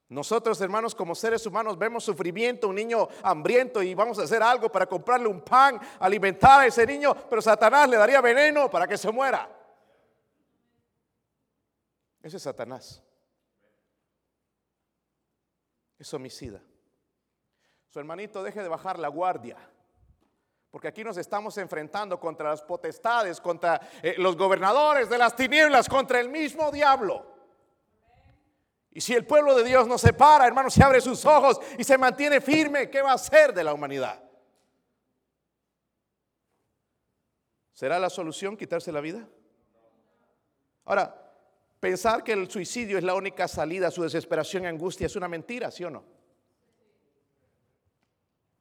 Nosotros, 0.08 0.60
hermanos, 0.60 0.94
como 0.94 1.16
seres 1.16 1.44
humanos, 1.46 1.76
vemos 1.76 2.04
sufrimiento, 2.04 2.68
un 2.68 2.76
niño 2.76 3.08
hambriento 3.22 3.82
y 3.82 3.92
vamos 3.94 4.18
a 4.20 4.22
hacer 4.22 4.40
algo 4.40 4.70
para 4.70 4.86
comprarle 4.86 5.26
un 5.26 5.40
pan, 5.40 5.80
alimentar 5.98 6.60
a 6.60 6.66
ese 6.66 6.86
niño, 6.86 7.14
pero 7.28 7.42
Satanás 7.42 7.88
le 7.88 7.96
daría 7.96 8.20
veneno 8.20 8.70
para 8.70 8.86
que 8.86 8.96
se 8.96 9.10
muera. 9.10 9.50
Ese 12.22 12.36
es 12.36 12.42
Satanás. 12.42 13.02
Es 15.98 16.12
homicida. 16.14 16.60
Su 17.88 17.98
hermanito, 17.98 18.44
deje 18.44 18.62
de 18.62 18.68
bajar 18.68 18.98
la 18.98 19.08
guardia. 19.08 19.56
Porque 20.70 20.88
aquí 20.88 21.02
nos 21.02 21.16
estamos 21.16 21.56
enfrentando 21.58 22.20
contra 22.20 22.50
las 22.50 22.62
potestades, 22.62 23.40
contra 23.40 23.80
eh, 24.02 24.14
los 24.18 24.36
gobernadores 24.36 25.08
de 25.08 25.18
las 25.18 25.34
tinieblas, 25.34 25.88
contra 25.88 26.20
el 26.20 26.28
mismo 26.28 26.70
diablo. 26.70 27.35
Y 28.96 29.02
si 29.02 29.12
el 29.12 29.26
pueblo 29.26 29.54
de 29.54 29.62
Dios 29.62 29.86
no 29.86 29.98
se 29.98 30.14
para, 30.14 30.46
hermanos, 30.46 30.72
se 30.72 30.82
abre 30.82 31.02
sus 31.02 31.22
ojos 31.26 31.60
y 31.76 31.84
se 31.84 31.98
mantiene 31.98 32.40
firme, 32.40 32.88
¿qué 32.88 33.02
va 33.02 33.10
a 33.10 33.16
hacer 33.16 33.52
de 33.52 33.62
la 33.62 33.74
humanidad? 33.74 34.24
¿Será 37.74 37.98
la 37.98 38.08
solución 38.08 38.56
quitarse 38.56 38.90
la 38.90 39.02
vida? 39.02 39.28
Ahora, 40.86 41.14
pensar 41.78 42.24
que 42.24 42.32
el 42.32 42.50
suicidio 42.50 42.96
es 42.96 43.04
la 43.04 43.14
única 43.14 43.46
salida 43.48 43.88
a 43.88 43.90
su 43.90 44.02
desesperación 44.02 44.62
y 44.62 44.68
angustia 44.68 45.04
es 45.04 45.14
una 45.14 45.28
mentira, 45.28 45.70
¿sí 45.70 45.84
o 45.84 45.90
no? 45.90 46.02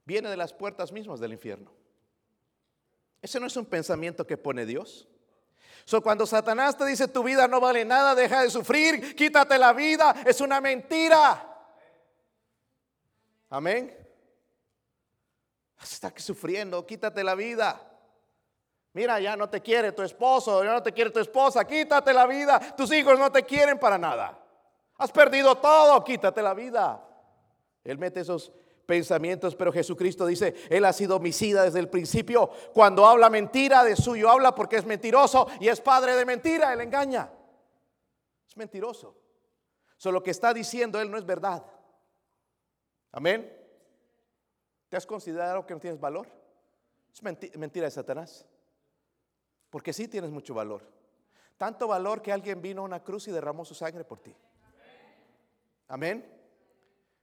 Viene 0.04 0.30
de 0.30 0.36
las 0.36 0.52
puertas 0.52 0.92
mismas 0.92 1.22
del 1.22 1.32
infierno. 1.32 1.72
Ese 3.22 3.40
no 3.40 3.48
es 3.48 3.56
un 3.56 3.68
pensamiento 3.68 4.28
que 4.28 4.36
pone 4.36 4.66
Dios. 4.66 5.08
So, 5.86 6.02
cuando 6.02 6.26
Satanás 6.26 6.76
te 6.76 6.86
dice 6.86 7.08
tu 7.08 7.24
vida 7.24 7.48
no 7.48 7.60
vale 7.62 7.86
nada, 7.86 8.16
deja 8.16 8.42
de 8.42 8.50
sufrir, 8.50 9.16
quítate 9.16 9.60
la 9.60 9.72
vida, 9.72 10.16
es 10.26 10.42
una 10.42 10.60
mentira. 10.60 11.48
Amén. 13.52 13.96
Está 15.80 16.12
sufriendo, 16.18 16.84
quítate 16.88 17.24
la 17.24 17.36
vida. 17.36 17.80
Mira, 18.94 19.20
ya 19.20 19.38
no 19.38 19.48
te 19.48 19.62
quiere 19.62 19.92
tu 19.92 20.02
esposo, 20.02 20.64
ya 20.64 20.74
no 20.74 20.82
te 20.82 20.92
quiere 20.92 21.12
tu 21.12 21.20
esposa, 21.20 21.66
quítate 21.66 22.14
la 22.14 22.26
vida. 22.26 22.60
Tus 22.76 22.92
hijos 22.92 23.20
no 23.20 23.32
te 23.32 23.44
quieren 23.44 23.78
para 23.78 24.00
nada. 24.00 24.40
Has 24.98 25.12
perdido 25.12 25.56
todo, 25.56 26.04
quítate 26.04 26.42
la 26.42 26.56
vida. 26.56 27.00
Él 27.84 28.00
mete 28.00 28.22
esos 28.22 28.52
pensamientos, 28.86 29.56
pero 29.56 29.72
Jesucristo 29.72 30.26
dice, 30.26 30.54
Él 30.70 30.86
ha 30.86 30.94
sido 30.94 31.16
homicida 31.18 31.64
desde 31.64 31.80
el 31.80 31.90
principio. 31.90 32.50
Cuando 32.74 33.06
habla 33.06 33.30
mentira 33.30 33.84
de 33.84 33.96
suyo, 33.96 34.30
habla 34.30 34.54
porque 34.56 34.78
es 34.78 34.86
mentiroso 34.86 35.48
y 35.60 35.68
es 35.70 35.82
padre 35.82 36.16
de 36.16 36.26
mentira, 36.26 36.72
Él 36.74 36.82
engaña. 36.82 37.32
Es 38.48 38.56
mentiroso. 38.58 39.16
Solo 39.98 40.20
lo 40.20 40.24
que 40.24 40.32
está 40.32 40.54
diciendo 40.54 41.00
Él 41.02 41.10
no 41.10 41.18
es 41.18 41.26
verdad. 41.26 41.66
Amén. 43.12 43.52
¿Te 44.90 44.98
has 44.98 45.06
considerado 45.06 45.66
que 45.66 45.74
no 45.74 45.80
tienes 45.80 46.00
valor? 46.00 46.28
Es 47.14 47.24
menti- 47.24 47.56
mentira 47.58 47.86
de 47.86 47.92
Satanás. 47.92 48.46
Porque 49.70 49.94
sí 49.94 50.08
tienes 50.08 50.30
mucho 50.32 50.54
valor. 50.54 50.84
Tanto 51.58 51.88
valor 51.88 52.22
que 52.22 52.32
alguien 52.32 52.62
vino 52.62 52.82
a 52.82 52.86
una 52.86 53.04
cruz 53.04 53.28
y 53.28 53.32
derramó 53.32 53.66
su 53.66 53.74
sangre 53.74 54.04
por 54.04 54.20
ti. 54.20 54.36
Amén. 55.88 56.30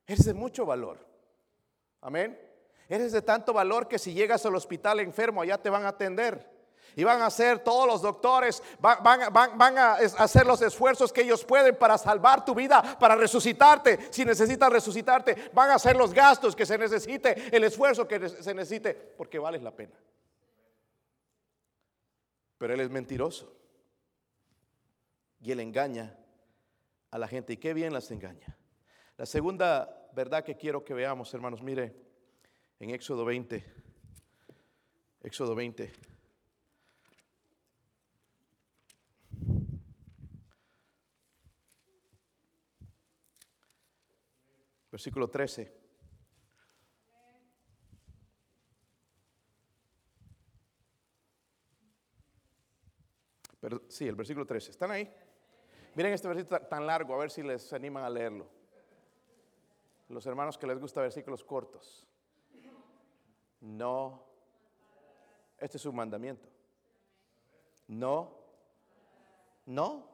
Eres 0.07 0.25
de 0.25 0.35
mucho 0.35 0.65
valor. 0.67 0.99
Amén. 2.03 2.39
Eres 2.89 3.13
de 3.13 3.23
tanto 3.23 3.53
valor 3.55 3.89
que 3.89 3.99
si 3.99 4.13
llegas 4.13 4.45
al 4.45 4.55
hospital 4.55 5.01
enfermo, 5.01 5.41
allá 5.41 5.57
te 5.57 5.71
van 5.71 5.85
a 5.87 5.89
atender. 5.89 6.51
Y 6.95 7.05
van 7.05 7.23
a 7.23 7.27
hacer 7.27 7.61
todos 7.61 7.87
los 7.87 8.03
doctores, 8.03 8.63
van, 8.79 9.03
van- 9.03 9.57
van- 9.57 9.79
a 9.79 9.93
hacer 9.95 10.45
los 10.47 10.61
esfuerzos 10.61 11.11
que 11.11 11.23
ellos 11.23 11.43
pueden 11.43 11.75
para 11.79 11.97
salvar 11.97 12.45
tu 12.45 12.55
vida, 12.55 12.99
para 12.99 13.17
resucitarte. 13.17 14.13
Si 14.13 14.27
necesitas 14.27 14.71
resucitarte, 14.71 15.51
van 15.55 15.71
a 15.71 15.77
hacer 15.77 15.97
los 15.97 16.13
gastos 16.13 16.55
que 16.55 16.67
se 16.67 16.77
necesite, 16.77 17.57
el 17.57 17.65
esfuerzo 17.65 18.07
que 18.07 18.29
se 18.29 18.53
necesite, 18.53 18.93
porque 18.95 19.39
vale 19.39 19.59
la 19.61 19.71
pena. 19.75 19.95
Pero 22.59 22.75
él 22.75 22.81
es 22.81 22.91
mentiroso. 22.91 23.57
Y 25.41 25.51
él 25.51 25.61
engaña 25.61 26.15
a 27.11 27.17
la 27.19 27.27
gente. 27.27 27.55
Y 27.55 27.57
qué 27.57 27.73
bien 27.73 27.95
las 27.95 28.11
engaña. 28.11 28.59
La 29.17 29.25
segunda 29.25 30.02
verdad 30.15 30.45
que 30.45 30.57
quiero 30.57 30.85
que 30.85 30.95
veamos, 30.95 31.33
hermanos, 31.35 31.63
mire, 31.63 31.95
en 32.81 32.91
Éxodo 32.91 33.25
20. 33.25 33.65
Éxodo 35.23 35.55
20. 35.55 35.93
Versículo 44.91 45.29
13. 45.29 45.73
Pero, 53.61 53.83
sí, 53.89 54.09
el 54.09 54.17
versículo 54.17 54.47
13. 54.47 54.71
¿Están 54.73 54.91
ahí? 54.91 55.09
Miren 55.95 56.13
este 56.13 56.27
versículo 56.29 56.59
ta- 56.59 56.69
tan 56.69 56.87
largo, 56.87 57.15
a 57.15 57.19
ver 57.19 57.31
si 57.31 57.43
les 57.43 57.73
animan 57.73 58.03
a 58.05 58.11
leerlo. 58.11 58.62
Los 60.13 60.27
hermanos 60.27 60.59
que 60.59 60.67
les 60.67 60.79
gusta 60.79 61.01
versículos 61.01 61.43
cortos. 61.43 62.07
No. 63.63 64.23
Este 65.59 65.79
es 65.79 65.87
un 65.87 65.97
mandamiento. 65.97 66.47
No. 67.89 68.31
No. 69.65 70.07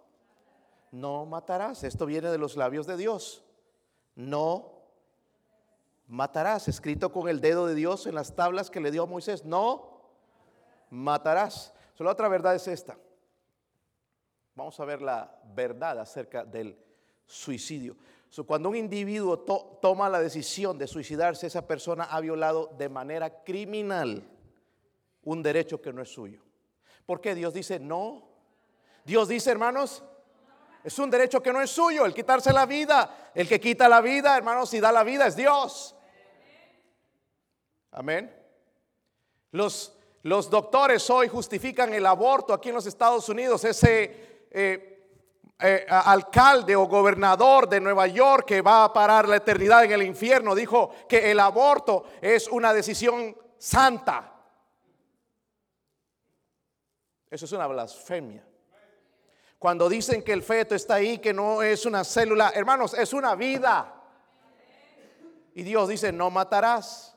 No 0.93 1.27
matarás. 1.27 1.83
Esto 1.83 2.07
viene 2.07 2.31
de 2.31 2.39
los 2.39 2.57
labios 2.57 2.87
de 2.87 2.97
Dios. 2.97 3.45
No 4.15 4.71
matarás. 6.07 6.69
Escrito 6.69 7.11
con 7.11 7.29
el 7.29 7.41
dedo 7.41 7.67
de 7.67 7.75
Dios 7.75 8.07
en 8.07 8.15
las 8.15 8.37
tablas 8.37 8.71
que 8.71 8.81
le 8.81 8.93
dio 8.93 9.03
a 9.03 9.07
Moisés. 9.07 9.45
No 9.45 10.01
matarás. 10.91 11.75
Solo 11.95 12.13
otra 12.13 12.29
verdad 12.29 12.55
es 12.55 12.69
esta. 12.69 12.97
Vamos 14.55 14.79
a 14.79 14.85
ver 14.85 15.03
la 15.03 15.41
verdad 15.57 15.99
acerca 15.99 16.45
del 16.45 16.79
suicidio. 17.27 17.97
Cuando 18.47 18.69
un 18.69 18.77
individuo 18.77 19.39
to- 19.41 19.79
toma 19.83 20.09
la 20.09 20.21
decisión 20.21 20.79
de 20.79 20.87
suicidarse, 20.87 21.47
esa 21.47 21.67
persona 21.67 22.05
ha 22.05 22.21
violado 22.21 22.71
de 22.79 22.89
manera 22.89 23.43
criminal 23.43 24.23
un 25.25 25.43
derecho 25.43 25.81
que 25.81 25.93
no 25.93 26.03
es 26.03 26.09
suyo. 26.09 26.43
¿Por 27.07 27.21
qué 27.21 27.35
Dios 27.35 27.55
dice 27.55 27.81
no? 27.81 28.29
Dios 29.05 29.29
dice, 29.29 29.51
hermanos, 29.51 30.03
es 30.85 30.99
un 30.99 31.11
derecho 31.11 31.43
que 31.43 31.53
no 31.53 31.61
es 31.61 31.71
suyo, 31.71 32.05
el 32.07 32.15
quitarse 32.15 32.53
la 32.53 32.67
vida. 32.67 33.31
El 33.35 33.49
que 33.49 33.59
quita 33.59 33.89
la 33.89 34.01
vida, 34.01 34.37
hermanos, 34.37 34.73
y 34.75 34.81
da 34.81 34.93
la 34.93 35.03
vida 35.05 35.27
es 35.27 35.35
Dios. 35.35 35.97
Amén. 37.91 38.35
Los, 39.51 39.97
los 40.23 40.51
doctores 40.51 41.09
hoy 41.11 41.29
justifican 41.29 41.93
el 41.95 42.05
aborto 42.07 42.53
aquí 42.53 42.69
en 42.69 42.75
los 42.77 42.87
Estados 42.87 43.29
Unidos. 43.29 43.65
Ese 43.65 44.47
eh, 44.51 44.98
eh, 45.61 45.85
alcalde 45.89 46.77
o 46.77 46.87
gobernador 46.87 47.69
de 47.69 47.81
Nueva 47.81 48.07
York 48.07 48.47
que 48.47 48.63
va 48.63 48.85
a 48.85 48.93
parar 48.93 49.29
la 49.29 49.37
eternidad 49.37 49.85
en 49.85 49.91
el 49.91 50.03
infierno 50.03 50.55
dijo 50.55 50.95
que 51.09 51.33
el 51.33 51.41
aborto 51.41 52.05
es 52.21 52.47
una 52.47 52.73
decisión 52.73 53.37
santa. 53.59 54.33
Eso 57.29 57.45
es 57.45 57.53
una 57.53 57.67
blasfemia. 57.67 58.45
Cuando 59.59 59.89
dicen 59.89 60.23
que 60.23 60.33
el 60.33 60.45
feto 60.45 60.77
está 60.77 60.95
ahí, 60.95 61.19
que 61.19 61.35
no 61.35 61.63
es 61.63 61.85
una 61.85 62.05
célula, 62.05 62.53
hermanos, 62.55 62.95
es 62.95 63.13
una 63.13 63.35
vida. 63.35 63.95
Y 65.55 65.65
Dios 65.65 65.89
dice, 65.89 66.13
no 66.13 66.31
matarás. 66.31 67.17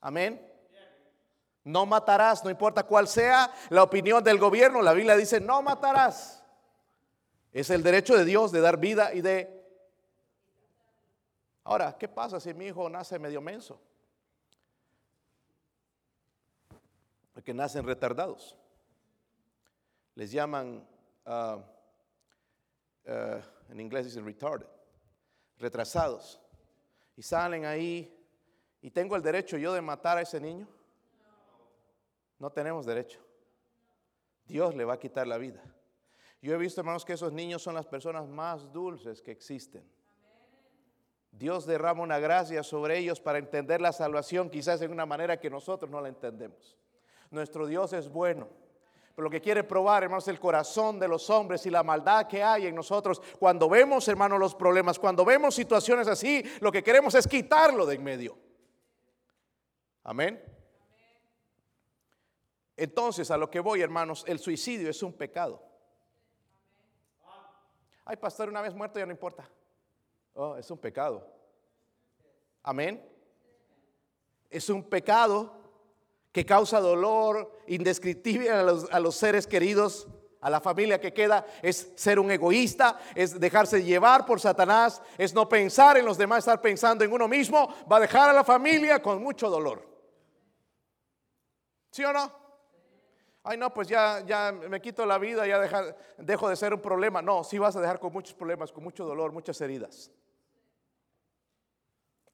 Amén. 0.00 0.42
No 1.62 1.86
matarás, 1.86 2.42
no 2.44 2.50
importa 2.50 2.82
cuál 2.82 3.06
sea 3.06 3.52
la 3.68 3.84
opinión 3.84 4.22
del 4.24 4.38
gobierno. 4.38 4.82
La 4.82 4.92
Biblia 4.92 5.16
dice, 5.16 5.40
no 5.40 5.62
matarás. 5.62 6.35
Es 7.56 7.70
el 7.70 7.82
derecho 7.82 8.14
de 8.14 8.26
Dios 8.26 8.52
de 8.52 8.60
dar 8.60 8.76
vida 8.76 9.14
y 9.14 9.22
de... 9.22 9.48
Ahora, 11.64 11.96
¿qué 11.96 12.06
pasa 12.06 12.38
si 12.38 12.52
mi 12.52 12.66
hijo 12.66 12.86
nace 12.90 13.18
medio 13.18 13.40
menso? 13.40 13.80
Porque 17.32 17.54
nacen 17.54 17.86
retardados. 17.86 18.54
Les 20.16 20.30
llaman, 20.30 20.86
uh, 21.24 21.30
uh, 23.10 23.42
en 23.70 23.80
inglés 23.80 24.04
dicen 24.04 24.26
retarded, 24.26 24.66
retrasados. 25.56 26.38
Y 27.16 27.22
salen 27.22 27.64
ahí 27.64 28.22
y 28.82 28.90
tengo 28.90 29.16
el 29.16 29.22
derecho 29.22 29.56
yo 29.56 29.72
de 29.72 29.80
matar 29.80 30.18
a 30.18 30.20
ese 30.20 30.38
niño. 30.38 30.68
No 32.38 32.50
tenemos 32.50 32.84
derecho. 32.84 33.18
Dios 34.44 34.74
le 34.74 34.84
va 34.84 34.92
a 34.92 35.00
quitar 35.00 35.26
la 35.26 35.38
vida. 35.38 35.62
Yo 36.46 36.54
he 36.54 36.58
visto, 36.58 36.80
hermanos, 36.80 37.04
que 37.04 37.14
esos 37.14 37.32
niños 37.32 37.60
son 37.60 37.74
las 37.74 37.86
personas 37.86 38.28
más 38.28 38.72
dulces 38.72 39.20
que 39.20 39.32
existen. 39.32 39.82
Dios 41.32 41.66
derrama 41.66 42.04
una 42.04 42.20
gracia 42.20 42.62
sobre 42.62 42.98
ellos 42.98 43.20
para 43.20 43.38
entender 43.38 43.80
la 43.80 43.92
salvación, 43.92 44.48
quizás 44.48 44.80
en 44.80 44.92
una 44.92 45.04
manera 45.06 45.40
que 45.40 45.50
nosotros 45.50 45.90
no 45.90 46.00
la 46.00 46.08
entendemos. 46.08 46.78
Nuestro 47.32 47.66
Dios 47.66 47.92
es 47.94 48.08
bueno. 48.08 48.46
Pero 49.16 49.24
lo 49.24 49.30
que 49.30 49.40
quiere 49.40 49.64
probar, 49.64 50.04
hermanos, 50.04 50.28
el 50.28 50.38
corazón 50.38 51.00
de 51.00 51.08
los 51.08 51.28
hombres 51.30 51.66
y 51.66 51.70
la 51.70 51.82
maldad 51.82 52.28
que 52.28 52.44
hay 52.44 52.68
en 52.68 52.76
nosotros. 52.76 53.20
Cuando 53.40 53.68
vemos, 53.68 54.06
hermanos, 54.06 54.38
los 54.38 54.54
problemas, 54.54 55.00
cuando 55.00 55.24
vemos 55.24 55.52
situaciones 55.52 56.06
así, 56.06 56.44
lo 56.60 56.70
que 56.70 56.84
queremos 56.84 57.16
es 57.16 57.26
quitarlo 57.26 57.84
de 57.84 57.96
en 57.96 58.04
medio. 58.04 58.38
Amén. 60.04 60.40
Entonces, 62.76 63.32
a 63.32 63.36
lo 63.36 63.50
que 63.50 63.58
voy, 63.58 63.80
hermanos, 63.80 64.22
el 64.28 64.38
suicidio 64.38 64.88
es 64.88 65.02
un 65.02 65.12
pecado. 65.12 65.65
Ay, 68.08 68.16
pastor, 68.16 68.48
una 68.48 68.62
vez 68.62 68.72
muerto 68.72 69.00
ya 69.00 69.04
no 69.04 69.10
importa. 69.10 69.50
Oh, 70.34 70.56
es 70.56 70.70
un 70.70 70.78
pecado. 70.78 71.26
Amén. 72.62 73.04
Es 74.48 74.70
un 74.70 74.84
pecado 74.84 75.52
que 76.30 76.46
causa 76.46 76.78
dolor 76.78 77.50
indescriptible 77.66 78.48
a 78.48 78.62
los, 78.62 78.88
a 78.92 79.00
los, 79.00 79.16
seres 79.16 79.48
queridos, 79.48 80.06
a 80.40 80.48
la 80.48 80.60
familia 80.60 81.00
que 81.00 81.12
queda, 81.12 81.44
es 81.62 81.90
ser 81.96 82.20
un 82.20 82.30
egoísta, 82.30 83.00
es 83.16 83.40
dejarse 83.40 83.82
llevar 83.82 84.24
por 84.24 84.38
Satanás, 84.38 85.02
es 85.18 85.34
no 85.34 85.48
pensar 85.48 85.96
en 85.96 86.04
los 86.04 86.16
demás, 86.16 86.40
estar 86.40 86.60
pensando 86.60 87.04
en 87.04 87.12
uno 87.12 87.26
mismo, 87.26 87.74
va 87.90 87.96
a 87.96 88.00
dejar 88.00 88.30
a 88.30 88.32
la 88.32 88.44
familia 88.44 89.02
con 89.02 89.20
mucho 89.20 89.50
dolor. 89.50 89.84
¿Sí 91.90 92.04
o 92.04 92.12
no? 92.12 92.45
Ay, 93.48 93.56
no, 93.56 93.72
pues 93.72 93.86
ya, 93.86 94.24
ya 94.26 94.50
me 94.50 94.80
quito 94.80 95.06
la 95.06 95.18
vida, 95.18 95.46
ya 95.46 95.94
dejo 96.18 96.48
de 96.48 96.56
ser 96.56 96.74
un 96.74 96.80
problema. 96.80 97.22
No, 97.22 97.44
sí 97.44 97.58
vas 97.58 97.76
a 97.76 97.80
dejar 97.80 98.00
con 98.00 98.12
muchos 98.12 98.34
problemas, 98.34 98.72
con 98.72 98.82
mucho 98.82 99.04
dolor, 99.04 99.30
muchas 99.30 99.60
heridas. 99.60 100.10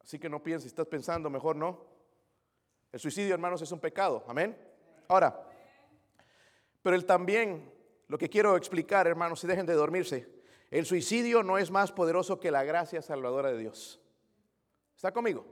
Así 0.00 0.18
que 0.18 0.30
no 0.30 0.42
pienses, 0.42 0.68
estás 0.68 0.86
pensando, 0.86 1.28
mejor 1.28 1.54
no. 1.54 1.84
El 2.90 2.98
suicidio, 2.98 3.34
hermanos, 3.34 3.60
es 3.60 3.70
un 3.70 3.78
pecado. 3.78 4.24
Amén. 4.26 4.56
Ahora, 5.06 5.38
pero 6.80 6.96
él 6.96 7.04
también, 7.04 7.70
lo 8.08 8.16
que 8.16 8.30
quiero 8.30 8.56
explicar, 8.56 9.06
hermanos, 9.06 9.40
si 9.40 9.46
dejen 9.46 9.66
de 9.66 9.74
dormirse, 9.74 10.26
el 10.70 10.86
suicidio 10.86 11.42
no 11.42 11.58
es 11.58 11.70
más 11.70 11.92
poderoso 11.92 12.40
que 12.40 12.50
la 12.50 12.64
gracia 12.64 13.02
salvadora 13.02 13.52
de 13.52 13.58
Dios. 13.58 14.00
¿Está 14.96 15.12
conmigo? 15.12 15.44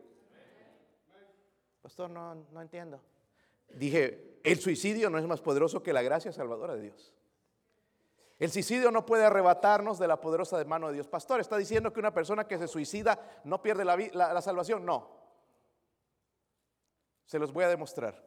Pastor, 1.82 2.08
no, 2.08 2.34
no 2.34 2.62
entiendo. 2.62 2.98
Dije, 3.74 4.38
el 4.42 4.58
suicidio 4.60 5.10
no 5.10 5.18
es 5.18 5.26
más 5.26 5.40
poderoso 5.40 5.82
que 5.82 5.92
la 5.92 6.02
gracia 6.02 6.32
salvadora 6.32 6.74
de 6.74 6.82
Dios. 6.82 7.12
El 8.38 8.50
suicidio 8.50 8.90
no 8.90 9.04
puede 9.04 9.24
arrebatarnos 9.24 9.98
de 9.98 10.08
la 10.08 10.20
poderosa 10.20 10.62
mano 10.64 10.88
de 10.88 10.94
Dios. 10.94 11.06
Pastor, 11.06 11.40
¿está 11.40 11.58
diciendo 11.58 11.92
que 11.92 12.00
una 12.00 12.14
persona 12.14 12.48
que 12.48 12.58
se 12.58 12.68
suicida 12.68 13.40
no 13.44 13.60
pierde 13.62 13.84
la, 13.84 13.96
la 13.96 14.40
salvación? 14.40 14.86
No. 14.86 15.10
Se 17.26 17.38
los 17.38 17.52
voy 17.52 17.64
a 17.64 17.68
demostrar. 17.68 18.26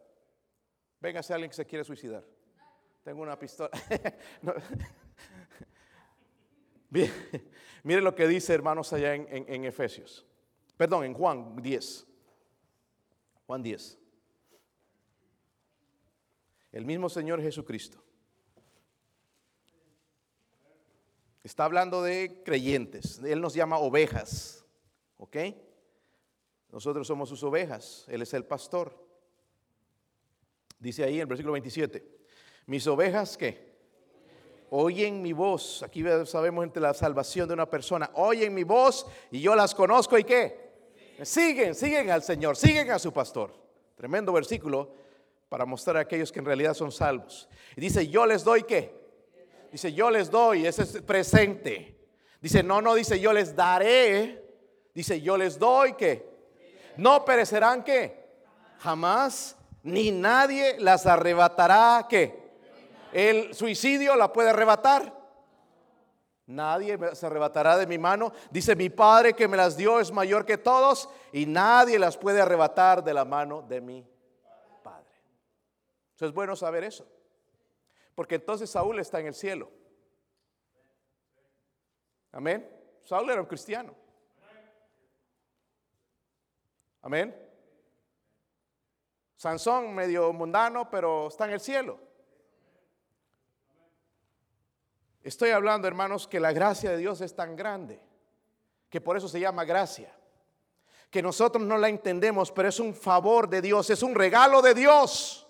Véngase 1.00 1.34
alguien 1.34 1.50
que 1.50 1.56
se 1.56 1.66
quiere 1.66 1.84
suicidar. 1.84 2.24
Tengo 3.04 3.24
una 3.24 3.38
pistola. 3.38 3.72
Mire 7.84 8.02
lo 8.02 8.16
que 8.16 8.28
dice, 8.28 8.54
hermanos, 8.54 8.94
allá 8.94 9.16
en, 9.16 9.28
en 9.30 9.66
Efesios. 9.66 10.26
Perdón, 10.78 11.06
en 11.06 11.14
Juan 11.14 11.56
10. 11.62 12.08
Juan 13.46 13.64
10. 13.64 14.00
El 16.74 16.86
mismo 16.86 17.08
Señor 17.08 17.40
Jesucristo. 17.40 18.04
Está 21.44 21.66
hablando 21.66 22.02
de 22.02 22.42
creyentes. 22.44 23.20
Él 23.24 23.42
nos 23.42 23.54
llama 23.54 23.78
ovejas. 23.78 24.66
¿Ok? 25.18 25.38
Nosotros 26.72 27.06
somos 27.06 27.30
sus 27.30 27.44
ovejas. 27.44 28.06
Él 28.10 28.24
es 28.24 28.34
el 28.34 28.44
pastor. 28.44 28.92
Dice 30.80 31.04
ahí 31.04 31.16
en 31.16 31.22
el 31.22 31.28
versículo 31.28 31.54
27. 31.54 32.04
Mis 32.66 32.88
ovejas 32.88 33.38
¿qué? 33.38 33.72
oyen 34.72 35.22
mi 35.22 35.32
voz. 35.32 35.84
Aquí 35.84 36.04
sabemos 36.26 36.64
entre 36.64 36.82
la 36.82 36.96
salvación 36.96 37.48
de 37.48 37.54
una 37.54 37.70
persona. 37.70 38.10
Oyen 38.16 38.52
mi 38.52 38.64
voz 38.64 39.06
y 39.30 39.42
yo 39.42 39.54
las 39.54 39.76
conozco 39.76 40.18
y 40.18 40.24
qué. 40.24 40.74
Siguen, 41.22 41.76
siguen 41.76 42.10
al 42.10 42.24
Señor, 42.24 42.58
siguen 42.58 42.90
a 42.90 42.98
su 42.98 43.14
pastor. 43.14 43.54
Tremendo 43.96 44.34
versículo 44.34 45.03
para 45.54 45.68
mostrar 45.68 45.98
a 45.98 46.00
aquellos 46.00 46.32
que 46.32 46.40
en 46.40 46.46
realidad 46.46 46.74
son 46.74 46.92
salvos. 46.92 47.48
Y 47.76 47.82
dice, 47.82 48.08
yo 48.08 48.26
les 48.26 48.44
doy 48.44 48.64
qué. 48.64 48.92
Dice, 49.72 49.94
yo 49.94 50.10
les 50.10 50.32
doy, 50.32 50.66
ese 50.66 50.82
es 50.82 51.00
presente. 51.04 51.96
Dice, 52.42 52.64
no, 52.64 52.82
no, 52.82 52.96
dice, 52.96 53.20
yo 53.20 53.32
les 53.32 53.56
daré. 53.56 54.44
Dice, 54.96 55.22
yo 55.22 55.38
les 55.38 55.60
doy 55.60 55.94
qué. 55.94 56.28
No 56.98 57.24
perecerán 57.24 57.84
qué. 57.84 58.32
Jamás, 58.80 59.56
ni 59.84 60.10
nadie 60.10 60.80
las 60.80 61.06
arrebatará 61.06 62.08
qué. 62.10 62.36
El 63.12 63.54
suicidio 63.54 64.16
la 64.16 64.34
puede 64.34 64.50
arrebatar. 64.50 65.16
Nadie 66.48 66.98
se 67.14 67.28
arrebatará 67.28 67.78
de 67.78 67.86
mi 67.86 68.00
mano. 68.00 68.34
Dice 68.50 68.76
mi 68.76 68.90
Padre 68.90 69.36
que 69.36 69.48
me 69.48 69.58
las 69.58 69.78
dio 69.78 70.00
es 70.00 70.12
mayor 70.12 70.46
que 70.46 70.58
todos 70.58 71.08
y 71.32 71.46
nadie 71.46 72.00
las 72.00 72.18
puede 72.18 72.42
arrebatar 72.42 73.04
de 73.04 73.14
la 73.14 73.24
mano 73.24 73.62
de 73.62 73.82
mí 76.20 76.28
es 76.28 76.34
bueno 76.34 76.56
saber 76.56 76.84
eso. 76.84 77.08
Porque 78.16 78.36
entonces 78.36 78.70
Saúl 78.70 79.00
está 79.00 79.20
en 79.20 79.28
el 79.28 79.34
cielo. 79.34 79.72
Amén. 82.32 82.70
Saúl 83.04 83.30
era 83.30 83.42
un 83.42 83.48
cristiano. 83.48 83.96
Amén. 87.02 87.36
Sansón 89.36 89.94
medio 89.94 90.32
mundano, 90.32 90.90
pero 90.90 91.28
está 91.28 91.46
en 91.46 91.52
el 91.52 91.60
cielo. 91.60 92.00
Estoy 95.22 95.52
hablando, 95.52 95.88
hermanos, 95.88 96.28
que 96.28 96.40
la 96.40 96.54
gracia 96.54 96.92
de 96.92 96.98
Dios 96.98 97.22
es 97.22 97.36
tan 97.36 97.56
grande, 97.56 98.02
que 98.90 99.02
por 99.02 99.18
eso 99.18 99.28
se 99.28 99.40
llama 99.40 99.66
gracia. 99.66 100.14
Que 101.10 101.22
nosotros 101.22 101.64
no 101.64 101.78
la 101.78 101.90
entendemos, 101.90 102.52
pero 102.52 102.70
es 102.70 102.80
un 102.80 102.94
favor 102.94 103.50
de 103.50 103.62
Dios, 103.62 103.90
es 103.90 104.02
un 104.02 104.16
regalo 104.16 104.62
de 104.62 104.74
Dios. 104.74 105.43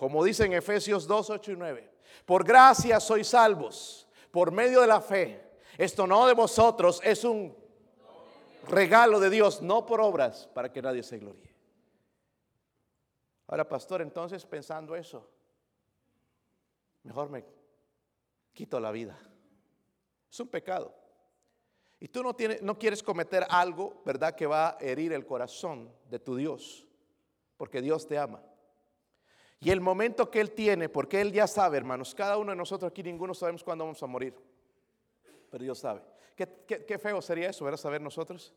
Como 0.00 0.24
dice 0.24 0.46
en 0.46 0.54
Efesios 0.54 1.06
2, 1.06 1.28
8 1.28 1.52
y 1.52 1.56
9. 1.56 1.90
Por 2.24 2.42
gracia 2.42 2.98
sois 3.00 3.28
salvos, 3.28 4.08
por 4.30 4.50
medio 4.50 4.80
de 4.80 4.86
la 4.86 5.02
fe. 5.02 5.58
Esto 5.76 6.06
no 6.06 6.26
de 6.26 6.32
vosotros, 6.32 7.02
es 7.04 7.22
un 7.22 7.54
regalo 8.66 9.20
de 9.20 9.28
Dios, 9.28 9.60
no 9.60 9.84
por 9.84 10.00
obras, 10.00 10.48
para 10.54 10.72
que 10.72 10.80
nadie 10.80 11.02
se 11.02 11.18
gloríe. 11.18 11.54
Ahora, 13.46 13.68
pastor, 13.68 14.00
entonces 14.00 14.46
pensando 14.46 14.96
eso, 14.96 15.28
mejor 17.02 17.28
me 17.28 17.44
quito 18.54 18.80
la 18.80 18.92
vida. 18.92 19.20
Es 20.30 20.40
un 20.40 20.48
pecado. 20.48 20.94
Y 21.98 22.08
tú 22.08 22.22
no, 22.22 22.34
tienes, 22.34 22.62
no 22.62 22.78
quieres 22.78 23.02
cometer 23.02 23.46
algo, 23.50 24.00
¿verdad?, 24.06 24.34
que 24.34 24.46
va 24.46 24.68
a 24.68 24.76
herir 24.80 25.12
el 25.12 25.26
corazón 25.26 25.92
de 26.08 26.18
tu 26.18 26.36
Dios. 26.36 26.86
porque 27.58 27.82
Dios 27.82 28.08
te 28.08 28.16
ama. 28.16 28.42
Y 29.60 29.70
el 29.70 29.80
momento 29.80 30.30
que 30.30 30.40
Él 30.40 30.52
tiene, 30.52 30.88
porque 30.88 31.20
Él 31.20 31.32
ya 31.32 31.46
sabe, 31.46 31.76
hermanos, 31.76 32.14
cada 32.14 32.38
uno 32.38 32.50
de 32.50 32.56
nosotros 32.56 32.90
aquí, 32.90 33.02
ninguno 33.02 33.34
sabemos 33.34 33.62
cuándo 33.62 33.84
vamos 33.84 34.02
a 34.02 34.06
morir, 34.06 34.34
pero 35.50 35.62
Dios 35.62 35.78
sabe. 35.78 36.02
Qué, 36.34 36.98
feo 36.98 37.20
sería 37.20 37.50
eso, 37.50 37.64
¿verdad? 37.66 37.78
Saber 37.78 38.00
nosotros. 38.00 38.54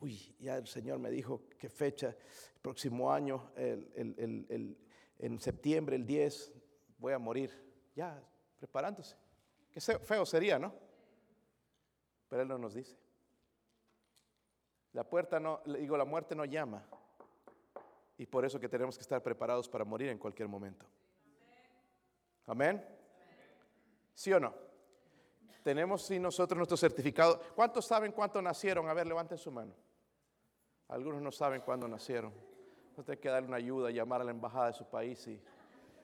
Uy, 0.00 0.34
ya 0.38 0.56
el 0.56 0.66
Señor 0.66 0.98
me 0.98 1.10
dijo 1.10 1.44
qué 1.58 1.70
fecha, 1.70 2.14
próximo 2.60 3.10
año, 3.10 3.52
en 3.56 5.40
septiembre, 5.40 5.96
el 5.96 6.04
10, 6.04 6.52
voy 6.98 7.14
a 7.14 7.18
morir. 7.18 7.50
Ya, 7.94 8.22
preparándose. 8.58 9.16
Qué 9.70 9.80
feo 9.80 10.26
sería, 10.26 10.58
¿no? 10.58 10.74
Pero 12.28 12.42
Él 12.42 12.48
no 12.48 12.58
nos 12.58 12.74
dice. 12.74 12.96
La 14.92 15.08
puerta 15.08 15.40
no, 15.40 15.62
digo, 15.64 15.96
la 15.96 16.04
muerte 16.04 16.34
no 16.34 16.44
llama. 16.44 16.86
Y 18.18 18.26
por 18.26 18.44
eso 18.44 18.60
que 18.60 18.68
tenemos 18.68 18.96
que 18.96 19.02
estar 19.02 19.22
preparados 19.22 19.68
para 19.68 19.84
morir 19.84 20.08
en 20.08 20.18
cualquier 20.18 20.48
momento. 20.48 20.86
Amén. 22.46 22.84
¿Sí 24.14 24.32
o 24.32 24.40
no? 24.40 24.54
Tenemos 25.62 26.02
sí 26.02 26.18
nosotros 26.18 26.56
nuestro 26.56 26.76
certificado. 26.76 27.40
¿Cuántos 27.54 27.86
saben 27.86 28.12
cuánto 28.12 28.42
nacieron? 28.42 28.88
A 28.88 28.94
ver, 28.94 29.06
levanten 29.06 29.38
su 29.38 29.50
mano. 29.50 29.72
Algunos 30.88 31.22
no 31.22 31.32
saben 31.32 31.62
cuándo 31.62 31.88
nacieron. 31.88 32.32
No 32.96 33.04
tiene 33.04 33.20
que 33.20 33.28
darle 33.28 33.48
una 33.48 33.56
ayuda, 33.56 33.90
llamar 33.90 34.20
a 34.20 34.24
la 34.24 34.32
embajada 34.32 34.66
de 34.66 34.72
su 34.74 34.84
país 34.84 35.26
y 35.26 35.40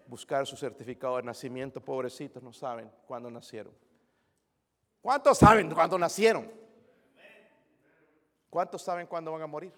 buscar 0.06 0.46
su 0.46 0.56
certificado 0.56 1.16
de 1.16 1.24
nacimiento. 1.24 1.84
Pobrecitos 1.84 2.42
no 2.42 2.52
saben 2.52 2.90
cuándo 3.06 3.30
nacieron. 3.30 3.74
¿Cuántos 5.02 5.38
saben 5.38 5.70
cuándo 5.70 5.98
nacieron? 5.98 6.50
¿Cuántos 8.48 8.82
saben 8.82 9.06
cuándo 9.06 9.32
van 9.32 9.42
a 9.42 9.46
morir? 9.46 9.72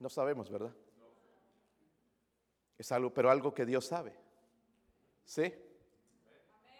No 0.00 0.08
sabemos, 0.08 0.50
¿verdad? 0.50 0.74
Es 2.78 2.90
algo, 2.90 3.12
pero 3.12 3.30
algo 3.30 3.52
que 3.54 3.66
Dios 3.66 3.86
sabe. 3.86 4.14
¿Sí? 5.26 5.54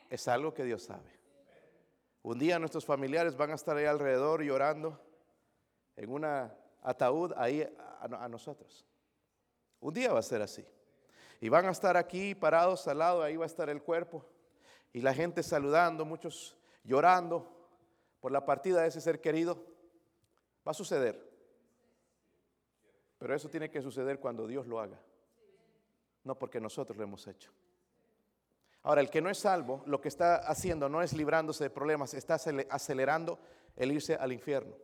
Es 0.08 0.26
algo 0.26 0.54
que 0.54 0.64
Dios 0.64 0.82
sabe. 0.82 1.20
Un 2.22 2.38
día 2.38 2.58
nuestros 2.58 2.84
familiares 2.84 3.36
van 3.36 3.50
a 3.50 3.54
estar 3.54 3.76
ahí 3.76 3.84
alrededor 3.84 4.42
llorando 4.42 4.98
en 5.96 6.10
una 6.10 6.54
ataúd 6.82 7.32
ahí 7.36 7.62
a, 8.00 8.28
nosotros. 8.28 8.86
Un 9.80 9.92
día 9.92 10.12
va 10.12 10.20
a 10.20 10.22
ser 10.22 10.40
así. 10.40 10.64
Y 11.42 11.50
van 11.50 11.66
a 11.66 11.70
estar 11.70 11.98
aquí 11.98 12.34
parados 12.34 12.88
al 12.88 12.98
lado, 12.98 13.22
ahí 13.22 13.36
va 13.36 13.44
a 13.44 13.46
estar 13.46 13.68
el 13.68 13.82
cuerpo. 13.82 14.26
Y 14.94 15.02
la 15.02 15.12
gente 15.12 15.42
saludando, 15.42 16.06
muchos 16.06 16.56
llorando 16.84 17.68
por 18.20 18.32
la 18.32 18.46
partida 18.46 18.82
de 18.82 18.88
ese 18.88 19.00
ser 19.02 19.20
querido. 19.20 19.62
Va 20.66 20.72
a 20.72 20.74
suceder. 20.74 21.29
Pero 23.20 23.34
eso 23.34 23.50
tiene 23.50 23.70
que 23.70 23.82
suceder 23.82 24.18
cuando 24.18 24.46
Dios 24.46 24.66
lo 24.66 24.80
haga. 24.80 24.98
No 26.24 26.38
porque 26.38 26.58
nosotros 26.58 26.96
lo 26.96 27.04
hemos 27.04 27.26
hecho. 27.26 27.52
Ahora, 28.82 29.02
el 29.02 29.10
que 29.10 29.20
no 29.20 29.28
es 29.28 29.38
salvo, 29.38 29.82
lo 29.84 30.00
que 30.00 30.08
está 30.08 30.36
haciendo 30.36 30.88
no 30.88 31.02
es 31.02 31.12
librándose 31.12 31.64
de 31.64 31.70
problemas, 31.70 32.14
está 32.14 32.36
acelerando 32.70 33.38
el 33.76 33.92
irse 33.92 34.14
al 34.14 34.32
infierno. 34.32 34.74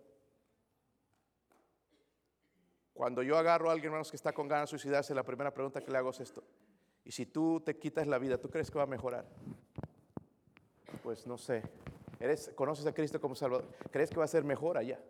Cuando 2.93 3.23
yo 3.23 3.39
agarro 3.39 3.71
a 3.71 3.73
alguien, 3.73 3.87
hermanos, 3.87 4.11
que 4.11 4.17
está 4.17 4.35
con 4.35 4.49
ganas 4.49 4.69
de 4.69 4.79
suicidarse, 4.79 5.15
la 5.15 5.23
primera 5.23 5.53
pregunta 5.53 5.81
que 5.81 5.91
le 5.91 5.97
hago 5.97 6.11
es 6.11 6.21
esto. 6.21 6.45
Y 7.05 7.13
si 7.13 7.25
tú 7.25 7.63
te 7.65 7.79
quitas 7.79 8.07
la 8.07 8.19
vida, 8.19 8.37
¿tú 8.37 8.51
crees 8.51 8.71
que 8.71 8.77
va 8.77 8.85
a 8.85 8.87
mejorar? 8.87 9.25
Pues 11.03 11.27
no 11.27 11.39
sé. 11.39 11.63
¿Eres, 12.21 12.53
¿Conoces 12.55 12.85
a 12.85 12.93
Cristo 12.93 13.19
como 13.19 13.35
Salvador? 13.35 13.67
¿Crees 13.91 14.11
que 14.11 14.17
va 14.17 14.25
a 14.25 14.29
ser 14.29 14.45
mejor 14.45 14.77
allá? 14.77 15.01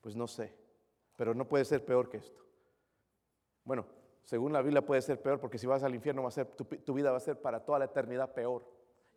Pues 0.00 0.16
no 0.16 0.26
sé. 0.26 0.54
Pero 1.20 1.34
no 1.34 1.46
puede 1.46 1.66
ser 1.66 1.84
peor 1.84 2.08
que 2.08 2.16
esto. 2.16 2.40
Bueno, 3.62 3.84
según 4.24 4.54
la 4.54 4.62
Biblia 4.62 4.80
puede 4.80 5.02
ser 5.02 5.20
peor 5.20 5.38
porque 5.38 5.58
si 5.58 5.66
vas 5.66 5.82
al 5.82 5.94
infierno 5.94 6.22
va 6.22 6.28
a 6.28 6.30
ser, 6.30 6.46
tu, 6.46 6.94
vida 6.94 7.10
va 7.10 7.18
a 7.18 7.20
ser 7.20 7.38
para 7.38 7.60
toda 7.60 7.78
la 7.78 7.84
eternidad 7.84 8.32
peor. 8.32 8.64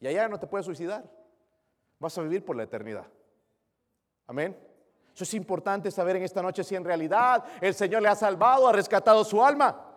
Y 0.02 0.08
allá 0.08 0.28
no 0.28 0.38
te 0.38 0.46
puedes 0.46 0.66
suicidar. 0.66 1.10
Vas 2.00 2.18
a 2.18 2.22
vivir 2.22 2.44
por 2.44 2.58
la 2.58 2.63
eternidad. 2.63 3.06
Amén. 4.28 4.54
Eso 5.16 5.24
es 5.24 5.34
importante 5.34 5.89
saber 5.92 6.18
en 6.18 6.24
esta 6.24 6.42
noche 6.42 6.66
si 6.66 6.76
en 6.76 6.84
realidad 6.84 7.46
el 7.62 7.74
Señor 7.74 8.02
le 8.02 8.10
ha 8.10 8.16
salvado, 8.16 8.68
ha 8.68 8.74
rescatado 8.74 9.24
su 9.24 9.42
alma. 9.42 9.96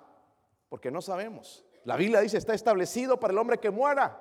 Porque 0.69 0.93
no 0.93 1.03
sabemos. 1.03 1.65
La 1.83 1.97
Biblia 1.97 2.21
dice, 2.21 2.39
está 2.39 2.55
establecido 2.55 3.19
para 3.19 3.33
el 3.33 3.39
hombre 3.39 3.59
que 3.59 3.71
muera 3.71 4.17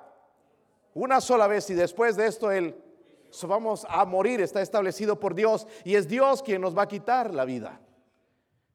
una 0.92 1.20
sola 1.20 1.46
vez 1.46 1.70
y 1.70 1.74
después 1.74 2.16
de 2.16 2.26
esto 2.26 2.50
él 2.50 2.82
vamos 3.46 3.86
a 3.88 4.04
morir, 4.04 4.40
está 4.40 4.62
establecido 4.62 5.18
por 5.18 5.34
Dios 5.34 5.66
y 5.84 5.94
es 5.94 6.08
Dios 6.08 6.42
quien 6.42 6.60
nos 6.60 6.76
va 6.76 6.82
a 6.82 6.88
quitar 6.88 7.34
la 7.34 7.44
vida. 7.44 7.80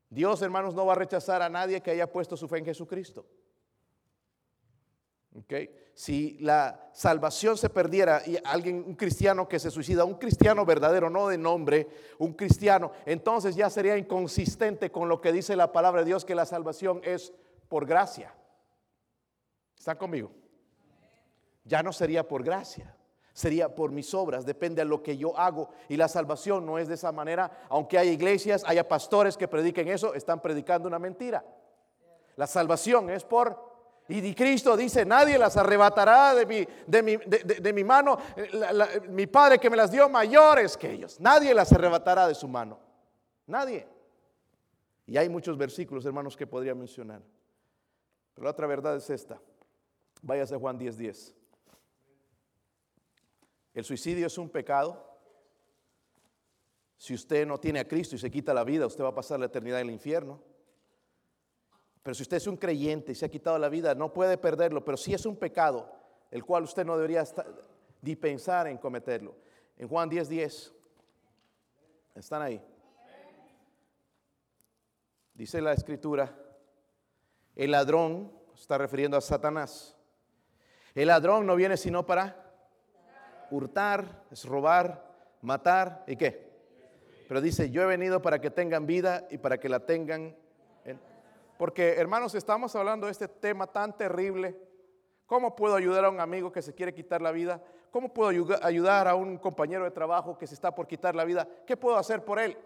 Dios, 0.09 0.41
hermanos, 0.41 0.75
no 0.75 0.85
va 0.85 0.93
a 0.93 0.97
rechazar 0.97 1.41
a 1.41 1.49
nadie 1.49 1.81
que 1.81 1.91
haya 1.91 2.11
puesto 2.11 2.35
su 2.35 2.47
fe 2.47 2.57
en 2.57 2.65
Jesucristo. 2.65 3.25
Okay. 5.33 5.73
Si 5.93 6.37
la 6.39 6.89
salvación 6.93 7.57
se 7.57 7.69
perdiera 7.69 8.21
y 8.25 8.37
alguien, 8.43 8.83
un 8.85 8.95
cristiano 8.95 9.47
que 9.47 9.59
se 9.59 9.71
suicida, 9.71 10.03
un 10.03 10.15
cristiano 10.15 10.65
verdadero, 10.65 11.09
no 11.09 11.29
de 11.29 11.37
nombre, 11.37 11.87
un 12.17 12.33
cristiano, 12.33 12.91
entonces 13.05 13.55
ya 13.55 13.69
sería 13.69 13.97
inconsistente 13.97 14.91
con 14.91 15.07
lo 15.07 15.21
que 15.21 15.31
dice 15.31 15.55
la 15.55 15.71
palabra 15.71 16.01
de 16.01 16.07
Dios, 16.07 16.25
que 16.25 16.35
la 16.35 16.45
salvación 16.45 16.99
es 17.03 17.33
por 17.69 17.85
gracia. 17.85 18.35
¿Están 19.77 19.97
conmigo? 19.97 20.31
Ya 21.63 21.81
no 21.81 21.93
sería 21.93 22.27
por 22.27 22.43
gracia 22.43 22.95
sería 23.33 23.73
por 23.73 23.91
mis 23.91 24.13
obras, 24.13 24.45
depende 24.45 24.81
de 24.81 24.85
lo 24.85 25.01
que 25.01 25.17
yo 25.17 25.37
hago. 25.37 25.69
Y 25.89 25.97
la 25.97 26.07
salvación 26.07 26.65
no 26.65 26.77
es 26.77 26.87
de 26.87 26.95
esa 26.95 27.11
manera, 27.11 27.65
aunque 27.69 27.97
haya 27.97 28.11
iglesias, 28.11 28.63
haya 28.65 28.87
pastores 28.87 29.37
que 29.37 29.47
prediquen 29.47 29.87
eso, 29.87 30.13
están 30.13 30.41
predicando 30.41 30.87
una 30.87 30.99
mentira. 30.99 31.43
La 32.35 32.47
salvación 32.47 33.09
es 33.09 33.23
por... 33.23 33.71
Y 34.07 34.33
Cristo 34.35 34.75
dice, 34.75 35.05
nadie 35.05 35.37
las 35.37 35.55
arrebatará 35.55 36.35
de 36.35 36.45
mi, 37.73 37.83
mano. 37.83 38.17
mi 39.09 39.25
Padre 39.27 39.57
que 39.57 39.69
me 39.69 39.77
las 39.77 39.89
dio 39.89 40.09
mayores 40.09 40.75
que 40.75 40.91
ellos. 40.91 41.17
Nadie 41.19 41.53
las 41.53 41.71
arrebatará 41.71 42.27
de 42.27 42.35
su 42.35 42.47
mano. 42.47 42.77
Nadie. 43.47 43.87
Y 45.05 45.15
hay 45.17 45.29
muchos 45.29 45.57
versículos, 45.57 46.05
hermanos, 46.05 46.35
que 46.35 46.45
podría 46.45 46.75
mencionar. 46.75 47.21
Pero 48.33 48.45
la 48.45 48.51
otra 48.51 48.67
verdad 48.67 48.97
es 48.97 49.09
esta. 49.09 49.39
Váyase 50.21 50.55
a 50.55 50.59
Juan 50.59 50.77
10:10. 50.77 50.97
10. 50.97 51.35
El 53.73 53.83
suicidio 53.83 54.27
es 54.27 54.37
un 54.37 54.49
pecado. 54.49 55.07
Si 56.97 57.13
usted 57.13 57.47
no 57.47 57.59
tiene 57.59 57.79
a 57.79 57.87
Cristo 57.87 58.15
y 58.15 58.19
se 58.19 58.29
quita 58.29 58.53
la 58.53 58.63
vida, 58.63 58.85
usted 58.85 59.03
va 59.03 59.09
a 59.09 59.15
pasar 59.15 59.39
la 59.39 59.47
eternidad 59.47 59.81
en 59.81 59.87
el 59.87 59.93
infierno. 59.93 60.41
Pero 62.03 62.13
si 62.15 62.23
usted 62.23 62.37
es 62.37 62.47
un 62.47 62.57
creyente 62.57 63.11
y 63.11 63.15
se 63.15 63.25
ha 63.25 63.29
quitado 63.29 63.57
la 63.57 63.69
vida, 63.69 63.95
no 63.95 64.11
puede 64.11 64.37
perderlo, 64.37 64.83
pero 64.83 64.97
sí 64.97 65.13
es 65.13 65.25
un 65.25 65.37
pecado, 65.37 65.91
el 66.31 66.43
cual 66.43 66.63
usted 66.63 66.85
no 66.85 66.95
debería 66.95 67.23
ni 68.01 68.15
pensar 68.15 68.67
en 68.67 68.77
cometerlo. 68.77 69.35
En 69.77 69.87
Juan 69.87 70.09
10:10, 70.09 70.27
10, 70.27 70.73
están 72.15 72.41
ahí. 72.41 72.63
Dice 75.33 75.61
la 75.61 75.73
escritura, 75.73 76.35
el 77.55 77.71
ladrón, 77.71 78.31
está 78.53 78.77
refiriendo 78.77 79.17
a 79.17 79.21
Satanás, 79.21 79.95
el 80.93 81.07
ladrón 81.07 81.45
no 81.45 81.55
viene 81.55 81.77
sino 81.77 82.05
para 82.05 82.40
hurtar, 83.51 84.23
es 84.31 84.45
robar, 84.45 85.11
matar 85.41 86.03
y 86.07 86.15
qué. 86.15 86.51
Pero 87.27 87.39
dice, 87.39 87.69
yo 87.69 87.81
he 87.81 87.85
venido 87.85 88.21
para 88.21 88.41
que 88.41 88.49
tengan 88.49 88.85
vida 88.85 89.27
y 89.29 89.37
para 89.37 89.59
que 89.59 89.69
la 89.69 89.85
tengan. 89.85 90.35
Porque 91.57 91.93
hermanos, 91.93 92.33
estamos 92.35 92.75
hablando 92.75 93.05
de 93.05 93.11
este 93.11 93.27
tema 93.27 93.67
tan 93.67 93.95
terrible. 93.95 94.59
¿Cómo 95.27 95.55
puedo 95.55 95.75
ayudar 95.75 96.03
a 96.03 96.09
un 96.09 96.19
amigo 96.19 96.51
que 96.51 96.61
se 96.61 96.73
quiere 96.73 96.93
quitar 96.93 97.21
la 97.21 97.31
vida? 97.31 97.63
¿Cómo 97.91 98.13
puedo 98.13 98.29
ayudar 98.63 99.07
a 99.07 99.15
un 99.15 99.37
compañero 99.37 99.83
de 99.83 99.91
trabajo 99.91 100.37
que 100.37 100.47
se 100.47 100.55
está 100.55 100.75
por 100.75 100.87
quitar 100.87 101.15
la 101.15 101.23
vida? 101.23 101.47
¿Qué 101.65 101.77
puedo 101.77 101.97
hacer 101.97 102.25
por 102.25 102.39
él? 102.39 102.57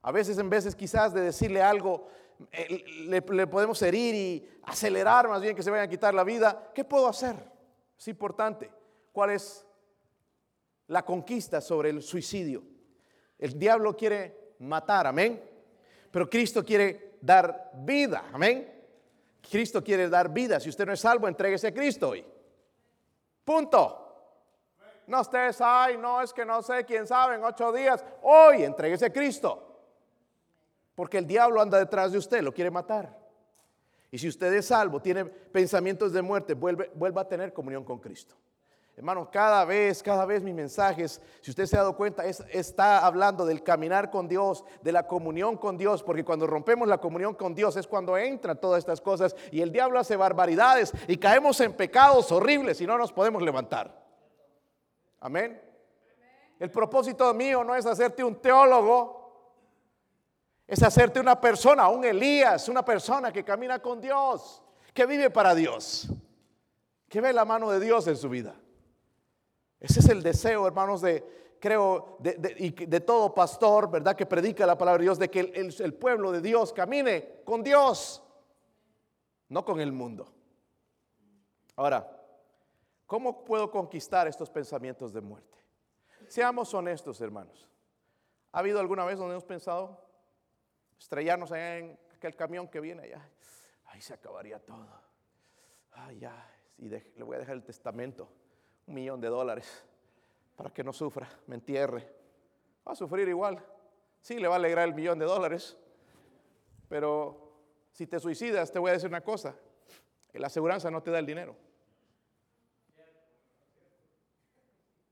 A 0.00 0.12
veces 0.12 0.38
en 0.38 0.48
veces 0.48 0.74
quizás 0.74 1.12
de 1.12 1.20
decirle 1.20 1.60
algo, 1.60 2.06
eh, 2.52 2.84
le, 3.06 3.20
le 3.20 3.46
podemos 3.46 3.82
herir 3.82 4.14
y 4.14 4.48
acelerar 4.62 5.28
más 5.28 5.42
bien 5.42 5.54
que 5.54 5.62
se 5.62 5.70
vaya 5.70 5.82
a 5.82 5.88
quitar 5.88 6.14
la 6.14 6.24
vida. 6.24 6.70
¿Qué 6.74 6.84
puedo 6.84 7.06
hacer? 7.06 7.36
Es 7.98 8.08
importante. 8.08 8.70
¿Cuál 9.12 9.30
es 9.30 9.67
la 10.88 11.04
conquista 11.04 11.60
sobre 11.60 11.90
el 11.90 12.02
suicidio. 12.02 12.62
El 13.38 13.58
diablo 13.58 13.96
quiere 13.96 14.54
matar, 14.60 15.06
amén. 15.06 15.42
Pero 16.10 16.28
Cristo 16.28 16.64
quiere 16.64 17.16
dar 17.20 17.70
vida, 17.74 18.24
amén. 18.32 18.74
Cristo 19.50 19.82
quiere 19.82 20.08
dar 20.08 20.32
vida. 20.32 20.58
Si 20.60 20.68
usted 20.68 20.86
no 20.86 20.92
es 20.92 21.00
salvo, 21.00 21.28
entréguese 21.28 21.68
a 21.68 21.74
Cristo 21.74 22.10
hoy. 22.10 22.24
Punto. 23.44 24.04
No 25.06 25.22
estés, 25.22 25.60
ay, 25.60 25.96
no, 25.96 26.20
es 26.20 26.34
que 26.34 26.44
no 26.44 26.62
sé, 26.62 26.84
quién 26.84 27.06
sabe, 27.06 27.36
en 27.36 27.44
ocho 27.44 27.72
días. 27.72 28.04
Hoy 28.22 28.62
entréguese 28.62 29.06
a 29.06 29.12
Cristo. 29.12 29.64
Porque 30.94 31.18
el 31.18 31.26
diablo 31.26 31.60
anda 31.60 31.78
detrás 31.78 32.12
de 32.12 32.18
usted, 32.18 32.42
lo 32.42 32.52
quiere 32.52 32.70
matar. 32.70 33.16
Y 34.10 34.18
si 34.18 34.28
usted 34.28 34.52
es 34.52 34.66
salvo, 34.66 35.00
tiene 35.00 35.24
pensamientos 35.24 36.12
de 36.12 36.22
muerte, 36.22 36.54
vuelve, 36.54 36.90
vuelva 36.94 37.22
a 37.22 37.28
tener 37.28 37.52
comunión 37.52 37.84
con 37.84 37.98
Cristo. 37.98 38.34
Hermano, 38.98 39.30
cada 39.30 39.64
vez, 39.64 40.02
cada 40.02 40.26
vez 40.26 40.42
mis 40.42 40.56
mensajes, 40.56 41.22
si 41.40 41.52
usted 41.52 41.66
se 41.66 41.76
ha 41.76 41.82
dado 41.82 41.94
cuenta, 41.94 42.26
está 42.26 43.06
hablando 43.06 43.46
del 43.46 43.62
caminar 43.62 44.10
con 44.10 44.26
Dios, 44.26 44.64
de 44.82 44.90
la 44.90 45.06
comunión 45.06 45.56
con 45.56 45.78
Dios, 45.78 46.02
porque 46.02 46.24
cuando 46.24 46.48
rompemos 46.48 46.88
la 46.88 46.98
comunión 46.98 47.34
con 47.34 47.54
Dios 47.54 47.76
es 47.76 47.86
cuando 47.86 48.18
entran 48.18 48.60
todas 48.60 48.80
estas 48.80 49.00
cosas 49.00 49.36
y 49.52 49.60
el 49.60 49.70
diablo 49.70 50.00
hace 50.00 50.16
barbaridades 50.16 50.92
y 51.06 51.16
caemos 51.16 51.60
en 51.60 51.74
pecados 51.74 52.32
horribles 52.32 52.80
y 52.80 52.88
no 52.88 52.98
nos 52.98 53.12
podemos 53.12 53.40
levantar. 53.40 54.04
Amén. 55.20 55.62
El 56.58 56.72
propósito 56.72 57.32
mío 57.34 57.62
no 57.62 57.76
es 57.76 57.86
hacerte 57.86 58.24
un 58.24 58.42
teólogo, 58.42 59.54
es 60.66 60.82
hacerte 60.82 61.20
una 61.20 61.40
persona, 61.40 61.86
un 61.86 62.04
Elías, 62.04 62.68
una 62.68 62.84
persona 62.84 63.32
que 63.32 63.44
camina 63.44 63.78
con 63.78 64.00
Dios, 64.00 64.60
que 64.92 65.06
vive 65.06 65.30
para 65.30 65.54
Dios, 65.54 66.08
que 67.08 67.20
ve 67.20 67.32
la 67.32 67.44
mano 67.44 67.70
de 67.70 67.78
Dios 67.78 68.08
en 68.08 68.16
su 68.16 68.28
vida. 68.28 68.56
Ese 69.80 70.00
es 70.00 70.08
el 70.08 70.22
deseo, 70.22 70.66
hermanos, 70.66 71.00
de, 71.00 71.24
creo, 71.60 72.16
de, 72.18 72.34
de, 72.34 73.00
todo 73.00 73.32
pastor, 73.32 73.90
¿verdad? 73.90 74.16
Que 74.16 74.26
predica 74.26 74.66
la 74.66 74.76
palabra 74.76 74.98
de 74.98 75.04
Dios, 75.04 75.18
de 75.18 75.30
que 75.30 75.40
el, 75.40 75.94
pueblo 75.94 76.32
de 76.32 76.40
Dios 76.40 76.72
camine 76.72 77.42
con 77.44 77.62
Dios, 77.62 78.22
no 79.48 79.64
con 79.64 79.80
el 79.80 79.92
mundo. 79.92 80.32
Ahora, 81.76 82.10
¿cómo 83.06 83.44
puedo 83.44 83.70
conquistar 83.70 84.26
estos 84.26 84.50
pensamientos 84.50 85.12
de 85.12 85.20
muerte? 85.20 85.58
Seamos 86.26 86.74
honestos, 86.74 87.20
hermanos. 87.20 87.68
¿Ha 88.50 88.58
habido 88.58 88.80
alguna 88.80 89.04
vez 89.04 89.18
donde 89.18 89.34
hemos 89.34 89.44
pensado 89.44 90.04
estrellarnos 90.98 91.52
allá 91.52 91.78
en 91.78 91.98
aquel 92.16 92.34
camión 92.34 92.66
que 92.66 92.80
viene 92.80 93.02
allá? 93.02 93.30
Ahí 93.86 94.00
se 94.00 94.12
acabaría 94.12 94.58
todo. 94.58 94.86
Ay, 95.92 96.18
ya, 96.18 96.50
y 96.78 96.88
le 96.88 97.22
voy 97.22 97.36
a 97.36 97.38
dejar 97.38 97.54
el 97.54 97.62
testamento 97.62 98.28
un 98.88 98.94
millón 98.94 99.20
de 99.20 99.28
dólares 99.28 99.84
para 100.56 100.70
que 100.70 100.82
no 100.82 100.92
sufra, 100.92 101.28
me 101.46 101.54
entierre. 101.54 102.12
Va 102.86 102.92
a 102.92 102.96
sufrir 102.96 103.28
igual. 103.28 103.64
Sí, 104.20 104.38
le 104.38 104.48
va 104.48 104.54
a 104.54 104.58
alegrar 104.58 104.88
el 104.88 104.94
millón 104.94 105.18
de 105.18 105.26
dólares, 105.26 105.76
pero 106.88 107.52
si 107.92 108.06
te 108.06 108.18
suicidas, 108.18 108.72
te 108.72 108.78
voy 108.78 108.90
a 108.90 108.94
decir 108.94 109.08
una 109.08 109.20
cosa, 109.20 109.54
la 110.38 110.46
aseguranza 110.46 110.90
no 110.90 111.02
te 111.02 111.10
da 111.10 111.18
el 111.18 111.26
dinero. 111.26 111.56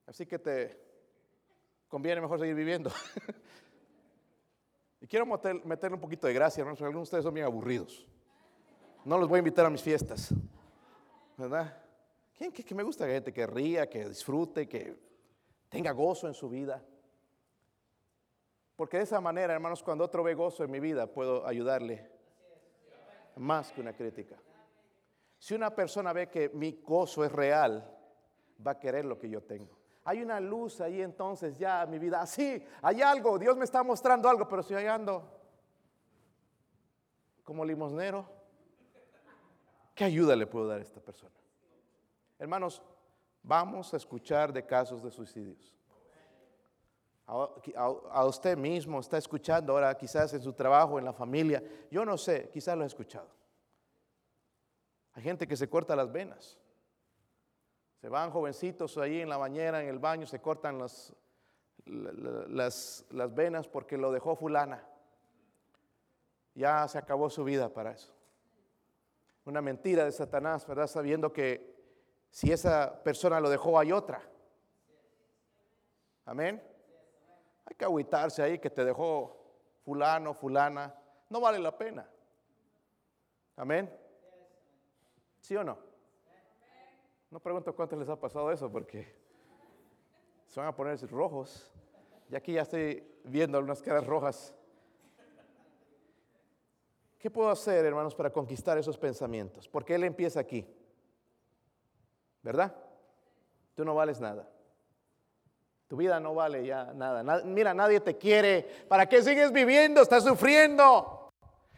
Así 0.07 0.25
que 0.25 0.39
te 0.39 0.81
conviene 1.89 2.21
mejor 2.21 2.39
seguir 2.39 2.55
viviendo. 2.55 2.91
y 5.01 5.07
quiero 5.07 5.27
meterle 5.27 5.95
un 5.95 6.01
poquito 6.01 6.27
de 6.27 6.33
gracia, 6.33 6.61
hermanos, 6.61 6.81
algunos 6.81 7.01
de 7.01 7.05
ustedes 7.05 7.25
son 7.25 7.35
bien 7.35 7.47
aburridos. 7.47 8.07
No 9.05 9.19
los 9.19 9.29
voy 9.29 9.37
a 9.37 9.39
invitar 9.41 9.67
a 9.67 9.71
mis 9.71 9.83
fiestas, 9.83 10.33
¿verdad? 11.37 11.86
¿Quién 12.37 12.53
que, 12.53 12.75
me 12.75 12.83
gusta 12.83 13.07
gente 13.07 13.33
que 13.33 13.47
ría, 13.47 13.89
que 13.89 14.07
disfrute, 14.07 14.69
que 14.69 14.95
tenga 15.71 15.93
gozo 15.93 16.29
en 16.29 16.35
su 16.35 16.51
vida? 16.51 16.85
Porque 18.77 18.99
de 18.99 19.05
esa 19.05 19.23
manera, 19.23 19.55
hermanos, 19.55 19.83
cuando 19.83 20.05
otro 20.05 20.23
ve 20.23 20.35
gozo 20.35 20.63
en 20.63 20.71
mi 20.71 20.79
vida, 20.79 21.07
puedo 21.07 21.47
ayudarle 21.47 22.11
más 23.37 23.73
que 23.73 23.81
una 23.81 23.95
crítica. 23.95 24.37
Si 25.39 25.55
una 25.55 25.75
persona 25.75 26.13
ve 26.13 26.29
que 26.29 26.51
mi 26.51 26.73
gozo 26.73 27.25
es 27.25 27.33
real, 27.33 27.91
va 28.65 28.73
a 28.73 28.79
querer 28.79 29.07
lo 29.07 29.19
que 29.19 29.31
yo 29.31 29.43
tengo. 29.43 29.75
Hay 30.05 30.23
una 30.23 30.39
luz 30.39 30.83
ahí 30.83 31.01
entonces 31.01 31.59
ya 31.59 31.87
mi 31.87 31.99
vida. 31.99 32.27
Sí, 32.27 32.63
hay 32.83 33.01
algo, 33.01 33.39
Dios 33.39 33.57
me 33.57 33.65
está 33.65 33.83
mostrando 33.83 34.29
algo, 34.29 34.47
pero 34.47 34.63
si 34.63 34.75
yo 34.75 34.93
ando 34.93 35.27
como 37.43 37.65
limosnero, 37.65 38.29
¿qué 39.95 40.05
ayuda 40.05 40.37
le 40.37 40.47
puedo 40.47 40.69
dar 40.69 40.81
a 40.81 40.83
esta 40.83 41.01
persona? 41.01 41.36
Hermanos, 42.39 42.83
vamos 43.43 43.93
a 43.95 43.97
escuchar 43.97 44.53
de 44.53 44.65
casos 44.65 45.03
de 45.03 45.11
suicidios. 45.11 45.75
A, 47.27 48.25
usted 48.25 48.57
mismo 48.57 49.01
está 49.01 49.19
escuchando 49.19 49.73
ahora, 49.73 49.97
quizás 49.97 50.33
en 50.35 50.43
su 50.43 50.53
trabajo, 50.53 50.99
en 50.99 51.05
la 51.05 51.13
familia. 51.13 51.63
Yo 51.91 52.05
no 52.05 52.17
sé, 52.17 52.51
quizás 52.53 52.77
lo 52.77 52.85
ha 52.85 52.87
escuchado. 52.87 53.29
Hay 55.15 55.23
gente 55.23 55.49
que 55.49 55.57
se 55.57 55.69
corta 55.69 55.97
las 55.97 56.13
venas. 56.13 56.59
Se 58.01 58.09
van 58.09 58.31
jovencitos 58.31 58.97
ahí 58.99 59.23
en 59.23 59.29
la 59.29 59.39
bañera, 59.39 59.83
en 59.83 59.89
el 59.89 59.99
baño, 59.99 60.27
se 60.27 60.41
cortan 60.41 60.79
las, 60.79 61.13
las, 61.87 63.05
las 63.11 63.35
venas 63.35 63.67
porque 63.67 63.97
lo 63.97 64.13
dejó 64.13 64.37
fulana. 64.37 64.87
Ya 66.55 66.87
se 66.87 66.99
acabó 66.99 67.29
su 67.29 67.43
vida 67.43 67.71
para 67.71 67.93
eso. 67.93 68.15
Una 69.45 69.61
mentira 69.63 70.05
de 70.05 70.13
Satanás, 70.13 70.67
¿verdad? 70.67 70.87
Sabiendo 70.87 71.33
que 71.33 71.76
si 72.37 72.53
esa 72.53 73.03
persona 73.03 73.41
lo 73.41 73.49
dejó, 73.49 73.79
hay 73.79 73.93
otra. 73.93 74.21
Amén. 76.27 76.63
Hay 77.65 77.75
que 77.75 77.85
agüitarse 77.87 78.43
ahí 78.43 78.59
que 78.59 78.69
te 78.69 78.85
dejó 78.85 79.35
fulano, 79.83 80.35
fulana. 80.35 80.95
No 81.31 81.41
vale 81.41 81.59
la 81.59 81.79
pena. 81.79 82.07
Amén. 83.57 83.91
¿Sí 85.41 85.57
o 85.57 85.65
no? 85.65 85.79
No 87.31 87.41
pregunto 87.41 87.75
cuánto 87.75 87.97
les 87.97 88.11
ha 88.11 88.21
pasado 88.21 88.53
eso 88.53 88.71
porque 88.71 89.17
se 90.47 90.61
van 90.61 90.69
a 90.69 90.77
poner 90.77 91.01
rojos. 91.11 91.73
Y 92.29 92.37
aquí 92.37 92.53
ya 92.53 92.63
estoy 92.63 93.03
viendo 93.25 93.57
algunas 93.57 93.81
caras 93.81 94.07
rojas. 94.07 94.55
¿Qué 97.19 97.31
puedo 97.31 97.49
hacer, 97.49 97.87
hermanos, 97.87 98.15
para 98.15 98.31
conquistar 98.31 98.77
esos 98.77 98.99
pensamientos? 98.99 99.71
Porque 99.71 99.95
Él 99.95 100.05
empieza 100.05 100.39
aquí. 100.39 100.71
¿Verdad? 102.47 102.73
Tú 103.75 103.85
no 103.85 103.97
vales 103.97 104.21
nada. 104.21 104.49
Tu 105.89 105.97
vida 105.97 106.21
no 106.21 106.33
vale 106.33 106.65
ya 106.65 106.93
nada. 106.95 107.43
Mira, 107.43 107.75
nadie 107.75 107.99
te 107.99 108.17
quiere. 108.17 108.87
¿Para 108.89 109.09
qué 109.09 109.21
sigues 109.21 109.51
viviendo? 109.51 110.01
Estás 110.01 110.23
sufriendo. 110.23 111.33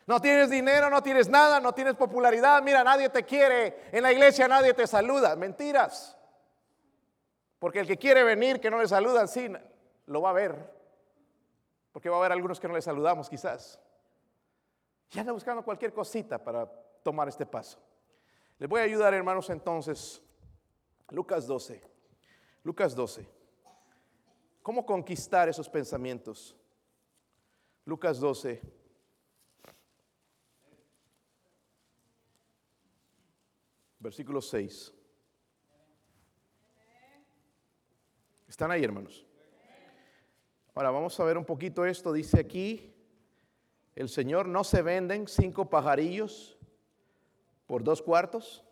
No 0.07 0.21
tienes 0.21 0.51
dinero, 0.51 0.91
no 0.91 1.03
tienes 1.03 1.31
nada, 1.31 1.59
no 1.59 1.73
tienes 1.73 1.95
popularidad. 1.95 2.63
Mira, 2.63 2.85
nadie 2.85 3.09
te 3.09 3.25
quiere. 3.25 3.89
En 3.93 4.03
la 4.03 4.13
iglesia 4.13 4.47
nadie 4.47 4.75
te 4.75 4.87
saluda. 4.87 5.37
Mentiras. 5.37 6.19
Porque 7.59 7.81
el 7.81 7.87
que 7.87 7.97
quiere 7.97 8.23
venir, 8.23 8.61
que 8.61 8.71
no 8.71 8.79
le 8.79 8.89
saludan, 8.89 9.27
sí, 9.27 9.51
lo 10.05 10.21
va 10.21 10.31
a 10.31 10.35
ver. 10.35 10.71
Porque 11.93 12.11
va 12.11 12.17
a 12.17 12.19
haber 12.19 12.33
algunos 12.33 12.61
que 12.61 12.69
no 12.69 12.75
le 12.75 12.83
saludamos 12.83 13.31
quizás. 13.31 13.81
Y 15.13 15.19
anda 15.19 15.33
buscando 15.33 15.65
cualquier 15.65 15.95
cosita 15.95 16.37
para 16.37 16.71
tomar 17.03 17.27
este 17.29 17.47
paso. 17.47 17.81
Les 18.59 18.69
voy 18.69 18.83
a 18.83 18.85
ayudar, 18.85 19.15
hermanos, 19.15 19.49
entonces 19.49 20.23
Lucas 21.11 21.47
12. 21.47 21.81
Lucas 22.63 22.95
12. 22.95 23.27
¿Cómo 24.63 24.85
conquistar 24.85 25.49
esos 25.49 25.69
pensamientos? 25.69 26.55
Lucas 27.85 28.21
12. 28.21 28.61
Versículo 33.99 34.41
6. 34.43 34.93
¿Están 38.47 38.71
ahí, 38.71 38.85
hermanos? 38.85 39.25
Ahora 40.75 40.91
vamos 40.91 41.19
a 41.19 41.25
ver 41.25 41.39
un 41.39 41.45
poquito 41.45 41.85
esto. 41.87 42.13
Dice 42.13 42.39
aquí, 42.39 42.95
el 43.97 44.09
Señor 44.09 44.47
no 44.47 44.63
se 44.63 44.83
venden 44.83 45.27
cinco 45.27 45.69
pajarillos 45.69 46.57
por 47.67 47.83
dos 47.83 48.01
cuartos. 48.01 48.68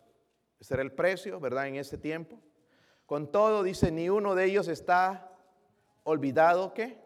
Ese 0.61 0.75
era 0.75 0.83
el 0.83 0.93
precio, 0.93 1.39
¿verdad? 1.41 1.67
En 1.69 1.77
ese 1.77 1.99
tiempo. 1.99 2.39
Con 3.07 3.31
todo, 3.31 3.63
dice, 3.63 3.93
ni 3.93 4.09
uno 4.09 4.35
de 4.35 4.47
ellos 4.47 4.69
está 4.69 5.31
olvidado, 6.03 6.73
¿qué? 6.75 6.99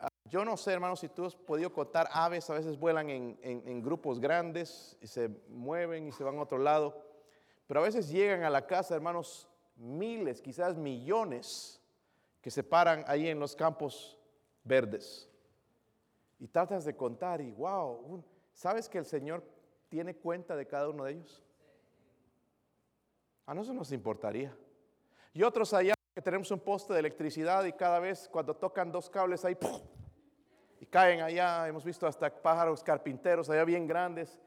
Ah, 0.00 0.08
yo 0.24 0.44
no 0.44 0.56
sé, 0.56 0.72
hermanos, 0.72 1.00
si 1.00 1.08
tú 1.08 1.24
has 1.24 1.36
podido 1.36 1.72
contar 1.72 2.08
aves, 2.12 2.50
a 2.50 2.54
veces 2.54 2.78
vuelan 2.78 3.10
en, 3.10 3.38
en, 3.42 3.82
grupos 3.82 4.20
grandes 4.20 4.96
y 5.00 5.06
se 5.06 5.28
mueven 5.48 6.08
y 6.08 6.12
se 6.12 6.24
van 6.24 6.36
a 6.36 6.42
otro 6.42 6.58
lado, 6.58 7.00
pero 7.66 7.80
a 7.80 7.84
veces 7.84 8.08
llegan 8.08 8.42
a 8.42 8.50
la 8.50 8.66
casa, 8.66 8.94
hermanos, 8.94 9.48
miles, 9.76 10.40
quizás 10.42 10.76
millones, 10.76 11.80
que 12.40 12.50
se 12.50 12.62
paran 12.62 13.04
ahí 13.08 13.28
en 13.28 13.40
los 13.40 13.56
campos 13.56 14.16
verdes. 14.62 15.28
Y 16.38 16.48
tratas 16.48 16.84
de 16.84 16.94
contar 16.94 17.40
y, 17.40 17.50
wow, 17.52 18.22
¿sabes 18.52 18.88
que 18.88 18.98
el 18.98 19.06
Señor 19.06 19.42
tiene 19.88 20.14
cuenta 20.14 20.54
de 20.54 20.66
cada 20.66 20.88
uno 20.88 21.04
de 21.04 21.12
ellos? 21.12 21.42
A 23.46 23.54
nosotros 23.54 23.76
nos 23.76 23.92
importaría. 23.92 24.54
Y 25.32 25.42
otros 25.42 25.72
allá 25.72 25.94
que 26.14 26.20
tenemos 26.20 26.50
un 26.50 26.60
poste 26.60 26.92
de 26.92 27.00
electricidad 27.00 27.64
y 27.64 27.72
cada 27.72 28.00
vez 28.00 28.28
cuando 28.28 28.54
tocan 28.54 28.90
dos 28.90 29.08
cables 29.08 29.44
ahí, 29.44 29.56
y 30.80 30.86
caen 30.86 31.20
allá, 31.20 31.68
hemos 31.68 31.84
visto 31.84 32.06
hasta 32.06 32.30
pájaros 32.30 32.82
carpinteros 32.82 33.48
allá 33.48 33.64
bien 33.64 33.86
grandes, 33.86 34.38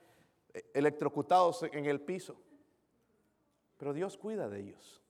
eh, 0.54 0.70
electrocutados 0.74 1.64
en 1.64 1.86
el 1.86 2.02
piso. 2.02 2.36
Pero 3.78 3.94
Dios 3.94 4.18
cuida 4.18 4.50
de 4.50 4.60
ellos. 4.60 5.02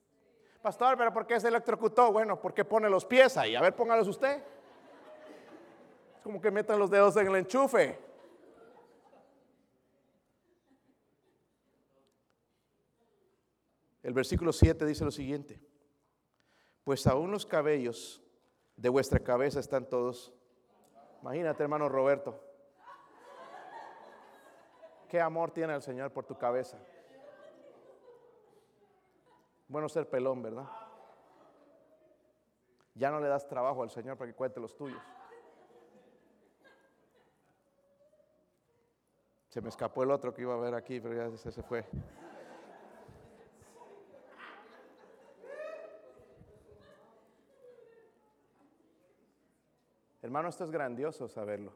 Pastor, 0.62 0.98
pero 0.98 1.12
¿por 1.12 1.26
qué 1.26 1.40
se 1.40 1.48
electrocutó? 1.48 2.12
Bueno, 2.12 2.40
porque 2.40 2.66
pone 2.66 2.90
los 2.90 3.06
pies 3.06 3.38
ahí. 3.38 3.56
A 3.56 3.62
ver, 3.62 3.76
póngalos 3.76 4.08
usted. 4.08 4.44
Es 6.16 6.22
como 6.22 6.40
que 6.40 6.52
metan 6.52 6.78
los 6.78 6.90
dedos 6.90 7.16
en 7.18 7.28
el 7.28 7.36
enchufe. 7.38 8.09
El 14.10 14.16
versículo 14.16 14.52
7 14.52 14.88
dice 14.88 15.06
lo 15.06 15.12
siguiente, 15.12 15.62
pues 16.84 17.06
aún 17.06 17.30
los 17.30 17.46
cabellos 17.46 18.24
de 18.76 18.90
vuestra 18.90 19.20
cabeza 19.20 19.60
están 19.60 19.88
todos. 19.88 20.34
Imagínate, 21.22 21.62
hermano 21.62 21.88
Roberto, 21.90 22.44
qué 25.08 25.22
amor 25.22 25.52
tiene 25.52 25.76
el 25.76 25.84
Señor 25.84 26.12
por 26.12 26.26
tu 26.26 26.36
cabeza. 26.36 26.80
Bueno 29.68 29.88
ser 29.88 30.10
pelón, 30.10 30.42
¿verdad? 30.42 30.68
Ya 32.96 33.12
no 33.12 33.20
le 33.20 33.28
das 33.28 33.48
trabajo 33.48 33.84
al 33.84 33.92
Señor 33.92 34.18
para 34.18 34.32
que 34.32 34.36
cuente 34.36 34.60
los 34.60 34.76
tuyos. 34.76 35.04
Se 39.50 39.62
me 39.62 39.70
escapó 39.70 40.02
el 40.02 40.10
otro 40.10 40.34
que 40.34 40.42
iba 40.42 40.56
a 40.56 40.58
ver 40.58 40.74
aquí, 40.74 41.00
pero 41.00 41.14
ya 41.14 41.38
se, 41.38 41.52
se 41.52 41.62
fue. 41.62 41.86
Hermano, 50.30 50.50
esto 50.50 50.64
es 50.64 50.70
grandioso 50.70 51.28
saberlo. 51.28 51.74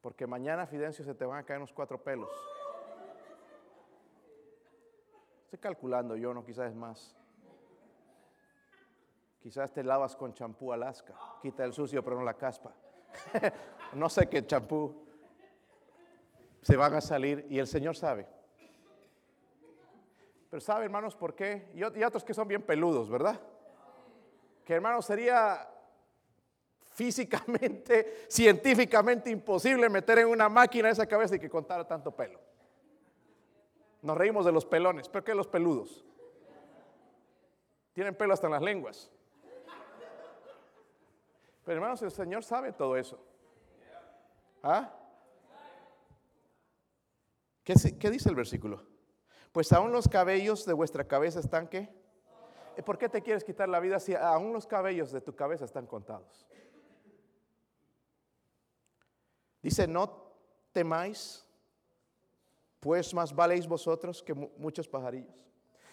Porque 0.00 0.24
mañana, 0.24 0.68
Fidencio, 0.68 1.04
se 1.04 1.16
te 1.16 1.24
van 1.24 1.40
a 1.40 1.42
caer 1.42 1.58
unos 1.58 1.72
cuatro 1.72 2.00
pelos. 2.00 2.30
Estoy 5.46 5.58
calculando 5.58 6.14
yo, 6.14 6.32
no 6.32 6.44
quizás 6.44 6.68
es 6.70 6.76
más. 6.76 7.16
Quizás 9.40 9.72
te 9.72 9.82
lavas 9.82 10.14
con 10.14 10.32
champú 10.32 10.72
Alaska. 10.72 11.16
Quita 11.42 11.64
el 11.64 11.72
sucio, 11.72 12.04
pero 12.04 12.14
no 12.14 12.22
la 12.22 12.34
caspa. 12.34 12.72
no 13.94 14.08
sé 14.08 14.28
qué 14.28 14.46
champú. 14.46 15.08
Se 16.62 16.76
van 16.76 16.94
a 16.94 17.00
salir 17.00 17.48
y 17.50 17.58
el 17.58 17.66
Señor 17.66 17.96
sabe. 17.96 18.28
Pero 20.50 20.60
sabe, 20.60 20.84
hermanos, 20.84 21.16
por 21.16 21.34
qué. 21.34 21.68
Y 21.74 21.82
otros 21.82 22.22
que 22.22 22.32
son 22.32 22.46
bien 22.46 22.62
peludos, 22.62 23.10
¿verdad? 23.10 23.40
Que, 24.64 24.74
hermanos, 24.74 25.04
sería 25.04 25.68
físicamente, 26.94 28.24
científicamente 28.28 29.30
imposible 29.30 29.88
meter 29.88 30.20
en 30.20 30.28
una 30.28 30.48
máquina 30.48 30.88
esa 30.88 31.06
cabeza 31.06 31.36
y 31.36 31.38
que 31.38 31.50
contara 31.50 31.86
tanto 31.86 32.10
pelo. 32.12 32.40
Nos 34.02 34.16
reímos 34.16 34.44
de 34.44 34.52
los 34.52 34.64
pelones, 34.64 35.08
pero 35.08 35.24
¿qué 35.24 35.34
los 35.34 35.46
peludos? 35.46 36.04
Tienen 37.92 38.14
pelo 38.14 38.34
hasta 38.34 38.46
en 38.46 38.52
las 38.52 38.62
lenguas. 38.62 39.10
Pero 41.64 41.76
hermanos, 41.76 42.02
el 42.02 42.10
Señor 42.10 42.44
sabe 42.44 42.72
todo 42.72 42.96
eso. 42.96 43.18
¿Ah? 44.62 44.92
¿Qué, 47.62 47.74
¿Qué, 47.98 48.10
dice 48.10 48.28
el 48.28 48.34
versículo? 48.34 48.82
Pues 49.52 49.72
aún 49.72 49.92
los 49.92 50.08
cabellos 50.08 50.66
de 50.66 50.74
vuestra 50.74 51.04
cabeza 51.04 51.40
están 51.40 51.68
qué? 51.68 51.88
¿Por 52.82 52.98
qué 52.98 53.08
te 53.08 53.22
quieres 53.22 53.44
quitar 53.44 53.68
la 53.68 53.80
vida 53.80 54.00
si 54.00 54.14
aún 54.14 54.52
los 54.52 54.66
cabellos 54.66 55.12
de 55.12 55.20
tu 55.20 55.34
cabeza 55.34 55.64
están 55.64 55.86
contados? 55.86 56.46
Dice, 59.62 59.86
no 59.86 60.32
temáis, 60.72 61.46
pues 62.80 63.14
más 63.14 63.34
valéis 63.34 63.66
vosotros 63.66 64.22
que 64.22 64.34
muchos 64.34 64.88
pajarillos. 64.88 65.44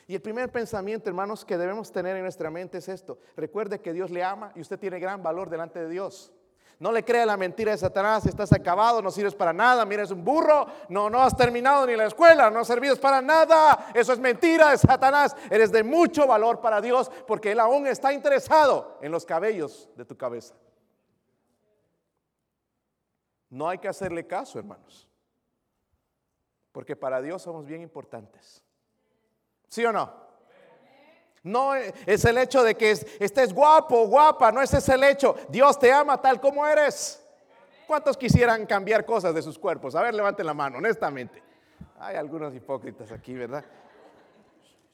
Y 0.07 0.15
el 0.15 0.21
primer 0.21 0.51
pensamiento, 0.51 1.09
hermanos, 1.09 1.45
que 1.45 1.57
debemos 1.57 1.91
tener 1.91 2.17
en 2.17 2.23
nuestra 2.23 2.49
mente 2.49 2.79
es 2.79 2.89
esto. 2.89 3.19
Recuerde 3.38 3.79
que 3.79 3.93
Dios 3.93 4.11
le 4.11 4.23
ama 4.23 4.51
y 4.55 4.61
usted 4.61 4.77
tiene 4.77 4.99
gran 4.99 5.23
valor 5.23 5.49
delante 5.49 5.79
de 5.79 5.88
Dios. 5.88 6.34
No 6.82 6.91
le 6.91 7.05
crea 7.05 7.27
la 7.27 7.38
mentira 7.38 7.73
de 7.73 7.77
Satanás, 7.77 8.25
estás 8.25 8.51
acabado, 8.53 9.03
no 9.03 9.11
sirves 9.11 9.36
para 9.36 9.53
nada, 9.53 9.86
mira, 9.86 10.01
es 10.01 10.09
un 10.09 10.25
burro, 10.25 10.65
no, 10.89 11.11
no 11.11 11.21
has 11.21 11.38
terminado 11.38 11.86
ni 11.86 11.95
la 11.95 12.07
escuela, 12.07 12.49
no 12.49 12.65
sirves 12.65 12.97
para 12.97 13.21
nada. 13.21 13.91
Eso 13.93 14.13
es 14.13 14.17
mentira 14.17 14.71
de 14.71 14.79
Satanás. 14.79 15.36
Eres 15.51 15.71
de 15.71 15.84
mucho 15.84 16.25
valor 16.25 16.59
para 16.59 16.82
Dios 16.82 17.11
porque 17.27 17.51
Él 17.51 17.59
aún 17.59 17.86
está 17.86 18.11
interesado 18.11 18.97
en 18.99 19.11
los 19.11 19.27
cabellos 19.27 19.91
de 19.95 20.05
tu 20.05 20.17
cabeza. 20.17 20.55
No 23.51 23.69
hay 23.69 23.77
que 23.77 23.88
hacerle 23.88 24.25
caso, 24.25 24.57
hermanos, 24.57 25.07
porque 26.71 26.95
para 26.95 27.21
Dios 27.21 27.43
somos 27.43 27.67
bien 27.67 27.84
importantes. 27.84 28.63
¿Sí 29.67 29.86
o 29.86 29.91
no? 29.91 30.30
No 31.43 31.73
es 31.73 32.25
el 32.25 32.37
hecho 32.37 32.63
de 32.63 32.75
que 32.75 32.91
estés 32.91 33.53
guapo, 33.53 34.07
guapa, 34.07 34.51
no 34.51 34.61
ese 34.61 34.77
es 34.77 34.89
el 34.89 35.03
hecho. 35.03 35.35
Dios 35.49 35.79
te 35.79 35.91
ama 35.91 36.21
tal 36.21 36.39
como 36.39 36.65
eres. 36.67 37.23
¿Cuántos 37.87 38.15
quisieran 38.15 38.65
cambiar 38.65 39.05
cosas 39.05 39.33
de 39.33 39.41
sus 39.41 39.57
cuerpos? 39.57 39.95
A 39.95 40.01
ver, 40.01 40.13
levanten 40.13 40.45
la 40.45 40.53
mano, 40.53 40.77
honestamente. 40.77 41.41
Hay 41.99 42.15
algunos 42.15 42.53
hipócritas 42.53 43.11
aquí, 43.11 43.33
¿verdad? 43.33 43.65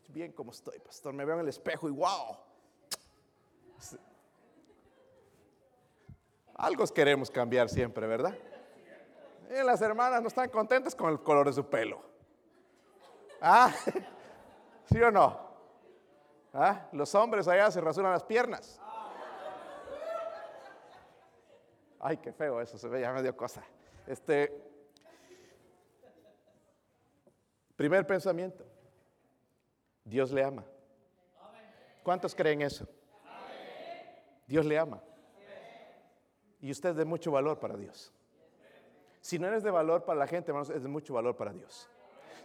Bien 0.08 0.32
como 0.32 0.52
estoy, 0.52 0.80
pastor. 0.80 1.14
Me 1.14 1.26
veo 1.26 1.36
en 1.36 1.42
el 1.42 1.50
espejo 1.50 1.88
y 1.90 1.92
wow. 1.92 2.38
Algo 6.56 6.88
queremos 6.88 7.30
cambiar 7.30 7.70
siempre, 7.70 8.08
¿verdad? 8.08 8.36
Y 9.50 9.64
las 9.64 9.82
hermanas 9.82 10.22
no 10.22 10.28
están 10.28 10.50
contentas 10.50 10.96
con 10.96 11.12
el 11.12 11.22
color 11.22 11.46
de 11.46 11.54
su 11.54 11.66
pelo. 11.66 12.02
¿Ah? 13.40 13.72
¿Sí 14.92 15.00
o 15.02 15.12
no? 15.12 15.47
¿Ah? 16.60 16.90
Los 16.92 17.14
hombres 17.14 17.48
allá 17.48 17.70
se 17.70 17.80
rasuran 17.80 18.12
las 18.12 18.24
piernas. 18.24 18.82
Ay, 22.00 22.18
qué 22.18 22.34
feo 22.34 22.60
eso, 22.60 22.80
se 22.80 22.88
ve 22.88 23.02
ya 23.02 23.14
medio 23.14 23.38
cosa. 23.38 23.64
Este, 24.08 24.60
primer 27.76 28.08
pensamiento, 28.08 28.66
Dios 30.04 30.32
le 30.32 30.44
ama. 30.44 30.66
¿Cuántos 32.02 32.34
creen 32.34 32.64
eso? 32.64 32.88
Dios 34.48 34.66
le 34.66 34.80
ama. 34.80 35.00
Y 36.60 36.72
usted 36.72 36.90
es 36.90 36.96
de 36.96 37.06
mucho 37.06 37.32
valor 37.32 37.60
para 37.60 37.78
Dios. 37.78 38.12
Si 39.22 39.38
no 39.38 39.46
eres 39.46 39.62
de 39.62 39.70
valor 39.70 40.06
para 40.06 40.18
la 40.18 40.26
gente, 40.26 40.50
hermanos, 40.50 40.72
es 40.72 40.82
de 40.82 40.90
mucho 40.90 41.14
valor 41.14 41.36
para 41.36 41.54
Dios. 41.54 41.88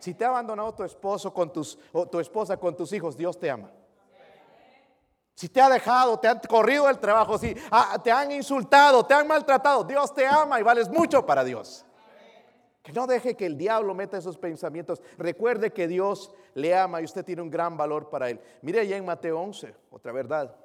Si 0.01 0.13
te 0.13 0.27
ha 0.27 0.29
abandonado 0.29 0.75
tu 0.75 0.85
esposo 0.85 1.33
con 1.33 1.51
tus, 1.51 1.79
o 1.93 2.07
tu 2.07 2.21
esposa 2.21 2.59
con 2.59 2.77
tus 2.77 2.93
hijos, 2.93 3.17
Dios 3.17 3.39
te 3.39 3.51
ama. 3.51 3.71
Si 5.35 5.49
te 5.49 5.61
ha 5.61 5.69
dejado, 5.69 6.19
te 6.19 6.29
han 6.29 6.41
corrido 6.41 6.89
el 6.89 6.99
trabajo, 6.99 7.39
si 7.39 7.57
ah, 7.71 8.01
te 8.03 8.13
han 8.13 8.31
insultado, 8.33 9.05
te 9.05 9.15
han 9.15 9.27
maltratado, 9.27 9.83
Dios 9.85 10.15
te 10.15 10.27
ama 10.27 10.61
y 10.61 10.63
vales 10.63 10.89
mucho 10.89 11.25
para 11.25 11.43
Dios. 11.43 11.85
Que 12.83 12.93
no 12.93 13.07
deje 13.07 13.37
que 13.37 13.47
el 13.47 13.57
diablo 13.57 13.95
meta 13.95 14.19
esos 14.19 14.37
pensamientos. 14.37 15.01
Recuerde 15.17 15.73
que 15.73 15.87
Dios 15.87 16.33
le 16.55 16.77
ama 16.77 17.01
y 17.01 17.05
usted 17.05 17.25
tiene 17.25 17.41
un 17.41 17.51
gran 17.51 17.77
valor 17.77 18.11
para 18.11 18.29
él. 18.29 18.41
Mire 18.61 18.81
allá 18.81 18.97
en 18.97 19.05
Mateo 19.05 19.41
11, 19.41 19.75
otra 19.91 20.13
verdad. 20.13 20.57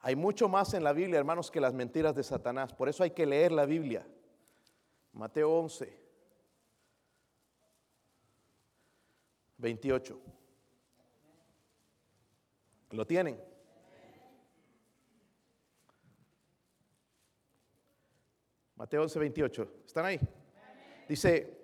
Hay 0.00 0.16
mucho 0.16 0.48
más 0.48 0.72
en 0.72 0.82
la 0.82 0.94
Biblia, 0.94 1.18
hermanos, 1.18 1.50
que 1.50 1.60
las 1.60 1.74
mentiras 1.74 2.14
de 2.14 2.22
Satanás. 2.22 2.72
Por 2.72 2.88
eso 2.88 3.02
hay 3.02 3.10
que 3.10 3.26
leer 3.26 3.52
la 3.52 3.66
Biblia. 3.66 4.06
Mateo 5.12 5.50
11, 5.50 6.00
28. 9.58 10.20
¿Lo 12.90 13.06
tienen? 13.06 13.40
Mateo 18.76 19.02
11, 19.02 19.18
28. 19.18 19.72
¿Están 19.86 20.06
ahí? 20.06 20.20
Dice, 21.08 21.58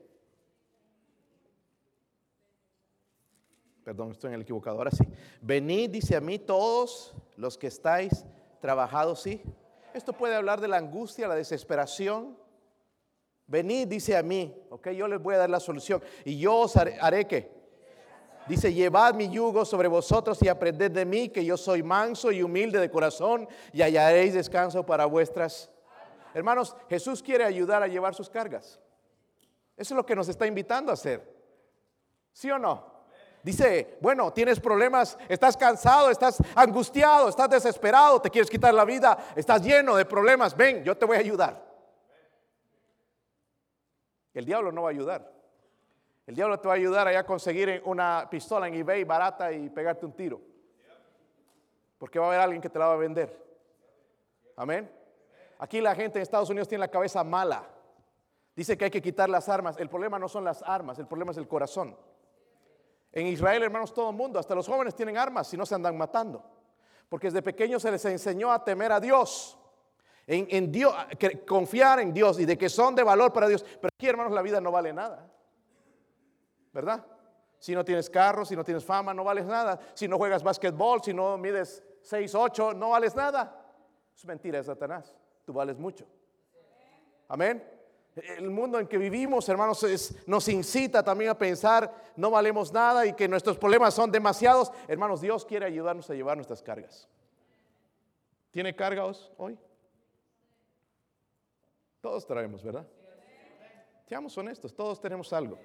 perdón, 3.83 4.13
estoy 4.13 4.29
en 4.29 4.35
el 4.35 4.43
equivocado, 4.43 4.79
ahora 4.79 4.91
sí. 4.91 5.05
Venid, 5.41 5.91
dice 5.91 6.17
a 6.17 6.21
mí, 6.21 6.39
todos 6.39 7.15
los 7.37 7.57
que 7.57 7.69
estáis 7.69 8.25
trabajados, 8.61 9.23
sí. 9.23 9.43
Esto 9.95 10.13
puede 10.13 10.35
hablar 10.35 10.61
de 10.61 10.69
la 10.69 10.77
angustia, 10.77 11.29
la 11.29 11.35
desesperación, 11.35 12.37
Venid, 13.49 13.87
dice 13.87 14.17
a 14.17 14.23
mí, 14.23 14.53
ok, 14.71 14.89
yo 14.91 15.07
les 15.07 15.23
voy 15.23 15.37
a 15.37 15.39
dar 15.39 15.51
la 15.51 15.61
solución. 15.61 16.03
Y 16.25 16.39
yo 16.39 16.57
os 16.57 16.77
haré, 16.77 16.99
haré 17.01 17.27
que. 17.27 17.56
Dice, 18.47 18.73
llevad 18.73 19.15
mi 19.15 19.29
yugo 19.29 19.65
sobre 19.65 19.89
vosotros 19.89 20.41
y 20.43 20.49
aprended 20.49 20.93
de 20.93 21.05
mí, 21.05 21.29
que 21.29 21.45
yo 21.45 21.57
soy 21.57 21.83
manso 21.83 22.31
y 22.31 22.43
humilde 22.43 22.79
de 22.79 22.91
corazón, 22.91 23.49
y 23.73 23.83
hallaréis 23.83 24.35
descanso 24.35 24.87
para 24.87 25.05
vuestras. 25.07 25.69
Hermanos, 26.33 26.77
Jesús 26.89 27.23
quiere 27.23 27.45
ayudar 27.45 27.83
a 27.83 27.89
llevar 27.89 28.15
sus 28.15 28.31
cargas. 28.31 28.79
Eso 29.77 29.95
es 29.95 29.97
lo 29.97 30.07
que 30.07 30.15
nos 30.15 30.29
está 30.29 30.47
invitando 30.47 30.91
a 30.91 30.95
hacer. 30.95 31.35
¿Sí 32.33 32.51
o 32.51 32.59
no? 32.59 32.95
Dice, 33.43 33.97
bueno, 34.01 34.33
tienes 34.33 34.59
problemas, 34.59 35.17
estás 35.29 35.57
cansado, 35.57 36.11
estás 36.11 36.39
angustiado, 36.55 37.29
estás 37.29 37.49
desesperado, 37.49 38.21
te 38.21 38.31
quieres 38.31 38.51
quitar 38.51 38.75
la 38.75 38.85
vida, 38.85 39.17
estás 39.37 39.63
lleno 39.63 39.97
de 39.97 40.05
problemas, 40.05 40.57
ven, 40.57 40.83
yo 40.83 40.97
te 40.97 41.07
voy 41.07 41.17
a 41.17 41.21
ayudar. 41.21 41.65
El 44.35 44.45
diablo 44.45 44.71
no 44.73 44.83
va 44.83 44.89
a 44.89 44.93
ayudar. 44.93 45.36
El 46.27 46.35
diablo 46.35 46.59
te 46.59 46.67
va 46.67 46.75
a 46.75 46.77
ayudar 46.77 47.07
a 47.07 47.25
conseguir 47.25 47.83
una 47.85 48.27
pistola 48.29 48.67
en 48.67 48.75
eBay 48.75 49.05
barata 49.05 49.53
y 49.53 49.71
pegarte 49.71 50.05
un 50.05 50.13
tiro. 50.13 50.41
Porque 51.99 52.19
va 52.19 52.27
a 52.27 52.29
haber 52.29 52.41
alguien 52.41 52.61
que 52.61 52.69
te 52.69 52.79
la 52.79 52.89
va 52.89 52.95
a 52.95 52.97
vender. 52.97 53.47
Amén. 54.57 54.91
Aquí 55.59 55.81
la 55.81 55.95
gente 55.95 56.19
en 56.19 56.23
Estados 56.23 56.51
Unidos 56.51 56.69
tiene 56.69 56.81
la 56.81 56.91
cabeza 56.91 57.23
mala. 57.23 57.65
Dice 58.57 58.77
que 58.77 58.87
hay 58.87 58.91
que 58.91 59.01
quitar 59.01 59.31
las 59.31 59.49
armas. 59.49 59.77
El 59.79 59.89
problema 59.89 60.19
no 60.19 60.29
son 60.29 60.45
las 60.45 60.63
armas, 60.63 60.99
el 60.99 61.07
problema 61.07 61.31
es 61.31 61.39
el 61.39 61.47
corazón. 61.47 61.97
En 63.13 63.29
Israel, 63.29 63.63
hermanos, 63.63 63.95
todo 63.95 64.11
el 64.11 64.17
mundo, 64.17 64.39
hasta 64.39 64.55
los 64.55 64.67
jóvenes 64.67 64.95
tienen 64.95 65.17
armas 65.17 65.47
si 65.47 65.57
no 65.57 65.65
se 65.65 65.75
andan 65.75 65.97
matando. 65.97 66.45
Porque 67.09 67.29
desde 67.29 67.41
pequeños 67.41 67.83
se 67.83 67.91
les 67.91 68.05
enseñó 68.05 68.51
a 68.51 68.65
temer 68.65 68.91
a 68.91 68.99
Dios. 68.99 69.57
En, 70.27 70.73
Dios, 70.73 70.93
confiar 71.47 72.01
en 72.01 72.13
Dios 72.13 72.41
y 72.41 72.45
de 72.45 72.59
que 72.59 72.69
son 72.69 72.97
de 72.97 73.05
valor 73.05 73.33
para 73.33 73.47
Dios. 73.47 73.63
Pero 73.63 73.91
aquí, 73.97 74.09
hermanos, 74.09 74.33
la 74.33 74.43
vida 74.43 74.61
no 74.61 74.73
vale 74.73 74.93
nada. 74.93 75.31
¿Verdad? 76.77 77.03
Si 77.59 77.75
no 77.75 77.83
tienes 77.83 78.11
carro, 78.11 78.45
si 78.45 78.55
no 78.55 78.63
tienes 78.63 78.85
fama, 78.85 79.15
no 79.15 79.25
vales 79.25 79.47
nada. 79.47 79.81
Si 79.95 80.07
no 80.07 80.19
juegas 80.19 80.43
básquetbol, 80.43 81.03
si 81.03 81.15
no 81.15 81.39
mides 81.39 81.83
6, 82.03 82.35
8, 82.35 82.75
no 82.75 82.91
vales 82.91 83.17
nada. 83.17 83.65
Es 84.15 84.27
mentira 84.27 84.59
de 84.59 84.65
Satanás. 84.65 85.17
Tú 85.47 85.55
vales 85.55 85.79
mucho. 85.79 86.07
Amén. 87.29 87.67
El 88.15 88.51
mundo 88.51 88.79
en 88.79 88.87
que 88.87 88.99
vivimos, 88.99 89.49
hermanos, 89.49 89.87
nos 90.27 90.49
incita 90.49 91.03
también 91.03 91.31
a 91.31 91.39
pensar 91.39 92.13
no 92.15 92.31
valemos 92.31 92.71
nada 92.75 93.07
y 93.07 93.15
que 93.15 93.27
nuestros 93.27 93.57
problemas 93.57 93.95
son 93.95 94.13
demasiados. 94.13 94.71
Hermanos, 94.87 95.23
Dios 95.23 95.47
quiere 95.47 95.65
ayudarnos 95.65 96.11
a 96.11 96.15
llevar 96.15 96.37
nuestras 96.37 96.63
cargas. 96.63 97.09
¿Tiene 98.51 98.77
cargas 98.77 99.31
hoy? 99.39 99.59
Todos 102.03 102.27
traemos, 102.27 102.63
¿verdad? 102.63 102.87
Seamos 104.05 104.37
honestos, 104.37 104.75
todos 104.75 105.01
tenemos 105.01 105.33
algo. 105.33 105.59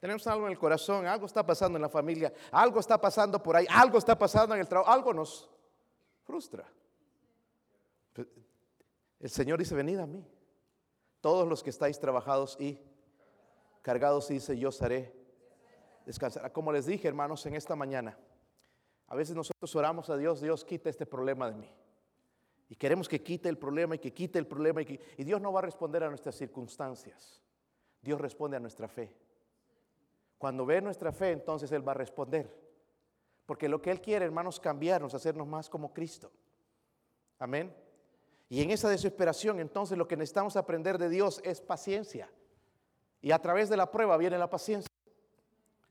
Tenemos 0.00 0.26
algo 0.28 0.46
en 0.46 0.52
el 0.52 0.58
corazón, 0.58 1.06
algo 1.06 1.26
está 1.26 1.44
pasando 1.44 1.76
en 1.76 1.82
la 1.82 1.88
familia, 1.88 2.32
algo 2.52 2.78
está 2.78 3.00
pasando 3.00 3.42
por 3.42 3.56
ahí, 3.56 3.66
algo 3.68 3.98
está 3.98 4.16
pasando 4.16 4.54
en 4.54 4.60
el 4.60 4.68
trabajo, 4.68 4.90
algo 4.90 5.12
nos 5.12 5.50
frustra. 6.22 6.64
El 9.18 9.30
Señor 9.30 9.58
dice, 9.58 9.74
venid 9.74 9.98
a 9.98 10.06
mí. 10.06 10.24
Todos 11.20 11.48
los 11.48 11.64
que 11.64 11.70
estáis 11.70 11.98
trabajados 11.98 12.56
y 12.60 12.80
cargados, 13.82 14.28
dice, 14.28 14.56
yo 14.56 14.70
haré 14.80 15.12
descansar. 16.06 16.52
Como 16.52 16.70
les 16.70 16.86
dije, 16.86 17.08
hermanos, 17.08 17.44
en 17.46 17.56
esta 17.56 17.74
mañana, 17.74 18.16
a 19.08 19.16
veces 19.16 19.34
nosotros 19.34 19.74
oramos 19.74 20.08
a 20.10 20.16
Dios, 20.16 20.40
Dios 20.40 20.64
quita 20.64 20.90
este 20.90 21.06
problema 21.06 21.50
de 21.50 21.56
mí. 21.56 21.74
Y 22.68 22.76
queremos 22.76 23.08
que 23.08 23.22
quite 23.22 23.48
el 23.48 23.58
problema 23.58 23.96
y 23.96 23.98
que 23.98 24.12
quite 24.12 24.38
el 24.38 24.46
problema. 24.46 24.82
Y, 24.82 25.00
y 25.16 25.24
Dios 25.24 25.40
no 25.40 25.52
va 25.52 25.60
a 25.60 25.62
responder 25.62 26.04
a 26.04 26.08
nuestras 26.08 26.36
circunstancias. 26.36 27.42
Dios 28.00 28.20
responde 28.20 28.56
a 28.58 28.60
nuestra 28.60 28.86
fe. 28.86 29.12
Cuando 30.38 30.64
ve 30.64 30.80
nuestra 30.80 31.12
fe, 31.12 31.32
entonces 31.32 31.70
Él 31.72 31.86
va 31.86 31.92
a 31.92 31.96
responder. 31.96 32.48
Porque 33.44 33.68
lo 33.68 33.82
que 33.82 33.90
Él 33.90 34.00
quiere, 34.00 34.24
hermanos, 34.24 34.60
cambiarnos, 34.60 35.14
hacernos 35.14 35.46
más 35.46 35.68
como 35.68 35.92
Cristo. 35.92 36.30
Amén. 37.38 37.74
Y 38.48 38.62
en 38.62 38.70
esa 38.70 38.88
desesperación, 38.88 39.60
entonces 39.60 39.98
lo 39.98 40.08
que 40.08 40.16
necesitamos 40.16 40.56
aprender 40.56 40.96
de 40.96 41.08
Dios 41.08 41.40
es 41.44 41.60
paciencia. 41.60 42.30
Y 43.20 43.32
a 43.32 43.38
través 43.40 43.68
de 43.68 43.76
la 43.76 43.90
prueba 43.90 44.16
viene 44.16 44.38
la 44.38 44.48
paciencia. 44.48 44.88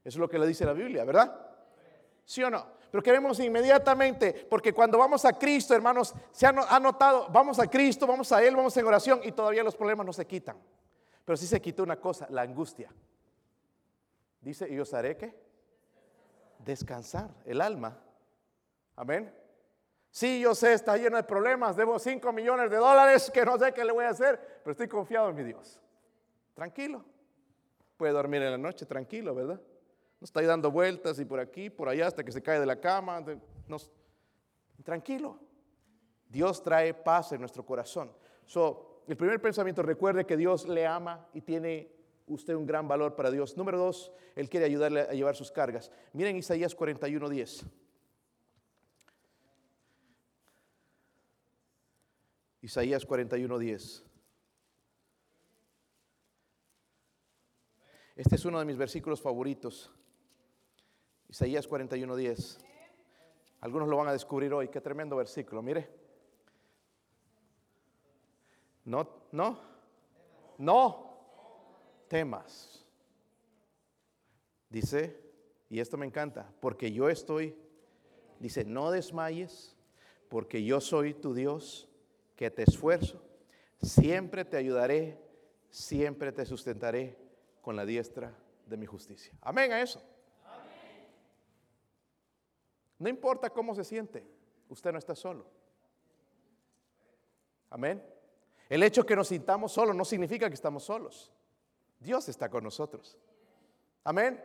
Eso 0.04 0.16
es 0.16 0.18
lo 0.18 0.30
que 0.30 0.40
le 0.40 0.48
dice 0.48 0.66
la 0.66 0.74
Biblia, 0.74 1.04
¿verdad? 1.04 1.48
¿Sí 2.24 2.42
o 2.42 2.50
no? 2.50 2.66
Pero 2.90 3.04
queremos 3.04 3.40
inmediatamente, 3.40 4.48
porque 4.50 4.74
cuando 4.74 4.98
vamos 4.98 5.26
a 5.26 5.34
Cristo, 5.34 5.76
hermanos, 5.76 6.14
se 6.32 6.48
ha 6.48 6.80
notado, 6.80 7.28
vamos 7.30 7.60
a 7.60 7.68
Cristo, 7.68 8.08
vamos 8.08 8.32
a 8.32 8.42
Él, 8.42 8.56
vamos 8.56 8.76
en 8.78 8.88
oración 8.88 9.20
y 9.24 9.34
todavía 9.34 9.64
los 9.64 9.76
problemas 9.76 10.06
no 10.06 10.14
se 10.14 10.26
quitan. 10.26 10.58
Pero 11.26 11.36
sí 11.36 11.46
se 11.46 11.62
quita 11.62 11.84
una 11.84 12.00
cosa, 12.00 12.28
la 12.30 12.44
angustia. 12.44 12.90
Dice, 14.42 14.70
y 14.70 14.80
os 14.80 14.94
haré 14.94 15.18
que 15.18 15.36
descansar 16.60 17.30
el 17.46 17.62
alma. 17.62 18.00
Amén. 18.96 19.34
Sí, 20.10 20.40
yo 20.40 20.56
sé, 20.56 20.74
está 20.74 20.98
lleno 20.98 21.18
de 21.18 21.24
problemas, 21.24 21.76
debo 21.76 22.00
5 22.00 22.32
millones 22.34 22.72
de 22.72 22.78
dólares 22.78 23.30
que 23.32 23.46
no 23.46 23.58
sé 23.58 23.74
qué 23.74 23.84
le 23.86 23.92
voy 23.92 24.06
a 24.06 24.10
hacer, 24.10 24.40
pero 24.64 24.72
estoy 24.72 24.88
confiado 24.88 25.30
en 25.30 25.36
mi 25.36 25.44
Dios. 25.44 25.80
Tranquilo. 26.54 27.06
Puede 27.98 28.14
dormir 28.14 28.42
en 28.42 28.52
la 28.52 28.58
noche 28.58 28.86
tranquilo, 28.86 29.36
¿verdad? 29.36 29.62
No 30.20 30.26
está 30.26 30.40
ahí 30.40 30.46
dando 30.48 30.72
vueltas 30.72 31.20
y 31.20 31.26
por 31.26 31.40
aquí, 31.40 31.70
por 31.70 31.90
allá, 31.90 32.08
hasta 32.08 32.24
que 32.24 32.32
se 32.32 32.42
cae 32.42 32.60
de 32.60 32.66
la 32.66 32.80
cama. 32.80 33.24
tranquilo. 34.84 35.40
Dios 36.28 36.64
trae 36.64 36.94
paz 36.94 37.32
en 37.32 37.40
nuestro 37.40 37.66
corazón. 37.66 38.12
So, 38.46 39.04
el 39.08 39.16
primer 39.16 39.40
pensamiento, 39.42 39.84
recuerde 39.84 40.26
que 40.26 40.36
Dios 40.36 40.68
le 40.68 40.86
ama 40.86 41.28
y 41.34 41.42
tiene 41.42 41.97
usted 42.28 42.54
un 42.56 42.66
gran 42.66 42.88
valor 42.88 43.16
para 43.16 43.32
Dios. 43.32 43.58
Número 43.58 43.78
dos, 43.78 44.12
Él 44.36 44.50
quiere 44.50 44.66
ayudarle 44.66 45.02
a 45.02 45.14
llevar 45.14 45.36
sus 45.36 45.52
cargas. 45.52 45.92
Miren 46.14 46.36
Isaías 46.36 46.76
41, 46.76 47.30
10. 47.30 47.66
Isaías 52.62 53.06
41, 53.06 53.58
10. 53.58 54.04
Este 58.18 58.36
es 58.36 58.46
uno 58.46 58.60
de 58.60 58.66
mis 58.66 58.78
versículos 58.78 59.22
favoritos. 59.22 59.92
Isaías 61.30 61.68
41, 61.68 62.16
10. 62.16 62.58
Algunos 63.62 63.88
lo 63.88 63.98
van 63.98 64.08
a 64.08 64.14
descubrir 64.14 64.54
hoy. 64.54 64.68
Qué 64.70 64.82
tremendo 64.82 65.16
versículo. 65.16 65.62
Mire. 65.62 65.90
No, 68.86 69.28
no, 69.34 69.60
no 70.58 71.07
temas. 72.08 72.86
Dice, 74.70 75.20
y 75.70 75.80
esto 75.80 75.98
me 75.98 76.06
encanta, 76.06 76.52
porque 76.60 76.92
yo 76.92 77.10
estoy, 77.10 77.56
dice, 78.40 78.66
no 78.66 78.92
desmayes, 78.92 79.76
porque 80.30 80.64
yo 80.64 80.82
soy 80.82 81.14
tu 81.14 81.34
Dios, 81.34 81.90
que 82.36 82.52
te 82.52 82.64
esfuerzo, 82.64 83.22
siempre 83.82 84.46
te 84.46 84.58
ayudaré, 84.58 85.18
siempre 85.70 86.32
te 86.32 86.46
sustentaré 86.46 87.18
con 87.62 87.76
la 87.76 87.86
diestra 87.86 88.38
de 88.66 88.78
mi 88.78 88.86
justicia. 88.86 89.34
Amén 89.42 89.72
a 89.72 89.82
eso. 89.82 90.02
No 93.00 93.10
importa 93.10 93.50
cómo 93.50 93.76
se 93.76 93.84
siente, 93.84 94.26
usted 94.70 94.92
no 94.92 94.98
está 94.98 95.16
solo. 95.16 95.46
Amén. 97.70 98.04
El 98.70 98.84
hecho 98.84 99.06
que 99.06 99.16
nos 99.16 99.28
sintamos 99.28 99.72
solos 99.72 99.96
no 99.96 100.06
significa 100.06 100.48
que 100.48 100.56
estamos 100.56 100.84
solos. 100.84 101.32
Dios 102.00 102.30
está 102.30 102.50
con 102.50 102.64
nosotros. 102.64 103.18
Amén. 104.04 104.44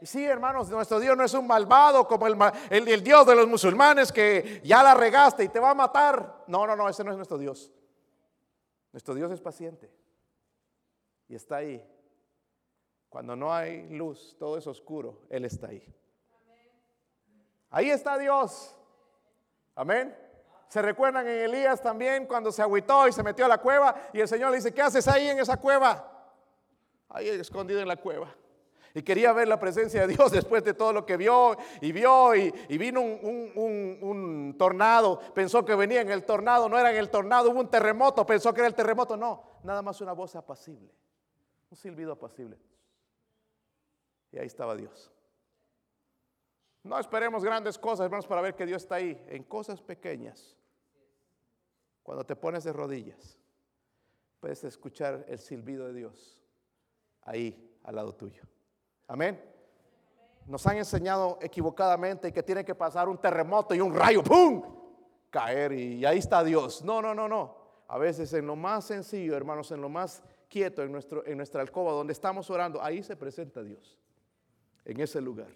Y 0.00 0.06
sí, 0.06 0.24
hermanos, 0.24 0.70
nuestro 0.70 0.98
Dios 0.98 1.16
no 1.16 1.24
es 1.24 1.34
un 1.34 1.46
malvado 1.46 2.08
como 2.08 2.26
el, 2.26 2.36
el, 2.70 3.04
Dios 3.04 3.26
de 3.26 3.34
los 3.34 3.46
musulmanes 3.46 4.10
que 4.10 4.62
ya 4.64 4.82
la 4.82 4.94
regaste 4.94 5.44
y 5.44 5.48
te 5.48 5.60
va 5.60 5.70
a 5.70 5.74
matar. 5.74 6.44
No, 6.46 6.66
no, 6.66 6.74
no, 6.74 6.88
ese 6.88 7.04
no 7.04 7.10
es 7.10 7.16
nuestro 7.16 7.36
Dios. 7.36 7.70
Nuestro 8.92 9.14
Dios 9.14 9.30
es 9.30 9.40
paciente 9.40 9.90
y 11.28 11.34
está 11.34 11.56
ahí. 11.56 11.86
Cuando 13.10 13.36
no 13.36 13.52
hay 13.52 13.88
luz, 13.90 14.36
todo 14.38 14.56
es 14.56 14.66
oscuro, 14.66 15.20
Él 15.28 15.44
está 15.44 15.68
ahí. 15.68 15.94
Ahí 17.70 17.90
está 17.90 18.16
Dios. 18.18 18.74
Amén. 19.74 20.16
¿Se 20.68 20.80
recuerdan 20.80 21.26
en 21.26 21.40
Elías 21.40 21.82
también 21.82 22.26
cuando 22.26 22.50
se 22.52 22.62
agüitó 22.62 23.06
y 23.06 23.12
se 23.12 23.22
metió 23.22 23.44
a 23.44 23.48
la 23.48 23.58
cueva 23.58 23.94
y 24.12 24.20
el 24.20 24.28
Señor 24.28 24.50
le 24.50 24.56
dice, 24.56 24.72
¿qué 24.72 24.82
haces 24.82 25.06
ahí 25.08 25.28
en 25.28 25.38
esa 25.40 25.56
cueva? 25.56 26.19
Ahí 27.10 27.28
escondido 27.28 27.80
en 27.80 27.88
la 27.88 27.96
cueva. 27.96 28.34
Y 28.92 29.02
quería 29.02 29.32
ver 29.32 29.46
la 29.46 29.60
presencia 29.60 30.06
de 30.06 30.14
Dios 30.14 30.32
después 30.32 30.64
de 30.64 30.74
todo 30.74 30.92
lo 30.92 31.06
que 31.06 31.16
vio 31.16 31.56
y 31.80 31.92
vio 31.92 32.34
y, 32.34 32.50
vino 32.78 33.00
un, 33.00 34.54
tornado. 34.58 35.20
Pensó 35.32 35.64
que 35.64 35.74
venía 35.74 36.00
en 36.00 36.10
el 36.10 36.24
tornado, 36.24 36.68
no 36.68 36.78
era 36.78 36.90
en 36.90 36.96
el 36.96 37.10
tornado, 37.10 37.50
hubo 37.50 37.60
un 37.60 37.70
terremoto, 37.70 38.26
pensó 38.26 38.52
que 38.52 38.60
era 38.60 38.68
el 38.68 38.74
terremoto. 38.74 39.16
No, 39.16 39.42
nada 39.62 39.82
más 39.82 40.00
una 40.00 40.12
voz 40.12 40.34
apacible, 40.34 40.90
un 41.70 41.76
silbido 41.76 42.12
apacible. 42.12 42.58
Y 44.32 44.38
ahí 44.38 44.46
estaba 44.46 44.74
Dios. 44.74 45.12
No 46.82 46.98
esperemos 46.98 47.44
grandes 47.44 47.78
cosas, 47.78 48.04
hermanos, 48.04 48.26
para 48.26 48.40
ver 48.40 48.54
que 48.54 48.64
Dios 48.64 48.82
está 48.82 48.96
ahí. 48.96 49.22
En 49.28 49.44
cosas 49.44 49.82
pequeñas, 49.82 50.56
cuando 52.02 52.24
te 52.24 52.34
pones 52.34 52.64
de 52.64 52.72
rodillas, 52.72 53.38
puedes 54.40 54.64
escuchar 54.64 55.24
el 55.28 55.38
silbido 55.38 55.86
de 55.88 55.92
Dios 55.92 56.39
ahí 57.22 57.78
al 57.84 57.96
lado 57.96 58.14
tuyo. 58.14 58.42
Amén. 59.06 59.40
Nos 60.46 60.66
han 60.66 60.78
enseñado 60.78 61.38
equivocadamente 61.40 62.32
que 62.32 62.42
tiene 62.42 62.64
que 62.64 62.74
pasar 62.74 63.08
un 63.08 63.18
terremoto 63.18 63.74
y 63.74 63.80
un 63.80 63.94
rayo, 63.94 64.22
¡pum! 64.22 64.62
caer 65.30 65.72
y 65.72 66.04
ahí 66.04 66.18
está 66.18 66.42
Dios. 66.44 66.84
No, 66.84 67.00
no, 67.00 67.14
no, 67.14 67.28
no. 67.28 67.56
A 67.88 67.98
veces 67.98 68.32
en 68.34 68.46
lo 68.46 68.56
más 68.56 68.84
sencillo, 68.84 69.36
hermanos, 69.36 69.70
en 69.72 69.80
lo 69.80 69.88
más 69.88 70.22
quieto, 70.48 70.82
en, 70.82 70.92
nuestro, 70.92 71.24
en 71.26 71.36
nuestra 71.36 71.62
alcoba, 71.62 71.92
donde 71.92 72.12
estamos 72.12 72.50
orando, 72.50 72.82
ahí 72.82 73.02
se 73.02 73.16
presenta 73.16 73.62
Dios, 73.62 73.98
en 74.84 75.00
ese 75.00 75.20
lugar. 75.20 75.50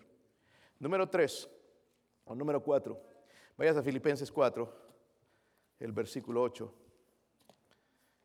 Número 0.79 1.09
tres, 1.09 1.49
o 2.25 2.35
número 2.35 2.63
cuatro, 2.63 3.01
vayas 3.57 3.77
a 3.77 3.83
Filipenses 3.83 4.31
4, 4.31 4.73
el 5.81 5.93
versículo 5.93 6.43
8. 6.43 6.73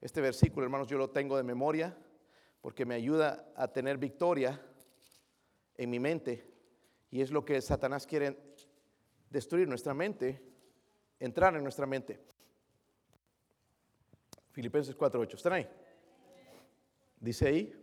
Este 0.01 0.21
versículo, 0.21 0.65
hermanos, 0.65 0.87
yo 0.87 0.97
lo 0.97 1.09
tengo 1.09 1.35
de 1.35 1.43
memoria 1.43 1.95
porque 2.61 2.85
me 2.85 2.95
ayuda 2.95 3.51
a 3.55 3.67
tener 3.67 3.97
victoria 3.97 4.61
en 5.75 5.89
mi 5.89 5.99
mente. 5.99 6.45
Y 7.11 7.21
es 7.21 7.31
lo 7.31 7.43
que 7.45 7.61
Satanás 7.61 8.05
quiere 8.05 8.37
destruir 9.29 9.67
nuestra 9.67 9.93
mente, 9.93 10.41
entrar 11.19 11.55
en 11.55 11.63
nuestra 11.63 11.85
mente. 11.85 12.19
Filipenses 14.51 14.97
4.8. 14.97 15.35
¿Están 15.35 15.53
ahí? 15.53 15.69
Dice 17.19 17.47
ahí, 17.47 17.79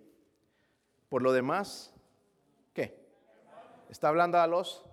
por 1.08 1.22
lo 1.22 1.32
demás, 1.32 1.92
¿qué? 2.72 3.06
Está 3.88 4.08
hablando 4.08 4.38
a 4.38 4.46
los 4.46 4.84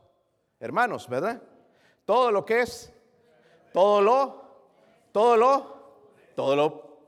hermanos, 0.60 1.10
¿verdad? 1.10 1.42
Todo 2.06 2.32
lo 2.32 2.46
que 2.46 2.62
es, 2.62 2.94
todo 3.72 4.02
lo, 4.02 4.44
todo 5.12 5.38
lo, 5.38 5.74
todo 6.36 6.56
lo, 6.56 7.00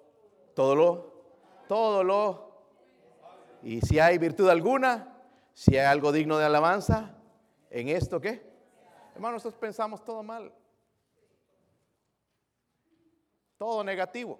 todo 0.53 0.75
lo, 0.75 1.13
todo 1.67 2.03
lo. 2.03 2.44
Y 3.65 3.81
si 3.81 3.97
hay 3.97 4.19
virtud 4.19 4.47
alguna, 4.47 5.11
si 5.51 5.75
hay 5.75 5.87
algo 5.87 6.11
digno 6.11 6.37
de 6.37 6.45
alabanza, 6.45 7.15
en 7.71 7.89
esto 7.89 8.21
qué? 8.21 8.47
Hermanos, 9.15 9.37
nosotros 9.43 9.59
pensamos 9.59 10.05
todo 10.05 10.21
mal. 10.21 10.53
Todo 13.57 13.83
negativo. 13.83 14.39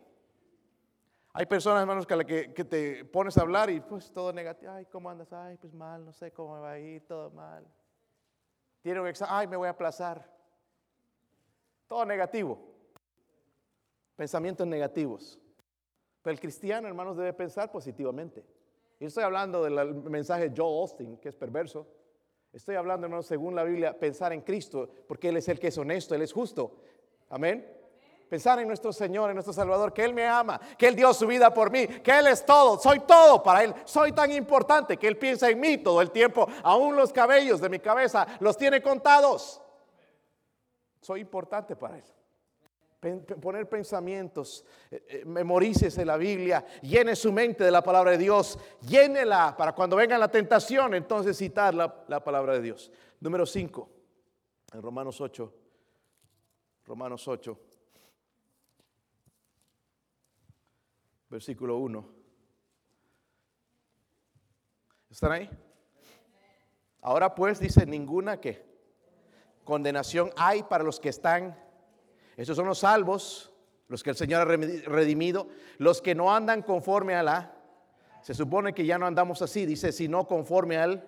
Hay 1.34 1.48
personas, 1.48 1.82
hermanos, 1.82 2.06
que, 2.06 2.54
que, 2.54 2.64
te 2.66 3.04
pones 3.06 3.36
a 3.40 3.42
hablar 3.42 3.72
y 3.72 3.80
pues 3.80 4.14
todo 4.14 4.32
negativo. 4.32 4.72
Ay, 4.72 4.86
¿cómo 4.86 5.10
andas? 5.10 5.34
Ay, 5.34 5.58
pues 5.58 5.74
mal, 5.74 6.06
no 6.06 6.14
sé 6.14 6.32
cómo 6.32 6.54
me 6.54 6.60
va 6.60 6.72
a 6.74 6.80
ir, 6.80 7.04
todo 7.08 7.32
mal. 7.32 7.66
Tiene 8.84 9.02
un 9.02 9.08
examen, 9.08 9.34
ay, 9.36 9.48
me 9.48 9.58
voy 9.58 9.68
a 9.68 9.72
aplazar. 9.72 10.24
Todo 11.88 12.06
negativo. 12.06 12.60
Pensamientos 14.16 14.68
negativos. 14.68 15.40
Pero 16.22 16.32
el 16.32 16.40
cristiano, 16.40 16.88
hermanos, 16.88 17.18
debe 17.18 17.34
pensar 17.34 17.72
positivamente. 17.72 18.46
Y 19.00 19.06
estoy 19.06 19.24
hablando 19.24 19.64
del 19.64 19.96
mensaje 19.96 20.50
de 20.50 20.56
Joel 20.56 20.80
Austin, 20.82 21.18
que 21.18 21.30
es 21.30 21.36
perverso. 21.36 21.88
Estoy 22.54 22.76
hablando, 22.76 23.06
hermanos, 23.06 23.26
según 23.26 23.54
la 23.54 23.64
Biblia, 23.64 23.98
pensar 23.98 24.32
en 24.32 24.42
Cristo, 24.42 24.90
porque 25.08 25.30
Él 25.30 25.38
es 25.38 25.48
el 25.50 25.60
que 25.60 25.68
es 25.68 25.78
honesto, 25.78 26.16
Él 26.16 26.22
es 26.22 26.32
justo. 26.32 26.78
Amén. 27.30 27.70
Pensar 28.30 28.60
en 28.60 28.68
nuestro 28.68 28.94
Señor, 28.94 29.30
en 29.30 29.36
nuestro 29.36 29.54
Salvador, 29.54 29.94
que 29.94 30.04
Él 30.04 30.14
me 30.14 30.26
ama, 30.26 30.60
que 30.78 30.88
Él 30.88 30.96
dio 30.96 31.14
su 31.14 31.28
vida 31.28 31.54
por 31.54 31.70
mí, 31.70 31.86
que 31.86 32.18
Él 32.18 32.28
es 32.28 32.46
todo, 32.46 32.80
soy 32.80 33.02
todo 33.02 33.44
para 33.44 33.64
Él, 33.64 33.74
soy 33.84 34.14
tan 34.14 34.32
importante 34.32 34.98
que 34.98 35.08
Él 35.08 35.18
piensa 35.18 35.50
en 35.50 35.60
mí 35.60 35.78
todo 35.78 36.02
el 36.02 36.12
tiempo, 36.12 36.48
aún 36.64 36.96
los 36.96 37.12
cabellos 37.12 37.60
de 37.62 37.70
mi 37.70 37.80
cabeza 37.80 38.26
los 38.40 38.58
tiene 38.58 38.82
contados. 38.82 39.62
Soy 41.02 41.22
importante 41.22 41.76
para 41.76 41.98
Él. 41.98 42.04
Poner 43.42 43.70
pensamientos, 43.70 44.66
eh, 44.90 45.06
eh, 45.08 45.26
memorícese 45.26 46.04
la 46.06 46.18
Biblia, 46.18 46.66
llene 46.82 47.16
su 47.16 47.32
mente 47.32 47.64
de 47.64 47.72
la 47.72 47.84
palabra 47.84 48.12
de 48.12 48.18
Dios, 48.18 48.58
llénela 48.82 49.56
para 49.58 49.74
cuando 49.74 49.96
venga 49.96 50.18
la 50.18 50.32
tentación, 50.32 50.94
entonces 50.94 51.38
citar 51.38 51.74
la, 51.74 52.04
la 52.08 52.24
palabra 52.24 52.54
de 52.54 52.62
Dios. 52.62 52.92
Número 53.20 53.46
5, 53.46 53.90
en 54.74 54.82
Romanos 54.82 55.22
8, 55.22 55.54
Romanos 56.86 57.28
8. 57.28 57.60
versículo 61.36 61.78
1. 61.80 62.06
¿Están 65.10 65.32
ahí? 65.34 65.50
Ahora 67.02 67.36
pues 67.36 67.60
dice 67.60 67.86
ninguna 67.86 68.40
que 68.40 68.66
condenación 69.66 70.32
hay 70.38 70.64
para 70.64 70.84
los 70.84 71.00
que 71.00 71.10
están, 71.10 71.60
esos 72.38 72.56
son 72.56 72.68
los 72.68 72.80
salvos, 72.80 73.52
los 73.88 74.04
que 74.04 74.10
el 74.12 74.16
Señor 74.16 74.42
ha 74.42 74.46
redimido, 74.46 75.48
los 75.78 76.02
que 76.02 76.16
no 76.16 76.34
andan 76.34 76.62
conforme 76.62 77.16
a 77.16 77.24
la, 77.24 77.54
se 78.22 78.34
supone 78.34 78.74
que 78.74 78.86
ya 78.86 78.98
no 78.98 79.06
andamos 79.06 79.42
así, 79.42 79.66
dice, 79.66 79.92
sino 79.92 80.28
conforme 80.28 80.78
al, 80.78 81.04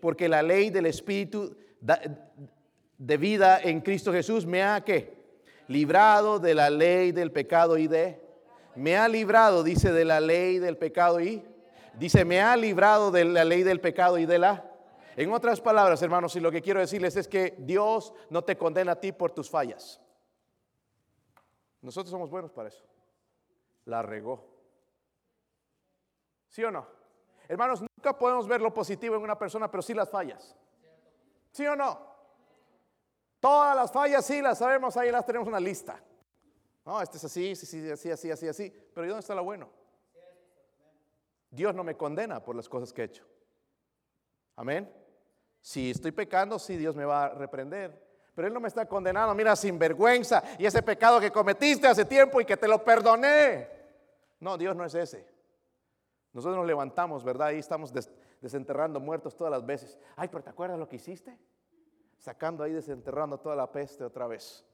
porque 0.00 0.28
la 0.28 0.42
ley 0.42 0.70
del 0.70 0.86
Espíritu 0.86 1.54
de 2.96 3.16
vida 3.16 3.60
en 3.62 3.80
Cristo 3.80 4.12
Jesús 4.12 4.46
me 4.46 4.62
ha 4.62 4.82
que 4.82 5.18
librado 5.68 6.38
de 6.38 6.54
la 6.54 6.70
ley 6.70 7.12
del 7.12 7.30
pecado 7.30 7.76
y 7.76 7.86
de 7.86 8.20
me 8.74 8.96
ha 8.96 9.08
librado, 9.08 9.62
dice, 9.62 9.92
de 9.92 10.04
la 10.04 10.20
ley 10.20 10.58
del 10.58 10.76
pecado 10.76 11.20
y 11.20 11.42
dice, 11.98 12.24
me 12.24 12.40
ha 12.40 12.56
librado 12.56 13.10
de 13.10 13.24
la 13.24 13.44
ley 13.44 13.64
del 13.64 13.80
pecado 13.80 14.18
y 14.18 14.24
de 14.24 14.38
la... 14.38 14.64
En 15.16 15.32
otras 15.32 15.60
palabras, 15.60 16.00
hermanos, 16.00 16.36
y 16.36 16.40
lo 16.40 16.52
que 16.52 16.62
quiero 16.62 16.78
decirles 16.78 17.16
es 17.16 17.26
que 17.26 17.56
Dios 17.58 18.14
no 18.30 18.42
te 18.42 18.56
condena 18.56 18.92
a 18.92 19.00
ti 19.00 19.10
por 19.10 19.32
tus 19.32 19.50
fallas. 19.50 20.00
Nosotros 21.80 22.10
somos 22.10 22.30
buenos 22.30 22.50
para 22.52 22.68
eso. 22.68 22.84
La 23.84 24.02
regó. 24.02 24.44
¿Sí 26.48 26.64
o 26.64 26.70
no? 26.70 26.86
Hermanos, 27.48 27.80
nunca 27.80 28.18
podemos 28.18 28.46
ver 28.46 28.60
lo 28.60 28.74
positivo 28.74 29.16
en 29.16 29.22
una 29.22 29.38
persona, 29.38 29.70
pero 29.70 29.82
sí 29.82 29.94
las 29.94 30.10
fallas. 30.10 30.56
¿Sí 31.50 31.66
o 31.66 31.76
no? 31.76 32.06
Todas 33.40 33.76
las 33.76 33.92
fallas 33.92 34.24
sí 34.26 34.42
las 34.42 34.58
sabemos, 34.58 34.96
ahí 34.96 35.10
las 35.10 35.24
tenemos 35.24 35.46
una 35.48 35.60
lista. 35.60 36.02
No, 36.84 37.00
este 37.00 37.18
es 37.18 37.24
así, 37.24 37.54
sí, 37.54 37.66
sí, 37.66 37.90
así, 37.90 38.10
así, 38.10 38.30
así, 38.30 38.48
así. 38.48 38.70
Pero 38.94 39.06
¿y 39.06 39.08
dónde 39.08 39.20
está 39.20 39.34
lo 39.34 39.44
bueno? 39.44 39.70
Dios 41.50 41.74
no 41.74 41.84
me 41.84 41.96
condena 41.96 42.42
por 42.42 42.56
las 42.56 42.68
cosas 42.68 42.92
que 42.92 43.02
he 43.02 43.04
hecho. 43.04 43.26
Amén. 44.56 44.92
Si 45.60 45.90
estoy 45.90 46.12
pecando, 46.12 46.58
sí, 46.58 46.76
Dios 46.76 46.96
me 46.96 47.04
va 47.04 47.24
a 47.24 47.28
reprender. 47.30 48.07
Pero 48.38 48.46
Él 48.46 48.54
no 48.54 48.60
me 48.60 48.68
está 48.68 48.86
condenando, 48.86 49.34
mira, 49.34 49.56
sin 49.56 49.76
vergüenza. 49.80 50.44
Y 50.58 50.64
ese 50.64 50.80
pecado 50.80 51.18
que 51.18 51.32
cometiste 51.32 51.88
hace 51.88 52.04
tiempo 52.04 52.40
y 52.40 52.44
que 52.44 52.56
te 52.56 52.68
lo 52.68 52.84
perdoné. 52.84 53.68
No, 54.38 54.56
Dios 54.56 54.76
no 54.76 54.84
es 54.84 54.94
ese. 54.94 55.26
Nosotros 56.32 56.56
nos 56.56 56.64
levantamos, 56.64 57.24
¿verdad? 57.24 57.48
Ahí 57.48 57.58
estamos 57.58 57.92
desenterrando 58.40 59.00
muertos 59.00 59.36
todas 59.36 59.50
las 59.50 59.66
veces. 59.66 59.98
Ay, 60.14 60.28
pero 60.28 60.44
¿te 60.44 60.50
acuerdas 60.50 60.78
lo 60.78 60.88
que 60.88 60.94
hiciste? 60.94 61.36
Sacando 62.16 62.62
ahí, 62.62 62.72
desenterrando 62.72 63.38
toda 63.38 63.56
la 63.56 63.72
peste 63.72 64.04
otra 64.04 64.28
vez. 64.28 64.64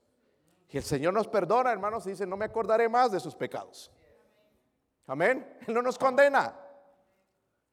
Y 0.69 0.77
el 0.77 0.83
Señor 0.83 1.15
nos 1.15 1.27
perdona, 1.27 1.73
hermanos, 1.73 2.07
y 2.07 2.11
dice, 2.11 2.27
no 2.27 2.37
me 2.37 2.45
acordaré 2.45 2.87
más 2.91 3.13
de 3.13 3.19
sus 3.19 3.35
pecados. 3.35 3.91
Amén. 5.07 5.57
Él 5.67 5.73
no 5.73 5.81
nos 5.81 5.97
condena. 5.99 6.55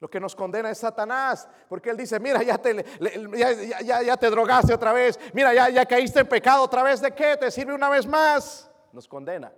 Lo 0.02 0.10
que 0.10 0.18
nos 0.18 0.34
condena 0.34 0.68
es 0.68 0.78
Satanás, 0.78 1.48
porque 1.68 1.88
él 1.88 1.96
dice, 1.96 2.18
mira, 2.18 2.42
ya 2.42 2.58
te, 2.58 4.30
drogaste 4.30 4.74
otra 4.74 4.92
vez, 4.92 5.16
mira, 5.32 5.54
ya, 5.70 5.86
caíste 5.86 6.18
en 6.18 6.26
pecado 6.26 6.64
otra 6.64 6.82
vez, 6.82 7.00
¿de 7.00 7.14
qué? 7.14 7.36
Te 7.36 7.52
sirve 7.52 7.72
una 7.72 7.88
vez 7.88 8.04
más. 8.04 8.68
Nos 8.92 9.06
condena. 9.06 9.52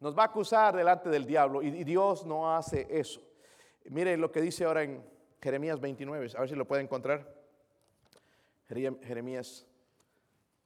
Nos 0.00 0.18
va 0.18 0.24
a 0.24 0.26
acusar 0.26 0.74
delante 0.74 1.08
del 1.08 1.24
diablo 1.24 1.62
y 1.62 1.84
Dios 1.84 2.26
no 2.26 2.52
hace 2.52 2.88
eso. 2.90 3.22
Mire 3.84 4.16
lo 4.16 4.32
que 4.32 4.40
dice 4.40 4.64
ahora 4.64 4.82
en 4.82 5.08
Jeremías 5.40 5.80
29, 5.80 6.32
a 6.36 6.40
ver 6.40 6.48
si 6.48 6.56
lo 6.56 6.66
puede 6.66 6.82
encontrar. 6.82 7.32
Jeremías 8.66 9.68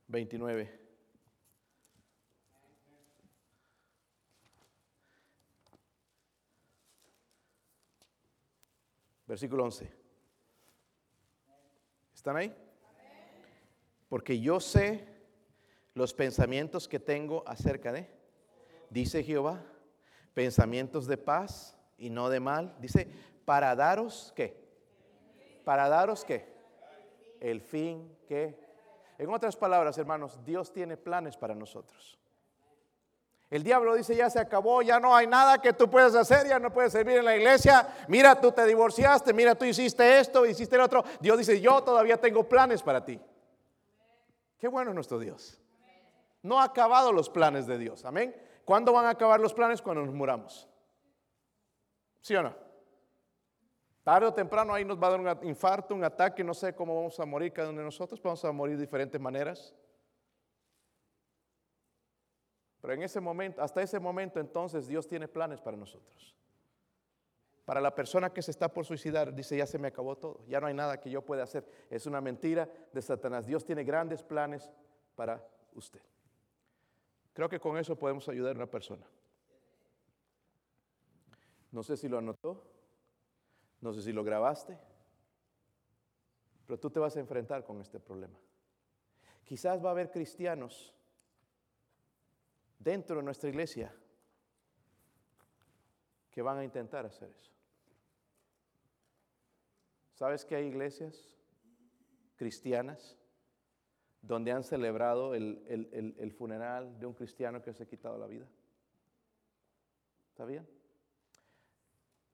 29. 0.08 0.79
Versículo 9.30 9.62
11. 9.62 9.88
¿Están 12.12 12.36
ahí? 12.36 12.52
Porque 14.08 14.40
yo 14.40 14.58
sé 14.58 15.06
los 15.94 16.12
pensamientos 16.12 16.88
que 16.88 16.98
tengo 16.98 17.44
acerca 17.46 17.92
de, 17.92 18.10
dice 18.90 19.22
Jehová, 19.22 19.62
pensamientos 20.34 21.06
de 21.06 21.16
paz 21.16 21.78
y 21.96 22.10
no 22.10 22.28
de 22.28 22.40
mal. 22.40 22.74
Dice, 22.80 23.08
para 23.44 23.76
daros 23.76 24.32
qué? 24.34 24.68
Para 25.64 25.88
daros 25.88 26.24
qué? 26.24 26.52
El 27.38 27.60
fin 27.60 28.18
que. 28.26 28.58
En 29.16 29.32
otras 29.32 29.54
palabras, 29.54 29.96
hermanos, 29.96 30.44
Dios 30.44 30.72
tiene 30.72 30.96
planes 30.96 31.36
para 31.36 31.54
nosotros. 31.54 32.19
El 33.50 33.64
diablo 33.64 33.96
dice, 33.96 34.14
ya 34.14 34.30
se 34.30 34.38
acabó, 34.38 34.80
ya 34.80 35.00
no 35.00 35.14
hay 35.14 35.26
nada 35.26 35.60
que 35.60 35.72
tú 35.72 35.90
puedas 35.90 36.14
hacer, 36.14 36.46
ya 36.46 36.60
no 36.60 36.72
puedes 36.72 36.92
servir 36.92 37.18
en 37.18 37.24
la 37.24 37.36
iglesia. 37.36 37.88
Mira, 38.06 38.40
tú 38.40 38.52
te 38.52 38.64
divorciaste, 38.64 39.32
mira, 39.34 39.56
tú 39.56 39.64
hiciste 39.64 40.20
esto, 40.20 40.46
hiciste 40.46 40.76
el 40.76 40.82
otro. 40.82 41.02
Dios 41.18 41.36
dice, 41.36 41.60
yo 41.60 41.82
todavía 41.82 42.16
tengo 42.16 42.48
planes 42.48 42.80
para 42.80 43.04
ti. 43.04 43.20
Qué 44.56 44.68
bueno 44.68 44.94
nuestro 44.94 45.18
Dios. 45.18 45.60
No 46.42 46.60
ha 46.60 46.64
acabado 46.64 47.12
los 47.12 47.28
planes 47.28 47.66
de 47.66 47.76
Dios. 47.76 48.04
Amén. 48.04 48.34
¿Cuándo 48.64 48.92
van 48.92 49.06
a 49.06 49.10
acabar 49.10 49.40
los 49.40 49.52
planes? 49.52 49.82
Cuando 49.82 50.04
nos 50.04 50.14
muramos. 50.14 50.68
¿Sí 52.20 52.36
o 52.36 52.42
no? 52.42 52.54
Tarde 54.04 54.26
o 54.26 54.32
temprano 54.32 54.72
ahí 54.72 54.84
nos 54.84 55.02
va 55.02 55.08
a 55.08 55.10
dar 55.10 55.20
un 55.20 55.48
infarto, 55.48 55.94
un 55.94 56.04
ataque, 56.04 56.44
no 56.44 56.54
sé 56.54 56.74
cómo 56.74 56.94
vamos 56.94 57.18
a 57.18 57.26
morir 57.26 57.52
cada 57.52 57.68
uno 57.68 57.78
de 57.78 57.84
nosotros, 57.84 58.22
vamos 58.22 58.44
a 58.44 58.52
morir 58.52 58.76
de 58.76 58.82
diferentes 58.82 59.20
maneras. 59.20 59.74
Pero 62.80 62.94
en 62.94 63.02
ese 63.02 63.20
momento, 63.20 63.62
hasta 63.62 63.82
ese 63.82 63.98
momento 64.00 64.40
entonces 64.40 64.86
Dios 64.86 65.06
tiene 65.06 65.28
planes 65.28 65.60
para 65.60 65.76
nosotros. 65.76 66.34
Para 67.64 67.80
la 67.80 67.94
persona 67.94 68.32
que 68.32 68.42
se 68.42 68.50
está 68.50 68.72
por 68.72 68.84
suicidar, 68.84 69.34
dice, 69.34 69.56
ya 69.56 69.66
se 69.66 69.78
me 69.78 69.88
acabó 69.88 70.16
todo, 70.16 70.44
ya 70.48 70.60
no 70.60 70.66
hay 70.66 70.74
nada 70.74 70.98
que 70.98 71.10
yo 71.10 71.22
pueda 71.22 71.44
hacer. 71.44 71.64
Es 71.88 72.06
una 72.06 72.20
mentira 72.20 72.68
de 72.92 73.02
Satanás. 73.02 73.46
Dios 73.46 73.64
tiene 73.64 73.84
grandes 73.84 74.22
planes 74.22 74.70
para 75.14 75.46
usted. 75.74 76.00
Creo 77.32 77.48
que 77.48 77.60
con 77.60 77.76
eso 77.76 77.96
podemos 77.96 78.28
ayudar 78.28 78.56
a 78.56 78.58
una 78.58 78.66
persona. 78.66 79.06
No 81.70 81.82
sé 81.82 81.96
si 81.96 82.08
lo 82.08 82.18
anotó, 82.18 82.64
no 83.80 83.92
sé 83.92 84.02
si 84.02 84.12
lo 84.12 84.24
grabaste, 84.24 84.76
pero 86.66 86.78
tú 86.80 86.90
te 86.90 86.98
vas 86.98 87.16
a 87.16 87.20
enfrentar 87.20 87.64
con 87.64 87.80
este 87.80 88.00
problema. 88.00 88.38
Quizás 89.44 89.84
va 89.84 89.88
a 89.88 89.92
haber 89.92 90.10
cristianos 90.10 90.92
dentro 92.80 93.16
de 93.16 93.22
nuestra 93.22 93.48
iglesia 93.48 93.94
que 96.30 96.42
van 96.42 96.58
a 96.58 96.64
intentar 96.64 97.06
hacer 97.06 97.30
eso. 97.30 97.52
¿Sabes 100.14 100.44
que 100.44 100.56
hay 100.56 100.66
iglesias 100.66 101.36
cristianas 102.36 103.16
donde 104.22 104.52
han 104.52 104.64
celebrado 104.64 105.34
el, 105.34 106.34
funeral 106.36 106.98
de 106.98 107.06
un 107.06 107.14
cristiano 107.14 107.62
que 107.62 107.72
se 107.72 107.84
ha 107.84 107.86
quitado 107.86 108.18
la 108.18 108.26
vida? 108.26 108.46
¿Sabían? 110.36 110.66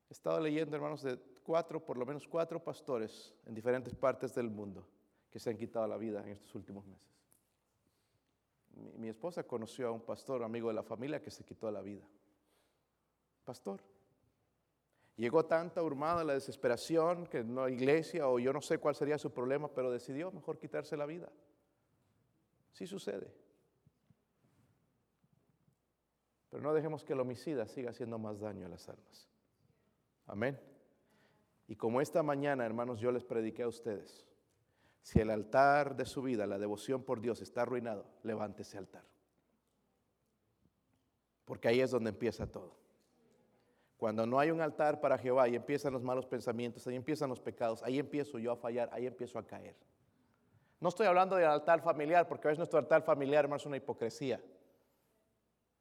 He 0.09 0.13
estado 0.13 0.41
leyendo, 0.41 0.77
hermanos, 0.77 1.03
de 1.03 1.19
cuatro, 1.43 1.85
por 1.85 1.97
lo 1.99 2.07
menos 2.07 2.27
cuatro 2.29 2.63
pastores 2.63 3.35
en 3.45 3.55
diferentes 3.55 3.95
partes 3.95 4.35
del 4.35 4.51
mundo 4.51 4.87
que 5.31 5.41
se 5.41 5.51
han 5.51 5.57
quitado 5.57 5.87
la 5.89 5.97
vida 5.97 6.23
en 6.23 6.29
estos 6.29 6.55
últimos 6.55 6.87
meses. 6.87 7.16
Mi, 8.77 9.09
esposa 9.09 9.45
conoció 9.45 9.89
a 9.89 9.91
un 9.91 10.03
pastor, 10.03 10.43
amigo 10.43 10.69
de 10.69 10.75
la 10.75 10.83
familia, 10.83 11.23
que 11.23 11.31
se 11.31 11.45
quitó 11.45 11.71
la 11.71 11.81
vida. 11.81 12.07
Pastor. 13.45 13.83
Llegó 15.17 15.47
tanta 15.47 15.83
hurmada 15.83 16.23
la 16.25 16.35
desesperación 16.35 17.27
que 17.27 17.43
no 17.43 17.69
iglesia 17.69 18.29
o 18.29 18.39
yo 18.39 18.53
no 18.53 18.61
sé 18.61 18.79
cuál 18.79 18.95
sería 18.95 19.17
su 19.17 19.33
problema, 19.33 19.69
pero 19.69 19.91
decidió 19.91 20.31
mejor 20.31 20.59
quitarse 20.59 20.97
la 20.97 21.07
vida. 21.07 21.33
Sí 22.73 22.87
sucede. 22.87 23.33
Pero 26.51 26.63
no 26.63 26.75
dejemos 26.75 27.03
que 27.03 27.15
el 27.15 27.21
homicida 27.21 27.67
siga 27.67 27.91
haciendo 27.91 28.19
más 28.19 28.41
daño 28.41 28.67
a 28.67 28.69
las 28.69 28.89
almas. 28.91 29.31
Amén. 30.27 30.61
Y 31.69 31.77
como 31.77 32.01
esta 32.01 32.23
mañana, 32.23 32.67
hermanos, 32.67 33.01
yo 33.01 33.11
les 33.11 33.25
prediqué 33.25 33.63
a 33.63 33.69
ustedes, 33.69 34.26
si 35.07 35.21
el 35.21 35.31
altar 35.31 35.95
de 35.95 36.05
su 36.05 36.21
vida, 36.21 36.49
la 36.49 36.59
devoción 36.59 37.05
por 37.05 37.21
Dios 37.21 37.41
está 37.41 37.63
arruinado, 37.63 38.05
levante 38.25 38.63
ese 38.63 38.77
altar. 38.77 39.05
Porque 41.45 41.69
ahí 41.69 41.81
es 41.81 41.93
donde 41.93 42.11
empieza 42.11 42.51
todo. 42.51 42.75
Cuando 43.99 44.27
no 44.27 44.41
hay 44.41 44.51
un 44.51 44.61
altar 44.61 45.01
para 45.01 45.17
Jehová, 45.17 45.45
ahí 45.45 45.55
empiezan 45.55 45.93
los 45.93 46.03
malos 46.03 46.27
pensamientos, 46.27 46.85
ahí 46.89 46.97
empiezan 46.97 47.31
los 47.31 47.39
pecados, 47.39 47.85
ahí 47.85 48.01
empiezo 48.01 48.41
yo 48.41 48.51
a 48.51 48.57
fallar, 48.57 48.91
ahí 48.93 49.07
empiezo 49.07 49.39
a 49.39 49.47
caer. 49.47 49.77
No 50.81 50.89
estoy 50.89 51.07
hablando 51.07 51.37
del 51.37 51.47
altar 51.47 51.83
familiar, 51.83 52.27
porque 52.27 52.49
a 52.49 52.51
veces 52.51 52.59
nuestro 52.59 52.81
altar 52.81 53.03
familiar, 53.03 53.45
hermano, 53.45 53.59
es 53.59 53.67
una 53.67 53.77
hipocresía. 53.77 54.43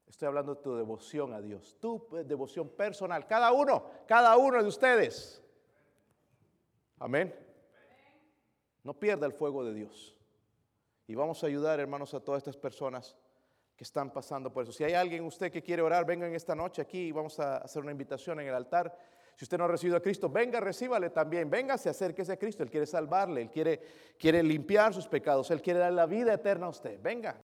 Estoy 0.06 0.28
hablando 0.28 0.54
de 0.54 0.62
tu 0.62 0.76
devoción 0.76 1.34
a 1.34 1.42
Dios, 1.42 1.76
tu 1.80 2.10
eh, 2.16 2.24
devoción 2.24 2.70
personal, 2.70 3.26
cada 3.26 3.52
uno, 3.52 3.90
cada 4.06 4.38
uno 4.38 4.62
de 4.62 4.70
ustedes. 4.70 5.44
Amén. 7.00 7.45
No 8.86 8.94
pierda 8.94 9.26
el 9.26 9.34
fuego 9.34 9.66
de 9.66 9.74
Dios. 9.74 10.16
Y 11.08 11.16
vamos 11.16 11.44
a 11.44 11.48
ayudar, 11.48 11.80
hermanos, 11.80 12.14
a 12.14 12.20
todas 12.20 12.38
estas 12.38 12.56
personas 12.56 13.18
que 13.76 13.84
están 13.84 14.14
pasando 14.14 14.54
por 14.54 14.64
eso. 14.64 14.72
Si 14.72 14.84
hay 14.84 14.94
alguien 14.94 15.26
usted 15.26 15.52
que 15.52 15.64
quiere 15.64 15.82
orar, 15.82 16.06
venga 16.06 16.28
en 16.28 16.36
esta 16.36 16.54
noche 16.56 16.84
aquí 16.84 17.08
y 17.08 17.12
vamos 17.12 17.40
a 17.40 17.58
hacer 17.58 17.82
una 17.82 17.92
invitación 17.92 18.40
en 18.40 18.48
el 18.48 18.54
altar. 18.54 18.96
Si 19.36 19.44
usted 19.44 19.58
no 19.58 19.66
ha 19.66 19.70
recibido 19.70 19.98
a 19.98 20.02
Cristo, 20.02 20.30
venga, 20.30 20.60
recíbale 20.60 21.10
también. 21.10 21.50
Véngase, 21.50 21.90
acérquese 21.90 22.34
a 22.34 22.38
Cristo. 22.38 22.62
Él 22.62 22.70
quiere 22.70 22.86
salvarle, 22.86 23.42
Él 23.42 23.50
quiere, 23.50 23.82
quiere 24.20 24.44
limpiar 24.44 24.94
sus 24.94 25.08
pecados, 25.08 25.50
Él 25.50 25.64
quiere 25.64 25.80
dar 25.80 25.92
la 25.92 26.06
vida 26.06 26.34
eterna 26.34 26.68
a 26.68 26.70
usted. 26.70 27.02
Venga. 27.02 27.44